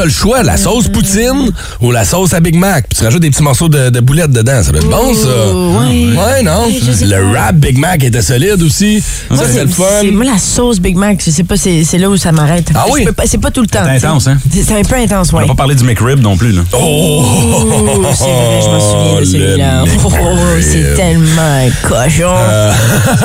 T'as 0.01 0.05
le 0.07 0.11
choix, 0.11 0.41
la 0.41 0.57
sauce 0.57 0.87
poutine 0.87 1.51
ou 1.79 1.91
la 1.91 2.03
sauce 2.05 2.33
à 2.33 2.39
Big 2.39 2.55
Mac. 2.55 2.85
Puis 2.89 2.97
tu 2.97 3.03
rajoutes 3.05 3.21
des 3.21 3.29
petits 3.29 3.43
morceaux 3.43 3.69
de, 3.69 3.91
de 3.91 3.99
boulettes 3.99 4.31
dedans. 4.31 4.63
Ça 4.63 4.71
doit 4.71 4.81
être 4.81 4.89
bon, 4.89 5.13
ça. 5.13 5.27
Oh, 5.53 5.75
ouais. 5.79 6.41
Non? 6.41 6.65
Le 6.67 7.31
wrap 7.31 7.55
Big 7.57 7.77
Mac 7.77 8.03
était 8.03 8.23
solide 8.23 8.63
aussi. 8.63 9.03
Moi, 9.29 9.37
ça, 9.37 9.45
c'est 9.53 9.61
le 9.63 9.69
fun. 9.69 9.83
c'est- 10.01 10.09
moi, 10.09 10.25
la 10.25 10.39
sauce 10.39 10.79
Big 10.79 10.95
Mac, 10.95 11.21
je 11.23 11.29
sais 11.29 11.43
pas, 11.43 11.55
c'est 11.55 11.83
c'est 11.83 11.99
là 11.99 12.09
où 12.09 12.17
ça 12.17 12.31
m'arrête. 12.31 12.69
Ah 12.73 12.85
Je 12.87 12.93
oui? 12.93 13.05
peux 13.05 13.11
pas- 13.11 13.27
C'est 13.27 13.37
pas 13.37 13.51
tout 13.51 13.61
le 13.61 13.67
temps. 13.67 13.81
C'est 13.85 14.03
intense, 14.07 14.25
hein? 14.27 14.39
C'est 14.51 14.63
c'est 14.63 14.73
un 14.73 14.81
peu 14.81 14.95
intense, 14.95 15.31
On 15.33 15.35
ouais. 15.37 15.43
n'a 15.43 15.49
pas 15.49 15.53
parlé 15.55 15.75
du 15.75 15.83
McRib 15.83 16.19
non 16.19 16.35
plus, 16.35 16.51
là. 16.51 16.61
Oh! 16.73 17.23
Oh, 17.23 18.05
c'est 18.15 18.23
vrai, 18.23 18.59
je 18.63 18.67
m'en 18.69 18.79
souviens 18.79 19.13
de 19.15 19.19
le 19.19 19.25
celui-là. 19.25 19.83
Oh, 19.85 20.37
c'est 20.61 20.95
tellement 20.95 21.41
un 21.41 21.69
cochon. 21.87 22.35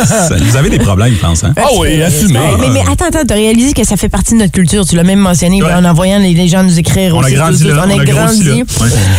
Ça- 0.06 0.36
Vous 0.38 0.56
avez 0.58 0.68
des 0.68 0.78
problèmes, 0.78 1.14
je 1.14 1.20
pense, 1.20 1.42
hein? 1.42 1.54
Ah 1.56 1.68
oui, 1.78 2.02
assumé. 2.02 2.38
Mais, 2.60 2.68
mais 2.68 2.80
attends, 2.80 3.06
attends, 3.08 3.24
t'as 3.26 3.34
réalisé 3.34 3.72
que 3.72 3.84
ça 3.84 3.96
fait 3.96 4.10
partie 4.10 4.34
de 4.34 4.40
notre 4.40 4.52
culture. 4.52 4.84
Tu 4.84 4.94
l'as 4.94 5.04
même 5.04 5.18
mentionné 5.20 5.62
Ouais. 5.62 5.72
en 5.72 5.84
envoyant 5.86 6.18
les, 6.18 6.34
les 6.34 6.48
gens 6.48 6.65
nous 6.66 6.78
écrire 6.78 7.14
On 7.16 7.20
a 7.22 7.26
aussi. 7.26 7.34
grandi 7.34 7.64
là, 7.64 7.74
On 7.86 7.90
a 7.90 7.94
on 7.94 7.98
a 8.00 8.04
grandi. 8.04 8.64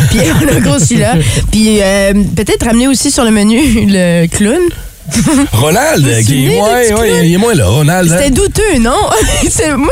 Puis 0.10 0.20
on 0.52 0.56
a 0.58 0.60
grossi 0.60 0.96
là. 0.98 1.16
Puis 1.52 1.80
euh, 1.82 2.14
peut-être 2.36 2.66
ramener 2.66 2.88
aussi 2.88 3.10
sur 3.12 3.24
le 3.24 3.32
menu 3.32 3.58
le 3.88 4.28
clown. 4.28 4.62
Ronald, 5.54 6.06
qui 6.26 6.48
est, 6.48 6.62
ouais, 6.62 6.94
ouais, 6.94 7.28
il 7.30 7.34
est 7.34 7.38
moins 7.38 7.54
là, 7.54 7.66
Ronald. 7.68 8.12
hein? 8.12 8.16
C'était 8.18 8.30
douteux, 8.30 8.78
non? 8.82 8.92
Moi, 9.78 9.88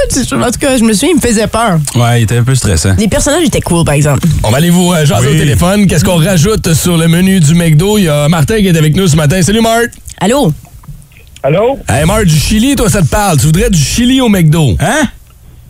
en 0.46 0.52
tout 0.52 0.60
cas, 0.60 0.78
je 0.78 0.84
me 0.84 0.91
souviens, 0.91 1.10
il 1.12 1.15
me 1.15 1.22
faisait 1.22 1.48
peur. 1.48 1.80
Ouais, 1.96 2.20
il 2.20 2.24
était 2.24 2.36
un 2.38 2.44
peu 2.44 2.54
stressant. 2.54 2.96
Les 2.98 3.08
personnages 3.08 3.46
étaient 3.46 3.62
cool, 3.62 3.86
par 3.86 3.94
exemple. 3.94 4.28
On 4.44 4.52
va 4.52 4.58
aller 4.58 4.70
vous 4.72 4.91
euh, 4.91 5.06
jaser 5.06 5.28
Oui. 5.30 5.36
au 5.36 5.39
téléphone. 5.39 5.88
Qu'est-ce 5.88 6.04
qu'on 6.04 6.18
rajoute 6.18 6.74
sur 6.74 6.98
le 6.98 7.08
menu 7.08 7.39
du 7.39 7.56
McDo? 7.56 7.98
Il 7.98 8.04
y 8.04 8.10
a 8.10 8.28
Martin 8.28 8.58
qui 8.58 8.68
est 8.68 8.78
avec 8.78 8.94
nous 8.94 9.08
ce 9.08 9.15
matin. 9.15 9.41
Salut, 9.41 9.62
Marc. 9.62 9.86
Allô? 10.20 10.52
Allô? 11.44 11.80
Hey, 11.88 12.06
Marc, 12.06 12.26
du 12.26 12.36
chili, 12.38 12.76
toi, 12.76 12.89
ça 12.89 13.02
te 13.02 13.08
parle. 13.08 13.38
Tu 13.39 13.46
voudrais 13.46 13.70
du 13.70 13.80
chili 13.80 14.20
au 14.20 14.28
McDo? 14.28 14.76
Hein? 14.82 15.08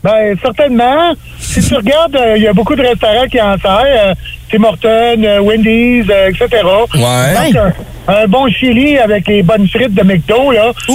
Ben, 0.05 0.37
certainement. 0.39 1.15
Si 1.39 1.67
tu 1.67 1.73
regardes, 1.73 2.15
euh, 2.15 2.37
il 2.37 2.43
y 2.43 2.47
a 2.47 2.53
beaucoup 2.53 2.75
de 2.75 2.83
restaurants 2.83 3.25
qui 3.27 3.41
en 3.41 3.57
servent. 3.57 3.85
euh, 3.87 4.13
Tim 4.51 4.63
Hortons, 4.63 4.87
euh, 5.23 5.39
Wendy's, 5.41 6.05
euh, 6.11 6.29
etc. 6.29 6.61
Ouais. 6.93 7.51
Donc, 7.51 7.73
un, 8.07 8.27
bon 8.27 8.47
chili 8.49 8.97
avec 8.97 9.27
les 9.27 9.41
bonnes 9.43 9.67
frites 9.67 9.93
de 9.93 10.03
McDo, 10.03 10.51
là, 10.51 10.71
hein, 10.89 10.93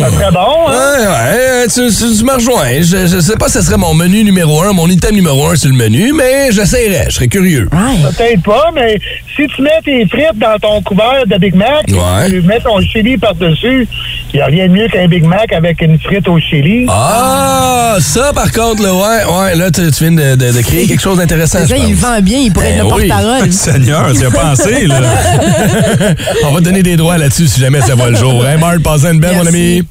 ça 0.00 0.10
serait 0.10 0.30
bon. 0.30 0.68
Ouais, 0.68 0.74
Hein? 0.74 1.08
ouais, 1.08 1.66
tu, 1.68 1.80
tu- 1.94 2.16
tu 2.18 2.24
me 2.24 2.34
rejoins. 2.34 2.80
Je, 2.80 3.06
je 3.06 3.20
sais 3.20 3.36
pas 3.36 3.46
si 3.48 3.54
ce 3.54 3.62
serait 3.62 3.76
mon 3.76 3.94
menu 3.94 4.22
numéro 4.24 4.62
un, 4.62 4.72
mon 4.72 4.86
item 4.88 5.14
numéro 5.14 5.48
un 5.48 5.56
sur 5.56 5.68
le 5.70 5.76
menu, 5.76 6.12
mais 6.12 6.50
j'essaierais. 6.52 7.06
Je 7.08 7.14
serais 7.14 7.28
curieux. 7.28 7.68
Ouais. 7.72 8.10
Peut-être 8.16 8.42
pas, 8.42 8.70
mais 8.74 8.98
si 9.36 9.46
tu 9.48 9.62
mets 9.62 9.70
tes 9.84 10.06
frites 10.06 10.38
dans 10.38 10.58
ton 10.60 10.80
couvert 10.82 11.24
de 11.26 11.36
Big 11.36 11.54
Mac, 11.54 11.84
Ouais. 11.88 12.30
tu 12.30 12.40
mets 12.42 12.60
ton 12.60 12.80
chili 12.80 13.16
par-dessus, 13.18 13.86
il 14.32 14.36
n'y 14.36 14.40
a 14.42 14.46
rien 14.46 14.68
de 14.68 14.72
mieux 14.72 14.88
qu'un 14.88 15.08
Big 15.08 15.24
Mac 15.24 15.52
avec 15.52 15.80
une 15.82 15.98
frite 15.98 16.28
au 16.28 16.38
chili. 16.38 16.86
Ah, 16.88 17.96
ça, 18.00 18.32
par 18.34 18.50
contre, 18.52 18.82
là, 18.82 18.94
ouais, 18.94 19.24
ouais, 19.40 19.54
là, 19.56 19.70
tu, 19.70 19.90
tu 19.90 20.04
viens 20.08 20.12
de, 20.12 20.36
de- 20.36 20.52
de 20.52 20.62
créer 20.62 20.86
quelque 20.86 21.02
chose 21.02 21.18
d'intéressant. 21.18 21.58
Je 21.68 21.74
il 21.74 21.94
pense. 21.96 22.10
vend 22.10 22.20
bien, 22.20 22.38
il 22.38 22.52
pourrait 22.52 22.72
Ben 22.78 22.86
être 22.86 22.96
le 22.96 23.02
oui. 23.02 23.08
porte-parole. 23.08 23.52
Seigneur, 23.52 24.12
tu 24.12 24.26
as 24.26 24.30
pensé, 24.30 24.86
là. 24.86 24.96
On 26.52 26.56
va 26.56 26.60
te 26.60 26.66
donner 26.66 26.82
des 26.82 26.96
droits 26.98 27.16
là-dessus 27.16 27.46
si 27.48 27.60
jamais 27.62 27.80
ça 27.80 27.94
va 27.94 28.10
le 28.10 28.16
jour. 28.16 28.44
Hein, 28.44 28.58
Marc, 28.58 28.80
passe 28.82 29.04
une 29.04 29.18
belle, 29.18 29.36
mon 29.36 29.44
Merci. 29.44 29.56
ami. 29.78 29.82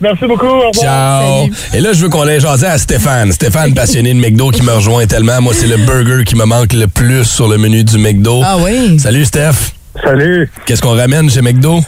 Merci 0.00 0.26
beaucoup. 0.26 0.46
Au 0.46 0.70
revoir. 0.70 0.72
Ciao. 0.74 1.42
Salut. 1.42 1.52
Et 1.72 1.80
là, 1.80 1.92
je 1.92 2.00
veux 2.02 2.08
qu'on 2.08 2.26
aille 2.26 2.40
jaser 2.40 2.66
à 2.66 2.78
Stéphane. 2.78 3.30
Stéphane, 3.30 3.74
passionné 3.74 4.12
de 4.12 4.18
McDo, 4.18 4.50
qui 4.50 4.62
me 4.62 4.72
rejoint 4.72 5.06
tellement. 5.06 5.40
Moi, 5.40 5.52
c'est 5.54 5.68
le 5.68 5.76
burger 5.76 6.24
qui 6.24 6.34
me 6.34 6.44
manque 6.46 6.72
le 6.72 6.88
plus 6.88 7.22
sur 7.26 7.46
le 7.46 7.58
menu 7.58 7.84
du 7.84 7.96
McDo. 7.98 8.42
Ah 8.44 8.56
oui? 8.58 8.98
Salut, 8.98 9.24
Steph. 9.24 9.72
Salut. 10.02 10.50
Qu'est-ce 10.66 10.82
qu'on 10.82 10.96
ramène 10.96 11.30
chez 11.30 11.42
McDo? 11.42 11.80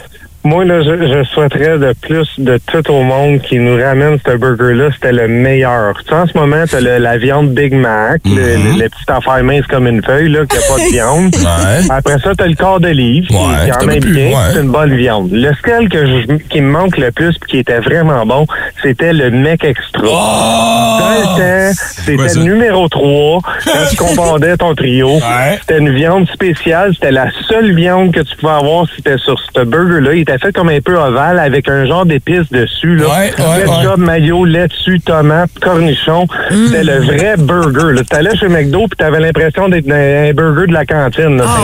Moi, 0.45 0.65
là, 0.65 0.81
je, 0.81 0.89
je 1.07 1.23
souhaiterais 1.23 1.77
de 1.77 1.93
plus 2.01 2.27
de 2.37 2.59
tout 2.69 2.91
au 2.91 3.01
monde 3.01 3.39
qui 3.41 3.59
nous 3.59 3.77
ramène 3.81 4.17
ce 4.25 4.35
burger-là. 4.35 4.89
C'était 4.93 5.13
le 5.13 5.27
meilleur. 5.29 5.93
Tu 6.03 6.09
sais, 6.09 6.15
en 6.15 6.27
ce 6.27 6.37
moment, 6.37 6.63
t'as 6.69 6.81
le- 6.81 6.97
la 6.97 7.17
viande 7.17 7.53
Big 7.53 7.73
Mac, 7.73 8.19
le, 8.25 8.31
le, 8.35 8.83
le 8.83 8.89
petit 8.89 9.05
affaire 9.09 9.41
mince 9.43 9.65
comme 9.67 9.87
une 9.87 10.03
feuille, 10.03 10.29
là, 10.29 10.41
qui 10.45 10.57
a 10.57 10.59
pas 10.59 10.83
de 10.83 10.91
viande. 10.91 11.33
Ouais. 11.35 11.85
Après 11.89 12.19
ça, 12.19 12.31
t'as 12.37 12.47
le 12.47 12.55
corps 12.55 12.81
de 12.81 12.89
livre, 12.89 13.27
qui, 13.27 13.33
Ouais, 13.35 13.41
qui 13.63 13.69
est 13.69 13.73
quand 13.79 13.85
même 13.85 13.99
bien. 13.99 14.27
ouais. 14.27 14.51
C'est 14.53 14.59
une 14.61 14.71
bonne 14.71 14.95
viande. 14.95 15.29
Le 15.31 15.53
scale 15.55 15.87
que 15.87 16.05
je- 16.05 16.33
qui 16.49 16.59
me 16.59 16.69
manque 16.71 16.97
le 16.97 17.11
plus 17.11 17.37
puis 17.39 17.51
qui 17.51 17.57
était 17.59 17.79
vraiment 17.79 18.25
bon, 18.25 18.45
c'était 18.81 19.13
le 19.13 19.31
mec 19.31 19.63
extra. 19.63 20.03
Oh! 20.05 20.99
Dans 20.99 21.09
le 21.09 21.37
temps, 21.37 21.81
c'était 22.05 22.39
numéro 22.39 22.89
3. 22.89 23.39
Quand 23.65 23.71
tu 23.89 23.95
commandais 23.95 24.57
ton 24.57 24.75
trio, 24.75 25.15
Ouais. 25.15 25.57
c'était 25.61 25.79
une 25.79 25.93
viande 25.95 26.27
spéciale. 26.29 26.91
C'était 26.95 27.11
la 27.11 27.27
seule 27.47 27.73
viande 27.73 28.11
que 28.13 28.19
tu 28.19 28.35
pouvais 28.35 28.51
avoir 28.53 28.87
si 28.89 28.95
c'était 28.97 29.17
sur 29.17 29.39
ce 29.39 29.63
burger-là. 29.63 30.13
Il 30.33 30.37
était 30.37 30.45
fait 30.47 30.51
comme 30.53 30.69
un 30.69 30.79
peu 30.81 30.97
ovale 30.97 31.39
avec 31.39 31.69
un 31.69 31.85
genre 31.85 32.05
d'épices 32.05 32.49
dessus. 32.51 32.95
Là. 32.95 33.05
Ouais, 33.05 33.33
ouais, 33.37 33.63
Ketchup, 33.65 33.97
mayo, 33.97 34.45
laitue, 34.45 34.99
tomate, 34.99 35.49
cornichon. 35.61 36.25
C'était 36.49 36.83
le 36.83 36.99
vrai 37.03 37.35
burger. 37.37 38.01
Tu 38.09 38.15
allais 38.15 38.35
chez 38.37 38.47
McDo 38.47 38.79
puis 38.87 38.97
t'avais 38.97 39.19
l'impression 39.19 39.69
d'être 39.69 39.89
un 39.91 40.33
burger 40.33 40.67
de 40.67 40.73
la 40.73 40.85
cantine. 40.85 41.37
là. 41.37 41.43
Ah, 41.47 41.61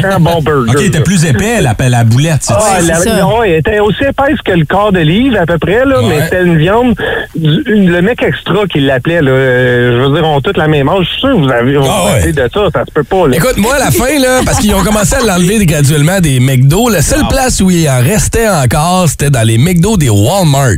C'est 0.00 0.06
wow. 0.06 0.12
un 0.14 0.20
bon 0.20 0.40
burger. 0.42 0.70
OK, 0.72 0.80
il 0.80 0.86
était 0.86 1.00
plus 1.00 1.24
épais, 1.24 1.60
la, 1.60 1.74
la 1.88 2.04
boulette, 2.04 2.46
Ah, 2.50 2.78
la, 2.86 2.94
ça. 2.94 3.16
non, 3.20 3.42
elle 3.42 3.54
était 3.54 3.80
aussi 3.80 4.04
épaisse 4.04 4.40
que 4.44 4.52
le 4.52 4.64
corps 4.64 4.92
de 4.92 5.00
livre, 5.00 5.38
à 5.40 5.46
peu 5.46 5.58
près, 5.58 5.84
là, 5.84 6.00
Ouais. 6.00 6.06
mais 6.08 6.22
c'était 6.24 6.42
une 6.44 6.58
viande, 6.58 6.94
du- 7.34 7.62
une- 7.66 7.90
le 7.90 8.02
mec 8.02 8.22
extra 8.22 8.66
qui 8.70 8.80
l'appelait, 8.80 9.20
là, 9.22 9.30
euh, 9.30 9.96
je 9.98 10.08
veux 10.08 10.14
dire, 10.14 10.28
on 10.28 10.38
a 10.38 10.40
toute 10.40 10.56
la 10.56 10.68
même 10.68 10.88
âge. 10.88 11.04
Je 11.06 11.10
suis 11.10 11.20
sûr 11.20 11.30
que 11.30 11.36
vous 11.44 11.50
avez 11.50 11.76
vous 11.76 11.84
Ah 11.88 12.20
de 12.26 12.48
ça, 12.52 12.60
ça 12.72 12.84
se 12.86 12.92
peut 12.92 13.04
pas, 13.04 13.28
là. 13.28 13.36
Écoute, 13.36 13.56
moi, 13.58 13.74
à 13.74 13.78
la 13.78 13.90
fin, 13.90 14.18
là, 14.20 14.40
parce 14.44 14.58
qu'ils 14.58 14.74
ont 14.74 14.82
commencé 14.82 15.14
à 15.14 15.20
l'enlever 15.20 15.64
graduellement 15.66 16.20
des 16.20 16.40
McDo, 16.40 16.88
la 16.88 17.02
seule 17.02 17.26
place 17.28 17.60
où 17.60 17.70
il 17.70 17.88
en 17.88 17.98
reste 18.00 18.11
restait 18.12 18.48
encore, 18.48 19.08
c'était 19.08 19.30
dans 19.30 19.42
les 19.46 19.56
McDo 19.58 19.96
des 19.96 20.08
Walmart. 20.10 20.76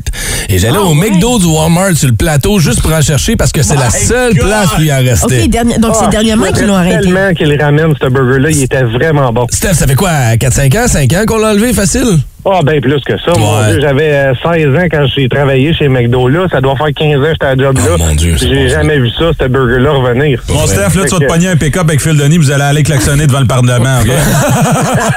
Et 0.49 0.59
j'allais 0.59 0.79
Ah, 0.81 0.85
au. 0.85 0.95
McDo 0.95 1.39
du 1.39 1.47
Walmart 1.47 1.95
sur 1.97 2.09
le 2.09 2.15
plateau 2.15 2.59
juste 2.59 2.81
pour 2.81 2.93
en 2.93 3.01
chercher 3.03 3.35
parce 3.37 3.51
que 3.53 3.63
c'est 3.63 3.77
la 3.77 3.91
seule 3.91 4.35
place 4.35 4.69
où 4.79 4.83
il 4.83 4.93
en 4.93 4.99
restait. 5.03 5.49
Dernier- 5.49 5.79
donc 5.79 5.95
c'est 5.95 6.05
Ah, 6.07 6.11
dernièrement 6.11 6.47
qu'ils 6.53 6.67
l'ont 6.67 6.75
arrêté. 6.77 7.01
tellement 7.03 7.33
qu'il 7.35 7.61
ramène 7.61 7.95
ce 8.01 8.09
burger-là. 8.09 8.51
Il 8.51 8.63
était 8.63 8.83
vraiment 8.85 9.33
bon. 9.33 9.47
Steph, 9.51 9.75
ça 9.75 9.87
fait 9.87 9.95
quoi, 9.95 10.37
4-5 10.39 10.75
ans, 10.77 10.87
5 10.89 11.13
ans 11.15 11.25
qu'on 11.27 11.39
l'a 11.39 11.51
enlevé 11.51 11.73
facile? 11.73 12.19
Ah, 12.47 12.61
bien 12.63 12.81
plus 12.81 13.01
que 13.05 13.17
ça. 13.19 13.33
Mon 13.39 13.55
Ouais. 13.59 13.71
Dieu, 13.73 13.81
j'avais 13.81 14.13
euh, 14.13 14.35
16 14.43 14.67
ans 14.77 14.87
quand 14.91 15.07
j'ai 15.15 15.29
travaillé 15.29 15.73
chez 15.73 15.89
McDo. 15.89 16.29
Là, 16.29 16.47
ça 16.51 16.61
doit 16.61 16.77
faire 16.77 16.89
15 16.95 17.17
ans 17.19 17.23
que 17.23 17.29
j'étais 17.33 17.47
à 17.47 17.55
la 17.55 17.63
job 17.65 17.77
là. 17.77 17.83
Oh, 17.95 17.99
mon 17.99 18.15
Dieu, 18.15 18.35
c'est 18.39 18.49
J'ai 18.49 18.69
jamais 18.69 18.99
vu 18.99 19.09
ça, 19.11 19.31
ce 19.41 19.47
burger-là, 19.49 19.91
revenir. 19.93 20.43
Bon, 20.49 20.67
Steph, 20.67 20.95
là, 20.97 21.05
tu 21.05 21.15
vas 21.15 21.19
te 21.21 21.25
pogner 21.27 21.49
un 21.49 21.57
pick-up 21.57 21.85
avec 21.89 22.01
Phil 22.03 22.17
Denis, 22.17 22.37
vous 22.39 22.51
allez 22.51 22.65
aller 22.65 22.83
klaxonner 22.83 23.27
devant 23.27 23.41
le 23.41 23.47
Parlement, 23.47 24.01
OK? 24.03 24.11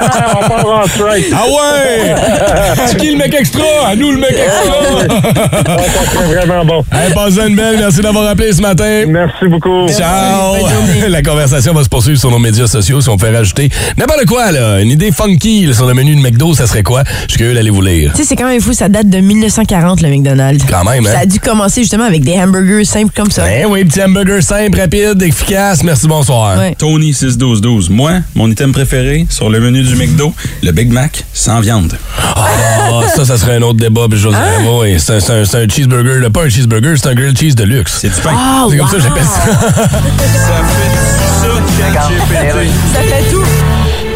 Ah, 0.00 0.38
on 0.42 0.48
part 0.48 0.82
en 0.84 0.86
strike. 0.86 1.26
Ah 1.34 1.44
ouais! 1.46 2.14
C'est 2.86 2.96
qui 3.00 3.10
le 3.12 3.18
mec 3.18 3.34
extra? 3.34 3.64
À 3.88 3.94
nous 3.96 4.12
le 4.12 4.18
mec 4.18 4.30
extra! 4.32 5.16
Ah, 5.66 5.76
ça 5.78 6.10
serait 6.10 6.34
vraiment 6.34 6.64
bon. 6.64 6.84
Hey, 6.92 7.12
passez 7.12 7.46
une 7.48 7.56
belle, 7.56 7.76
merci 7.78 8.00
d'avoir 8.00 8.26
appelé 8.28 8.52
ce 8.52 8.62
matin. 8.62 9.04
Merci 9.06 9.46
beaucoup. 9.48 9.86
Ciao! 9.88 10.54
La 11.08 11.22
conversation 11.22 11.72
va 11.74 11.82
se 11.84 11.88
poursuivre 11.88 12.18
sur 12.18 12.30
nos 12.30 12.38
médias 12.38 12.66
sociaux 12.66 13.00
si 13.00 13.08
on 13.08 13.18
fait 13.18 13.34
rajouter 13.34 13.68
n'importe 13.96 14.24
quoi, 14.26 14.50
là. 14.52 14.80
Une 14.80 14.90
idée 14.90 15.10
funky 15.12 15.66
là, 15.66 15.74
sur 15.74 15.86
le 15.86 15.94
menu 15.94 16.14
de 16.16 16.20
McDo, 16.20 16.54
ça 16.54 16.66
serait 16.66 16.82
quoi? 16.82 17.02
Je 17.26 17.32
suis 17.32 17.38
curieux 17.38 17.54
d'aller 17.54 17.70
vous 17.70 17.82
lire. 17.82 18.12
Tu 18.12 18.18
sais, 18.22 18.28
c'est 18.28 18.36
quand 18.36 18.46
même 18.48 18.60
fou, 18.60 18.72
ça 18.72 18.88
date 18.88 19.08
de 19.08 19.18
1940, 19.18 20.00
le 20.02 20.08
McDonald's. 20.08 20.64
Quand 20.68 20.84
même, 20.84 21.06
hein? 21.06 21.10
Ça 21.12 21.20
a 21.20 21.26
dû 21.26 21.40
commencer 21.40 21.82
justement 21.82 22.04
avec 22.04 22.22
des 22.22 22.38
hamburgers 22.38 22.84
simples 22.84 23.12
comme 23.14 23.30
ça. 23.30 23.42
Ben 23.44 23.66
oui, 23.68 23.84
petit 23.84 24.02
hamburger 24.02 24.42
simple, 24.42 24.78
rapide, 24.80 25.20
efficace. 25.22 25.82
Merci, 25.82 26.06
bonsoir. 26.06 26.58
Ouais. 26.58 26.74
Tony 26.78 27.12
61212. 27.12 27.90
Moi, 27.90 28.12
mon 28.34 28.50
item 28.50 28.72
préféré 28.72 29.26
sur 29.30 29.50
le 29.50 29.60
menu 29.60 29.82
du 29.82 29.94
McDo, 29.96 30.32
le 30.62 30.72
Big 30.72 30.90
Mac 30.90 31.24
sans 31.32 31.60
viande. 31.60 31.96
Ah, 32.36 33.02
ça, 33.14 33.24
ça 33.24 33.36
serait 33.36 33.56
un 33.56 33.62
autre 33.62 33.78
débat. 33.78 34.06
Puis 34.08 34.18
je 34.18 34.28
Hein? 34.28 34.78
oui, 34.80 34.96
c'est 34.98 35.14
un, 35.30 35.68
cheeseburger. 35.68 36.20
là, 36.20 36.30
Pas 36.30 36.44
un 36.44 36.48
cheeseburger, 36.48 36.94
c'est 36.96 37.08
un 37.08 37.14
grilled 37.14 37.38
cheese 37.38 37.54
de 37.54 37.64
luxe. 37.64 37.98
C'est 38.00 38.08
du 38.14 38.20
pain. 38.20 38.30
Ah, 38.34 38.66
C'est 38.70 38.76
comme 38.76 38.88
ça 38.88 38.96
que 38.96 39.02
j'appelle 39.02 39.24
ça. 39.24 39.40
Ça 42.92 43.00
fait 43.02 43.30
tout. 43.30 43.47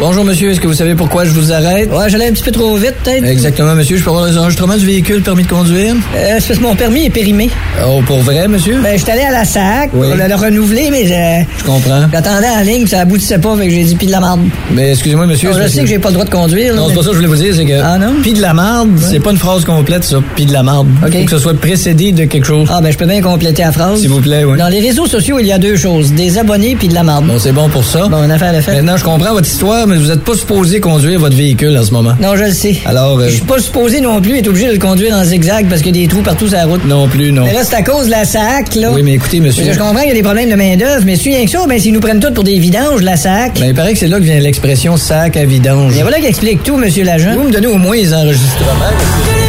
Bonjour 0.05 0.25
monsieur, 0.25 0.51
est-ce 0.51 0.59
que 0.59 0.67
vous 0.67 0.73
savez 0.73 0.95
pourquoi 0.95 1.23
je 1.23 1.29
vous 1.31 1.53
arrête? 1.53 1.89
Ouais, 1.89 2.09
j'allais 2.09 2.27
un 2.27 2.33
petit 2.33 2.43
peu 2.43 2.51
trop 2.51 2.75
vite 2.75 2.93
peut-être. 3.05 3.23
Exactement 3.23 3.73
monsieur, 3.73 3.95
je 3.95 4.03
peux 4.03 4.09
avoir 4.09 4.25
les 4.27 4.37
enregistrements 4.37 4.75
du 4.75 4.85
véhicule, 4.85 5.21
permis 5.21 5.43
de 5.43 5.47
conduire? 5.47 5.95
Euh, 6.13 6.35
c'est 6.39 6.47
parce 6.49 6.59
que 6.59 6.63
mon 6.63 6.75
permis 6.75 7.05
est 7.05 7.09
périmé. 7.09 7.49
Oh, 7.87 8.01
pour 8.05 8.19
vrai 8.19 8.49
monsieur? 8.49 8.81
Ben, 8.83 8.97
je 8.97 9.01
suis 9.03 9.11
allé 9.13 9.21
à 9.21 9.31
la 9.31 9.45
SAC 9.45 9.91
Oui. 9.93 10.07
pour 10.09 10.17
le, 10.17 10.27
le 10.27 10.35
renouveler, 10.35 10.89
mais 10.91 11.05
je... 11.07 11.45
Je 11.57 11.63
comprends. 11.63 12.01
J'attendais 12.11 12.49
en 12.49 12.61
ligne, 12.65 12.85
ça 12.85 12.99
aboutissait 12.99 13.37
pas, 13.37 13.55
fait 13.55 13.67
que 13.67 13.73
j'ai 13.73 13.83
dit 13.85 13.95
pis 13.95 14.07
de 14.07 14.11
la 14.11 14.19
marde. 14.19 14.41
Mais 14.73 14.91
excusez-moi 14.91 15.25
monsieur. 15.25 15.51
Non, 15.51 15.57
je 15.63 15.67
sais 15.69 15.79
que 15.83 15.87
j'ai 15.87 15.99
pas 15.99 16.09
le 16.09 16.15
droit 16.15 16.25
de 16.25 16.29
conduire. 16.31 16.73
là, 16.73 16.81
Non, 16.81 16.87
c'est 16.87 16.89
mais- 16.89 16.95
pas 16.97 17.01
ça 17.03 17.07
que 17.07 17.13
je 17.13 17.17
voulais 17.19 17.29
vous 17.29 17.41
dire, 17.41 17.55
c'est 17.55 17.65
que. 17.65 17.81
Ah 17.81 17.97
non? 17.97 18.15
Pis 18.21 18.33
de 18.33 18.41
la 18.41 18.53
marde, 18.53 18.89
c'est 18.99 19.21
pas 19.21 19.31
une 19.31 19.37
phrase 19.37 19.63
complète, 19.63 20.03
ça. 20.03 20.17
Pis 20.35 20.45
de 20.45 20.51
la 20.51 20.63
marde. 20.63 20.89
OK. 21.05 21.13
Faut 21.17 21.23
que 21.25 21.31
ce 21.31 21.37
soit 21.39 21.53
précédé 21.57 22.11
de 22.11 22.25
quelque 22.25 22.45
chose. 22.45 22.67
Ah, 22.69 22.81
ben 22.81 22.91
je 22.91 22.97
peux 22.97 23.05
bien 23.05 23.21
compléter 23.21 23.61
la 23.63 23.71
phrase. 23.71 24.01
S'il 24.01 24.09
vous 24.09 24.19
plaît, 24.19 24.43
oui. 24.43 24.57
Dans 24.57 24.67
les 24.67 24.81
réseaux 24.81 25.07
sociaux, 25.07 25.37
il 25.39 25.45
y 25.47 25.53
a 25.53 25.57
deux 25.59 25.77
choses. 25.77 26.11
Des 26.11 26.37
abonnés 26.37 26.75
puis 26.75 26.89
de 26.89 26.93
la 26.93 27.03
marde. 27.03 27.25
Bon, 27.25 27.39
c'est 27.39 27.53
bon 27.53 27.69
pour 27.69 27.85
ça. 27.85 28.09
Bon, 28.09 28.21
une 28.21 28.31
affaire 28.31 28.53
de 28.53 28.59
fait. 28.59 28.73
Maintenant, 28.73 28.97
je 28.97 29.05
comprends 29.05 29.31
votre 29.31 29.47
histoire, 29.47 29.87
mais 29.93 29.99
vous 29.99 30.11
êtes 30.11 30.23
pas 30.23 30.35
supposé 30.35 30.79
conduire 30.79 31.19
votre 31.19 31.35
véhicule 31.35 31.77
en 31.77 31.83
ce 31.83 31.91
moment. 31.91 32.13
Non, 32.19 32.35
je 32.35 32.43
le 32.45 32.51
sais. 32.51 32.77
Alors, 32.85 33.19
euh, 33.19 33.27
Je 33.27 33.33
suis 33.35 33.41
pas 33.41 33.59
supposé 33.59 34.01
non 34.01 34.21
plus 34.21 34.37
être 34.39 34.47
obligé 34.47 34.67
de 34.67 34.73
le 34.73 34.79
conduire 34.79 35.15
en 35.15 35.23
zigzag 35.23 35.67
parce 35.69 35.81
qu'il 35.81 35.95
y 35.95 35.99
a 35.99 36.01
des 36.03 36.07
trous 36.07 36.21
partout 36.21 36.47
sur 36.47 36.57
la 36.57 36.65
route. 36.65 36.85
non 36.85 37.07
plus, 37.07 37.31
non. 37.31 37.45
Mais 37.45 37.53
là, 37.53 37.63
c'est 37.63 37.75
à 37.75 37.83
cause 37.83 38.05
de 38.05 38.11
la 38.11 38.25
SAC, 38.25 38.75
là. 38.75 38.91
Oui, 38.91 39.01
mais 39.03 39.13
écoutez, 39.13 39.39
monsieur. 39.39 39.63
Parce 39.63 39.77
que 39.77 39.83
je 39.83 39.87
comprends 39.87 39.99
qu'il 40.01 40.09
y 40.09 40.11
a 40.11 40.15
des 40.15 40.23
problèmes 40.23 40.49
de 40.49 40.55
main-d'œuvre, 40.55 41.03
mais 41.05 41.15
si 41.15 41.29
rien 41.33 41.45
que 41.45 41.51
ça, 41.51 41.65
ben, 41.67 41.79
s'ils 41.79 41.93
nous 41.93 41.99
prennent 41.99 42.19
tous 42.19 42.31
pour 42.33 42.43
des 42.43 42.59
vidanges, 42.59 43.01
la 43.01 43.17
SAC. 43.17 43.59
Ben, 43.59 43.67
il 43.67 43.73
paraît 43.73 43.93
que 43.93 43.99
c'est 43.99 44.07
là 44.07 44.17
que 44.17 44.23
vient 44.23 44.39
l'expression 44.39 44.97
sac 44.97 45.37
à 45.37 45.45
vidange. 45.45 45.97
Et 45.97 46.01
voilà 46.01 46.19
qui 46.19 46.25
explique 46.27 46.63
tout, 46.63 46.77
monsieur 46.77 47.03
l'agent. 47.03 47.35
Vous 47.35 47.43
me 47.47 47.51
donnez 47.51 47.67
au 47.67 47.77
moins 47.77 47.95
les 47.95 48.13
enregistrements. 48.13 49.42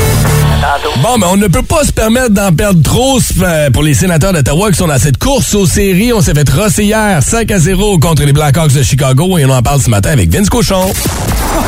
Bon, 1.02 1.18
mais 1.18 1.26
on 1.26 1.36
ne 1.36 1.46
peut 1.46 1.62
pas 1.62 1.84
se 1.84 1.92
permettre 1.92 2.30
d'en 2.30 2.52
perdre 2.52 2.82
trop 2.82 3.18
euh, 3.42 3.70
pour 3.70 3.82
les 3.82 3.94
sénateurs 3.94 4.32
d'Ottawa 4.32 4.70
qui 4.70 4.76
sont 4.78 4.86
dans 4.86 4.98
cette 4.98 5.18
course 5.18 5.54
aux 5.54 5.66
séries. 5.66 6.12
On 6.12 6.20
s'est 6.20 6.34
fait 6.34 6.48
rosser 6.50 6.84
hier 6.84 7.22
5 7.22 7.50
à 7.50 7.58
0 7.58 7.98
contre 7.98 8.24
les 8.24 8.32
Blackhawks 8.32 8.72
de 8.72 8.82
Chicago 8.82 9.38
et 9.38 9.44
on 9.44 9.50
en 9.50 9.62
parle 9.62 9.80
ce 9.80 9.90
matin 9.90 10.10
avec 10.10 10.30
Vince 10.30 10.48
Cochon. 10.48 10.92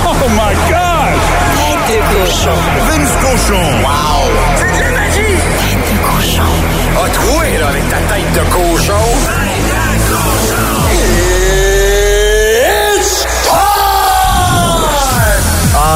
Oh 0.09 0.14
my 0.31 0.55
God! 0.69 1.47
Vince 1.88 3.12
Cochon. 3.21 3.62
Wow! 3.83 4.31
C'est 4.57 4.77
de 4.77 4.83
la 4.83 4.90
magie! 4.90 5.37
Tête 5.61 5.79
de 5.92 5.99
cochon. 6.05 6.42
A 7.05 7.09
troué, 7.11 7.59
là, 7.59 7.69
avec 7.69 7.88
ta 7.88 7.97
tête 7.97 8.33
de 8.35 8.51
cochon. 8.51 9.45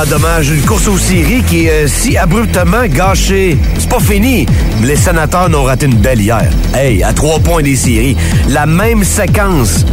Ah, 0.02 0.06
dommage, 0.06 0.48
une 0.48 0.62
course 0.62 0.88
aux 0.88 0.96
séries 0.96 1.42
qui 1.42 1.66
est 1.66 1.84
euh, 1.84 1.86
si 1.86 2.16
abruptement 2.16 2.86
gâchée. 2.86 3.58
C'est 3.78 3.90
pas 3.90 4.00
fini. 4.00 4.46
Les 4.82 4.96
sénateurs 4.96 5.50
n'ont 5.50 5.64
raté 5.64 5.84
une 5.84 5.96
belle 5.96 6.22
hier. 6.22 6.48
Hey, 6.72 7.02
à 7.02 7.12
trois 7.12 7.38
points 7.38 7.62
des 7.62 7.76
séries, 7.76 8.16
la 8.48 8.64
même 8.64 9.04
séquence 9.04 9.84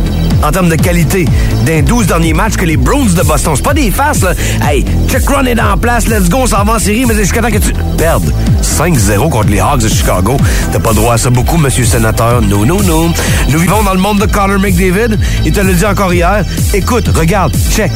en 0.43 0.51
termes 0.51 0.69
de 0.69 0.75
qualité 0.75 1.25
d'un 1.65 1.81
12 1.81 2.07
derniers 2.07 2.33
matchs 2.33 2.55
que 2.55 2.65
les 2.65 2.77
Bruins 2.77 3.13
de 3.15 3.23
Boston. 3.23 3.53
C'est 3.55 3.63
pas 3.63 3.73
des 3.73 3.91
faces, 3.91 4.21
là. 4.21 4.33
Hey, 4.61 4.85
check 5.07 5.27
run 5.29 5.45
est 5.45 5.59
en 5.59 5.77
place, 5.77 6.07
let's 6.07 6.29
go, 6.29 6.39
on 6.41 6.47
s'en 6.47 6.63
va 6.63 6.73
en 6.73 6.79
série, 6.79 7.05
mais 7.05 7.15
jusqu'à 7.15 7.41
temps 7.41 7.51
que 7.51 7.57
tu 7.57 7.73
perdes 7.97 8.31
5-0 8.61 9.29
contre 9.29 9.49
les 9.49 9.59
Hawks 9.59 9.81
de 9.81 9.87
Chicago. 9.87 10.37
T'as 10.71 10.79
pas 10.79 10.93
droit 10.93 11.15
à 11.15 11.17
ça 11.17 11.29
beaucoup, 11.29 11.57
monsieur 11.57 11.83
le 11.83 11.89
sénateur. 11.89 12.41
Non, 12.41 12.65
non, 12.65 12.81
non. 12.83 13.11
Nous 13.49 13.59
vivons 13.59 13.83
dans 13.83 13.93
le 13.93 13.99
monde 13.99 14.19
de 14.19 14.25
Connor 14.25 14.59
McDavid. 14.59 15.17
Il 15.45 15.51
te 15.51 15.59
l'a 15.59 15.73
dit 15.73 15.85
encore 15.85 16.13
hier. 16.13 16.43
Écoute, 16.73 17.07
regarde, 17.15 17.55
check. 17.71 17.91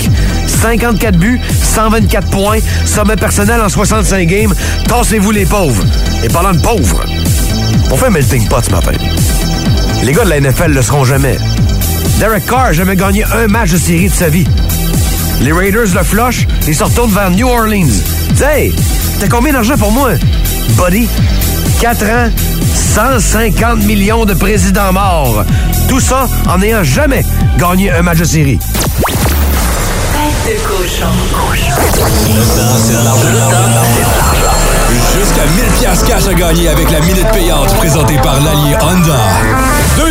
54 0.47 1.17
buts, 1.17 1.39
124 1.63 2.29
points, 2.29 2.59
sommet 2.85 3.15
personnel 3.15 3.61
en 3.61 3.69
65 3.69 4.27
games. 4.27 4.53
Tassez-vous 4.87 5.31
les 5.31 5.45
pauvres. 5.45 5.83
Et 6.23 6.27
parlant 6.29 6.53
de 6.53 6.61
pauvres, 6.61 7.01
on 7.91 7.97
fait 7.97 8.07
un 8.07 8.11
melting 8.11 8.47
pot 8.47 8.63
ce 8.63 8.71
matin. 8.71 8.91
Les 10.03 10.13
gars 10.13 10.23
de 10.23 10.29
la 10.29 10.39
NFL 10.39 10.71
le 10.71 10.81
seront 10.81 11.03
jamais. 11.03 11.37
Derek 12.21 12.45
Carr 12.45 12.65
a 12.65 12.71
jamais 12.71 12.95
gagné 12.95 13.23
un 13.33 13.47
match 13.47 13.71
de 13.71 13.79
série 13.79 14.07
de 14.07 14.13
sa 14.13 14.29
vie. 14.29 14.45
Les 15.39 15.51
Raiders 15.51 15.87
le 15.95 16.03
flush 16.03 16.45
et 16.67 16.73
se 16.73 16.83
retournent 16.83 17.09
vers 17.09 17.31
New 17.31 17.47
Orleans. 17.47 17.89
Hey, 18.39 18.75
t'as 19.19 19.27
combien 19.27 19.53
d'argent 19.53 19.75
pour 19.75 19.91
moi? 19.91 20.11
Buddy, 20.77 21.09
4 21.79 22.03
ans, 22.03 22.29
150 22.75 23.85
millions 23.85 24.25
de 24.25 24.35
présidents 24.35 24.93
morts. 24.93 25.43
Tout 25.89 25.99
ça 25.99 26.27
en 26.47 26.59
n'ayant 26.59 26.83
jamais 26.83 27.25
gagné 27.57 27.89
un 27.89 28.03
match 28.03 28.19
de 28.19 28.25
série. 28.25 28.59
Cochon. 30.67 31.07
Jusqu'à 35.17 35.45
1000 35.55 35.63
piastres 35.79 36.05
cash 36.05 36.27
à 36.27 36.33
gagner 36.35 36.69
avec 36.69 36.91
la 36.91 36.99
minute 36.99 37.27
payante 37.31 37.75
présentée 37.77 38.17
par 38.17 38.39
l'allié 38.41 38.75
Honda. 38.79 39.17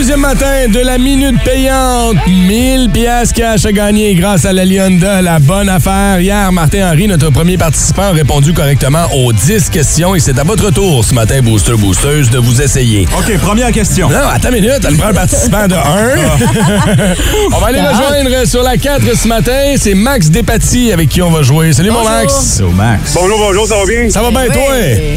Deuxième 0.01 0.21
matin 0.21 0.67
de 0.67 0.79
la 0.81 0.97
minute 0.97 1.45
payante. 1.45 2.17
1000 2.27 2.89
piastres 2.89 3.35
cash 3.35 3.67
à 3.67 3.71
gagner 3.73 4.15
grâce 4.15 4.47
à 4.47 4.53
l'allié 4.55 4.81
Honda. 4.81 5.21
La 5.21 5.39
bonne 5.39 5.69
affaire. 5.69 6.19
Hier, 6.19 6.51
Martin 6.53 6.91
Henry, 6.91 7.07
notre 7.07 7.29
premier 7.29 7.59
participant, 7.59 8.05
a 8.05 8.13
répondu 8.13 8.55
correctement 8.55 9.05
aux 9.15 9.35
10 9.35 9.69
questions 9.69 10.15
et 10.15 10.21
c'est 10.21 10.39
à 10.39 10.43
votre 10.43 10.71
tour 10.71 11.05
ce 11.05 11.13
matin, 11.13 11.43
Booster 11.43 11.75
Boosteuse, 11.75 12.31
de 12.31 12.39
vous 12.39 12.63
essayer. 12.63 13.07
OK, 13.19 13.37
première 13.41 13.71
question. 13.73 14.09
Non, 14.09 14.27
attends 14.33 14.49
une 14.49 14.63
minute, 14.63 14.83
le 14.89 14.97
premier 14.97 15.13
participant 15.13 15.69
de 15.69 15.75
1. 15.75 15.77
on 17.53 17.59
va 17.59 17.67
aller 17.67 17.83
rejoindre 17.83 18.47
sur 18.49 18.63
la 18.63 18.79
4 18.79 19.03
ce 19.15 19.29
matin. 19.29 19.75
C'est 19.77 19.93
Max 19.93 20.31
Despatie 20.31 20.93
avec 20.93 21.11
qui 21.11 21.21
on 21.21 21.31
va 21.31 21.43
jouer. 21.43 21.75
Salut 21.75 21.91
mon 21.91 22.05
Max. 22.05 22.57
So, 22.57 22.71
Max. 22.71 23.13
Bonjour, 23.13 23.39
bonjour, 23.39 23.67
ça 23.67 23.77
va 23.77 23.85
bien? 23.85 24.09
Ça 24.09 24.23
va 24.23 24.31
bien 24.31 24.47
toi? 24.47 24.63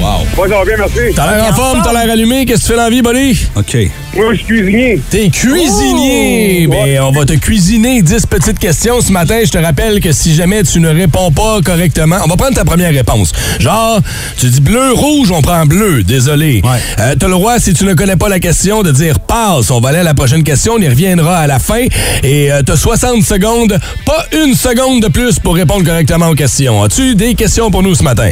Wow. 0.01 0.49
Ça 0.49 0.57
va 0.57 0.65
bien, 0.65 0.75
merci. 0.77 1.15
T'as 1.15 1.37
l'air 1.37 1.51
en 1.51 1.55
forme, 1.55 1.81
t'as 1.81 1.93
l'air 1.93 2.11
allumé. 2.11 2.45
Qu'est-ce 2.45 2.63
que 2.63 2.67
tu 2.67 2.71
fais 2.73 2.77
dans 2.77 2.83
la 2.83 2.89
vie, 2.89 3.01
buddy? 3.01 3.47
OK. 3.55 3.77
Moi, 4.15 4.33
je 4.33 4.37
suis 4.37 4.45
cuisinier. 4.45 5.01
T'es 5.09 5.29
cuisinier! 5.29 6.67
Ben, 6.67 7.01
on 7.01 7.11
va 7.11 7.25
te 7.25 7.33
cuisiner 7.33 8.03
10 8.03 8.27
petites 8.27 8.59
questions 8.59 9.01
ce 9.01 9.11
matin. 9.11 9.39
Je 9.43 9.49
te 9.49 9.57
rappelle 9.57 9.99
que 10.01 10.11
si 10.11 10.35
jamais 10.35 10.61
tu 10.61 10.79
ne 10.79 10.89
réponds 10.89 11.31
pas 11.31 11.61
correctement, 11.63 12.17
on 12.23 12.27
va 12.27 12.35
prendre 12.35 12.53
ta 12.53 12.63
première 12.63 12.91
réponse. 12.91 13.31
Genre, 13.59 13.99
tu 14.37 14.49
dis 14.49 14.61
bleu, 14.61 14.91
rouge, 14.93 15.31
on 15.31 15.41
prend 15.41 15.65
bleu. 15.65 16.03
Désolé. 16.03 16.61
Euh, 16.99 17.15
T'as 17.17 17.27
le 17.27 17.33
droit, 17.33 17.57
si 17.59 17.73
tu 17.73 17.85
ne 17.85 17.95
connais 17.95 18.15
pas 18.15 18.29
la 18.29 18.39
question, 18.39 18.83
de 18.83 18.91
dire 18.91 19.19
passe. 19.19 19.71
On 19.71 19.79
va 19.79 19.89
aller 19.89 19.99
à 19.99 20.03
la 20.03 20.13
prochaine 20.13 20.43
question. 20.43 20.73
On 20.77 20.79
y 20.81 20.87
reviendra 20.87 21.37
à 21.39 21.47
la 21.47 21.57
fin. 21.57 21.85
Et 22.21 22.51
euh, 22.51 22.61
t'as 22.63 22.77
60 22.77 23.23
secondes, 23.23 23.79
pas 24.05 24.25
une 24.31 24.53
seconde 24.53 25.01
de 25.01 25.07
plus 25.07 25.39
pour 25.39 25.55
répondre 25.55 25.83
correctement 25.85 26.29
aux 26.29 26.35
questions. 26.35 26.83
As-tu 26.83 27.15
des 27.15 27.33
questions 27.33 27.71
pour 27.71 27.81
nous 27.81 27.95
ce 27.95 28.03
matin? 28.03 28.31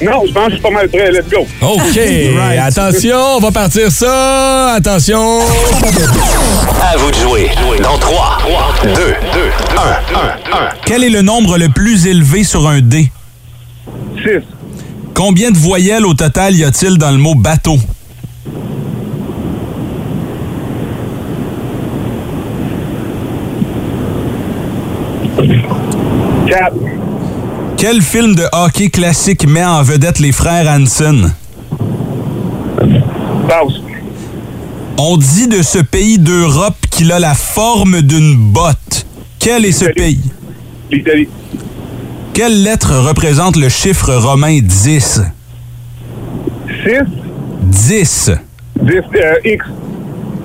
Non, 0.00 0.22
je 0.26 0.32
pense 0.32 0.44
que 0.44 0.50
je 0.50 0.54
suis 0.54 0.62
pas 0.62 0.70
mal 0.70 0.88
prêt. 0.88 1.10
Let's 1.10 1.28
go. 1.28 1.46
OK. 1.60 2.00
Attention, 2.60 3.36
on 3.36 3.40
va 3.40 3.50
partir 3.50 3.90
ça. 3.90 4.74
Attention. 4.74 5.40
À 6.80 6.96
vous 6.96 7.10
de 7.10 7.16
jouer. 7.16 7.50
Dans 7.82 7.98
3, 7.98 8.38
2, 8.84 8.90
2, 8.90 8.94
1, 8.94 10.56
1, 10.56 10.66
1. 10.66 10.68
Quel 10.84 11.04
est 11.04 11.10
le 11.10 11.22
nombre 11.22 11.58
le 11.58 11.68
plus 11.68 12.06
élevé 12.06 12.44
sur 12.44 12.68
un 12.68 12.80
dé? 12.80 13.10
6. 14.22 14.42
Combien 15.14 15.50
de 15.50 15.58
voyelles 15.58 16.06
au 16.06 16.14
total 16.14 16.54
y 16.54 16.64
a-t-il 16.64 16.96
dans 16.96 17.10
le 17.10 17.18
mot 17.18 17.34
bateau? 17.34 17.76
Quatre. 26.46 26.76
Quel 27.78 28.02
film 28.02 28.34
de 28.34 28.44
hockey 28.52 28.90
classique 28.90 29.46
met 29.46 29.64
en 29.64 29.82
vedette 29.82 30.18
les 30.18 30.32
frères 30.32 30.66
Hansen? 30.68 31.32
Pause. 33.48 33.82
On 34.98 35.16
dit 35.16 35.46
de 35.46 35.62
ce 35.62 35.78
pays 35.78 36.18
d'Europe 36.18 36.76
qu'il 36.90 37.12
a 37.12 37.20
la 37.20 37.34
forme 37.34 38.02
d'une 38.02 38.34
botte. 38.52 39.06
Quel 39.38 39.64
est 39.64 39.72
ce 39.72 39.84
pays? 39.86 40.20
L'Italie. 40.90 41.28
Quelle 42.34 42.62
lettre 42.64 42.94
représente 42.96 43.56
le 43.56 43.68
chiffre 43.68 44.12
romain 44.14 44.58
10? 44.60 45.22
6. 46.84 46.92
10. 47.62 48.30
10. 48.82 48.92
euh, 48.92 49.34
X. 49.44 49.64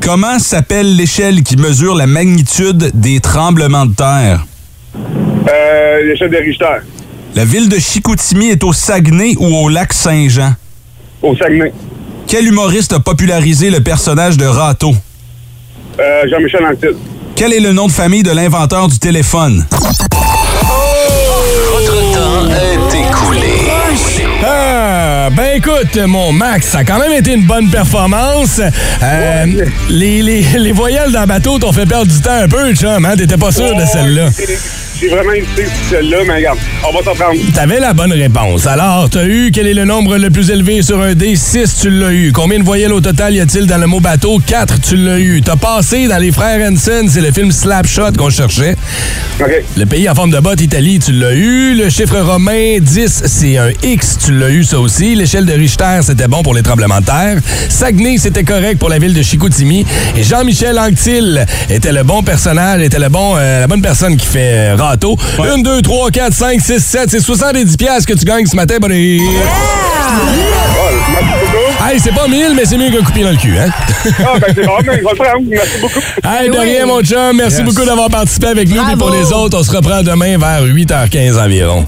Comment 0.02 0.38
s'appelle 0.38 0.96
l'échelle 0.96 1.42
qui 1.44 1.56
mesure 1.58 1.96
la 1.96 2.06
magnitude 2.08 2.92
des 2.94 3.20
tremblements 3.20 3.86
de 3.88 3.94
terre? 3.96 4.46
Euh, 4.96 6.04
L'échelle 6.06 6.30
de 6.32 6.38
Richter. 6.38 6.78
La 7.36 7.46
ville 7.46 7.68
de 7.68 7.80
Chicoutimi 7.80 8.50
est 8.50 8.64
au 8.64 8.74
Saguenay 8.74 9.36
ou 9.40 9.48
au 9.56 9.68
lac 9.70 9.92
Saint-Jean? 9.92 10.54
Au 11.22 11.36
Saguenay. 11.36 11.74
Quel 12.28 12.48
humoriste 12.48 12.94
a 12.94 13.00
popularisé 13.00 13.70
le 13.72 13.82
personnage 13.82 14.38
de 14.38 14.46
Rato? 14.46 14.94
Euh, 16.00 16.22
Jean-Michel 16.30 16.64
Anctil. 16.66 16.96
Quel 17.36 17.54
est 17.54 17.60
le 17.60 17.74
nom 17.74 17.88
de 17.88 17.92
famille 17.92 18.22
de 18.24 18.32
l'inventeur 18.32 18.88
du 18.88 19.00
téléphone? 19.00 19.66
Votre 21.72 22.14
temps 22.14 22.50
est 22.50 23.10
écoulé. 23.10 23.54
Ah, 24.46 25.30
ben 25.32 25.56
écoute, 25.58 25.98
mon 26.06 26.32
Max, 26.32 26.68
ça 26.68 26.80
a 26.80 26.84
quand 26.84 27.00
même 27.00 27.14
été 27.14 27.34
une 27.34 27.46
bonne 27.48 27.70
performance. 27.70 28.62
Euh, 29.02 29.46
les, 29.90 30.22
les, 30.22 30.42
les 30.60 30.72
voyelles 30.72 31.12
dans 31.12 31.22
le 31.22 31.28
bateau 31.28 31.58
t'ont 31.58 31.72
fait 31.72 31.86
perdre 31.88 32.12
du 32.12 32.22
temps 32.22 32.32
un 32.44 32.48
peu, 32.48 32.74
chum, 32.76 33.06
hein? 33.06 33.16
T'étais 33.18 33.38
pas 33.38 33.52
sûr 33.52 33.76
de 33.76 33.86
celle-là. 33.86 34.30
J'ai 35.00 35.10
vraiment 35.10 35.32
hésité 35.34 35.66
sur 35.66 35.90
celle-là, 35.90 36.18
mais 36.28 36.36
regarde, 36.36 36.60
on 36.88 36.96
va 36.98 37.04
s'en 37.04 37.16
prendre. 37.16 37.40
T'avais 37.54 37.80
la 37.80 37.94
bonne 37.94 38.14
réponse. 38.14 38.68
Alors, 38.68 39.10
t'as 39.10 39.26
eu 39.26 39.52
quel 39.52 39.68
est 39.68 39.74
le 39.74 39.86
nombre 39.86 40.18
le 40.18 40.30
plus 40.30 40.50
élevé 40.52 40.82
sur 40.82 41.02
un 41.02 41.14
dé? 41.14 41.36
6, 41.36 41.80
tu 41.82 41.90
l'as 41.90 42.12
eu? 42.12 42.32
Combien 42.32 42.60
de 42.60 42.64
voyelles 42.64 42.94
au 42.94 43.02
total 43.02 43.34
y 43.34 43.40
a-t-il 43.40 43.66
dans 43.66 43.78
le 43.80 43.88
mot 43.88 44.00
bateau? 44.00 44.40
4, 44.46 44.80
tu 44.82 44.96
l'as 44.96 45.20
eu. 45.20 45.42
T'as 45.42 45.56
passé 45.56 46.08
dans 46.08 46.18
les 46.20 46.32
frères 46.32 46.60
Hansen, 46.72 47.10
c'est 47.10 47.22
le 47.22 47.32
film 47.32 47.52
Slapshot 47.52 48.14
qu'on 48.18 48.30
cherchait. 48.30 48.76
Le 49.76 49.86
pays 49.86 50.08
en 50.10 50.16
forme 50.16 50.32
de 50.32 50.40
botte, 50.40 50.62
Italie, 50.62 51.00
tu 51.00 51.12
l'as 51.12 51.34
eu. 51.34 51.76
Le 51.76 51.90
chiffre 51.90 52.20
romain, 52.20 52.78
10, 52.80 53.24
c'est 53.26 53.58
un 53.58 53.70
X, 53.82 54.20
tu 54.24 54.32
l'as 54.38 54.52
eu 54.52 54.64
ça 54.64 54.80
aussi. 54.80 55.16
L'échelle 55.16 55.46
de 55.46 55.54
Richter, 55.54 56.00
c'était 56.04 56.28
bon 56.28 56.44
pour 56.44 56.54
les 56.54 56.62
tremblements 56.62 57.02
de 57.02 57.06
terre. 57.06 57.38
Saguenay, 57.68 58.18
c'était 58.20 58.44
correct 58.44 58.78
pour 58.78 58.90
la 58.90 59.00
ville 59.00 59.14
de 59.14 59.22
Chicoutimi. 59.22 59.86
Et 60.16 60.24
Jean-Michel 60.24 60.78
Anctil 60.78 61.46
était 61.70 61.92
le 61.92 62.04
bon 62.04 62.22
personnage, 62.22 62.82
était 62.82 63.00
le 63.00 63.10
bon, 63.10 63.36
euh, 63.38 63.62
la 63.62 63.68
bonne 63.68 63.82
personne 63.82 64.16
qui 64.18 64.28
fait 64.28 64.40
euh, 64.72 64.76
râteau. 64.94 65.18
1, 65.40 65.60
2, 65.60 65.82
3, 65.82 66.12
4, 66.12 66.34
5, 66.34 66.62
6, 66.62 66.80
7, 66.80 67.10
c'est 67.12 67.20
70 67.20 67.78
pièces 67.78 68.06
que 68.06 68.14
tu 68.14 68.26
gagnes 68.26 68.46
ce 68.46 68.56
matin, 68.56 68.78
buddy. 68.80 69.22
Hey, 71.86 72.00
c'est 72.00 72.14
pas 72.14 72.28
1000, 72.28 72.54
mais 72.56 72.66
c'est 72.66 72.78
mieux 72.78 72.90
qu'un 72.92 73.04
coupé 73.04 73.24
dans 73.24 73.32
le 73.32 73.36
cul, 73.38 73.58
hein? 73.58 73.70
Ah, 74.26 74.40
ben 74.40 74.54
c'est 74.56 74.66
bon, 74.66 74.72
mais 74.86 74.86
je 74.86 74.92
vais 74.92 74.98
le 75.02 75.16
prendre. 75.16 75.46
Merci 75.50 75.78
beaucoup. 75.82 76.00
Hey, 76.24 76.50
de 76.50 76.58
rien, 76.58 76.86
mon 76.86 77.02
chum. 77.02 77.36
Merci 77.36 77.58
Yes. 77.58 77.66
beaucoup 77.66 77.86
d'avoir 77.86 78.10
participé 78.10 78.48
avec 78.48 78.70
nous. 78.70 78.82
Et 78.90 78.96
pour 78.96 79.10
les 79.10 79.32
autres, 79.34 79.58
on 79.60 79.64
se 79.64 79.72
reprend 79.72 80.02
demain 80.02 80.38
vers 80.38 80.64
8h15 80.64 81.38
environ. 81.44 81.86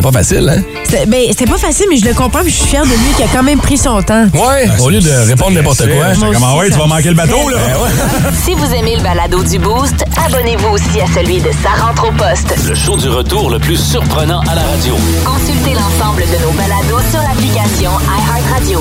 C'est 0.00 0.10
pas 0.10 0.18
facile, 0.18 0.48
hein? 0.48 0.62
C'est 0.88 1.04
ben, 1.04 1.26
c'est 1.36 1.46
pas 1.46 1.58
facile, 1.58 1.84
mais 1.90 1.98
je 1.98 2.06
le 2.06 2.14
comprends 2.14 2.40
puis 2.40 2.50
je 2.50 2.56
suis 2.56 2.68
fière 2.68 2.84
de 2.84 2.88
lui 2.88 3.12
qui 3.18 3.22
a 3.22 3.26
quand 3.30 3.42
même 3.42 3.58
pris 3.58 3.76
son 3.76 4.00
temps. 4.00 4.24
Ouais, 4.32 4.66
au 4.80 4.88
lieu 4.88 4.98
de 4.98 5.10
répondre 5.28 5.50
n'importe 5.50 5.82
quoi. 5.82 6.14
J'étais 6.14 6.32
comme, 6.32 6.42
ah 6.42 6.56
ouais, 6.56 6.70
tu 6.70 6.78
vas 6.78 6.86
manquer 6.86 7.10
le 7.10 7.16
bateau, 7.16 7.50
là. 7.50 7.58
Si 8.42 8.54
vous 8.54 8.64
aimez 8.72 8.96
le 8.96 9.02
balado 9.02 9.42
du 9.42 9.58
Boost, 9.58 10.02
abonnez-vous 10.26 10.68
aussi 10.68 11.02
à 11.02 11.06
celui 11.14 11.42
de 11.42 11.50
Sa 11.62 11.84
rentre 11.84 12.08
au 12.08 12.12
poste. 12.12 12.54
Le 12.66 12.74
show 12.74 12.96
du 12.96 13.10
retour 13.10 13.50
le 13.50 13.58
plus 13.58 13.76
surprenant 13.76 14.40
à 14.50 14.54
la 14.54 14.62
radio. 14.62 14.96
Consultez 15.22 15.74
l'ensemble 15.74 16.22
de 16.22 16.42
nos 16.46 16.52
balados 16.52 17.06
sur 17.10 17.20
l'application 17.20 17.90
iHeartRadio. 18.00 18.80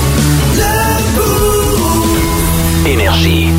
Énergie. 2.87 3.49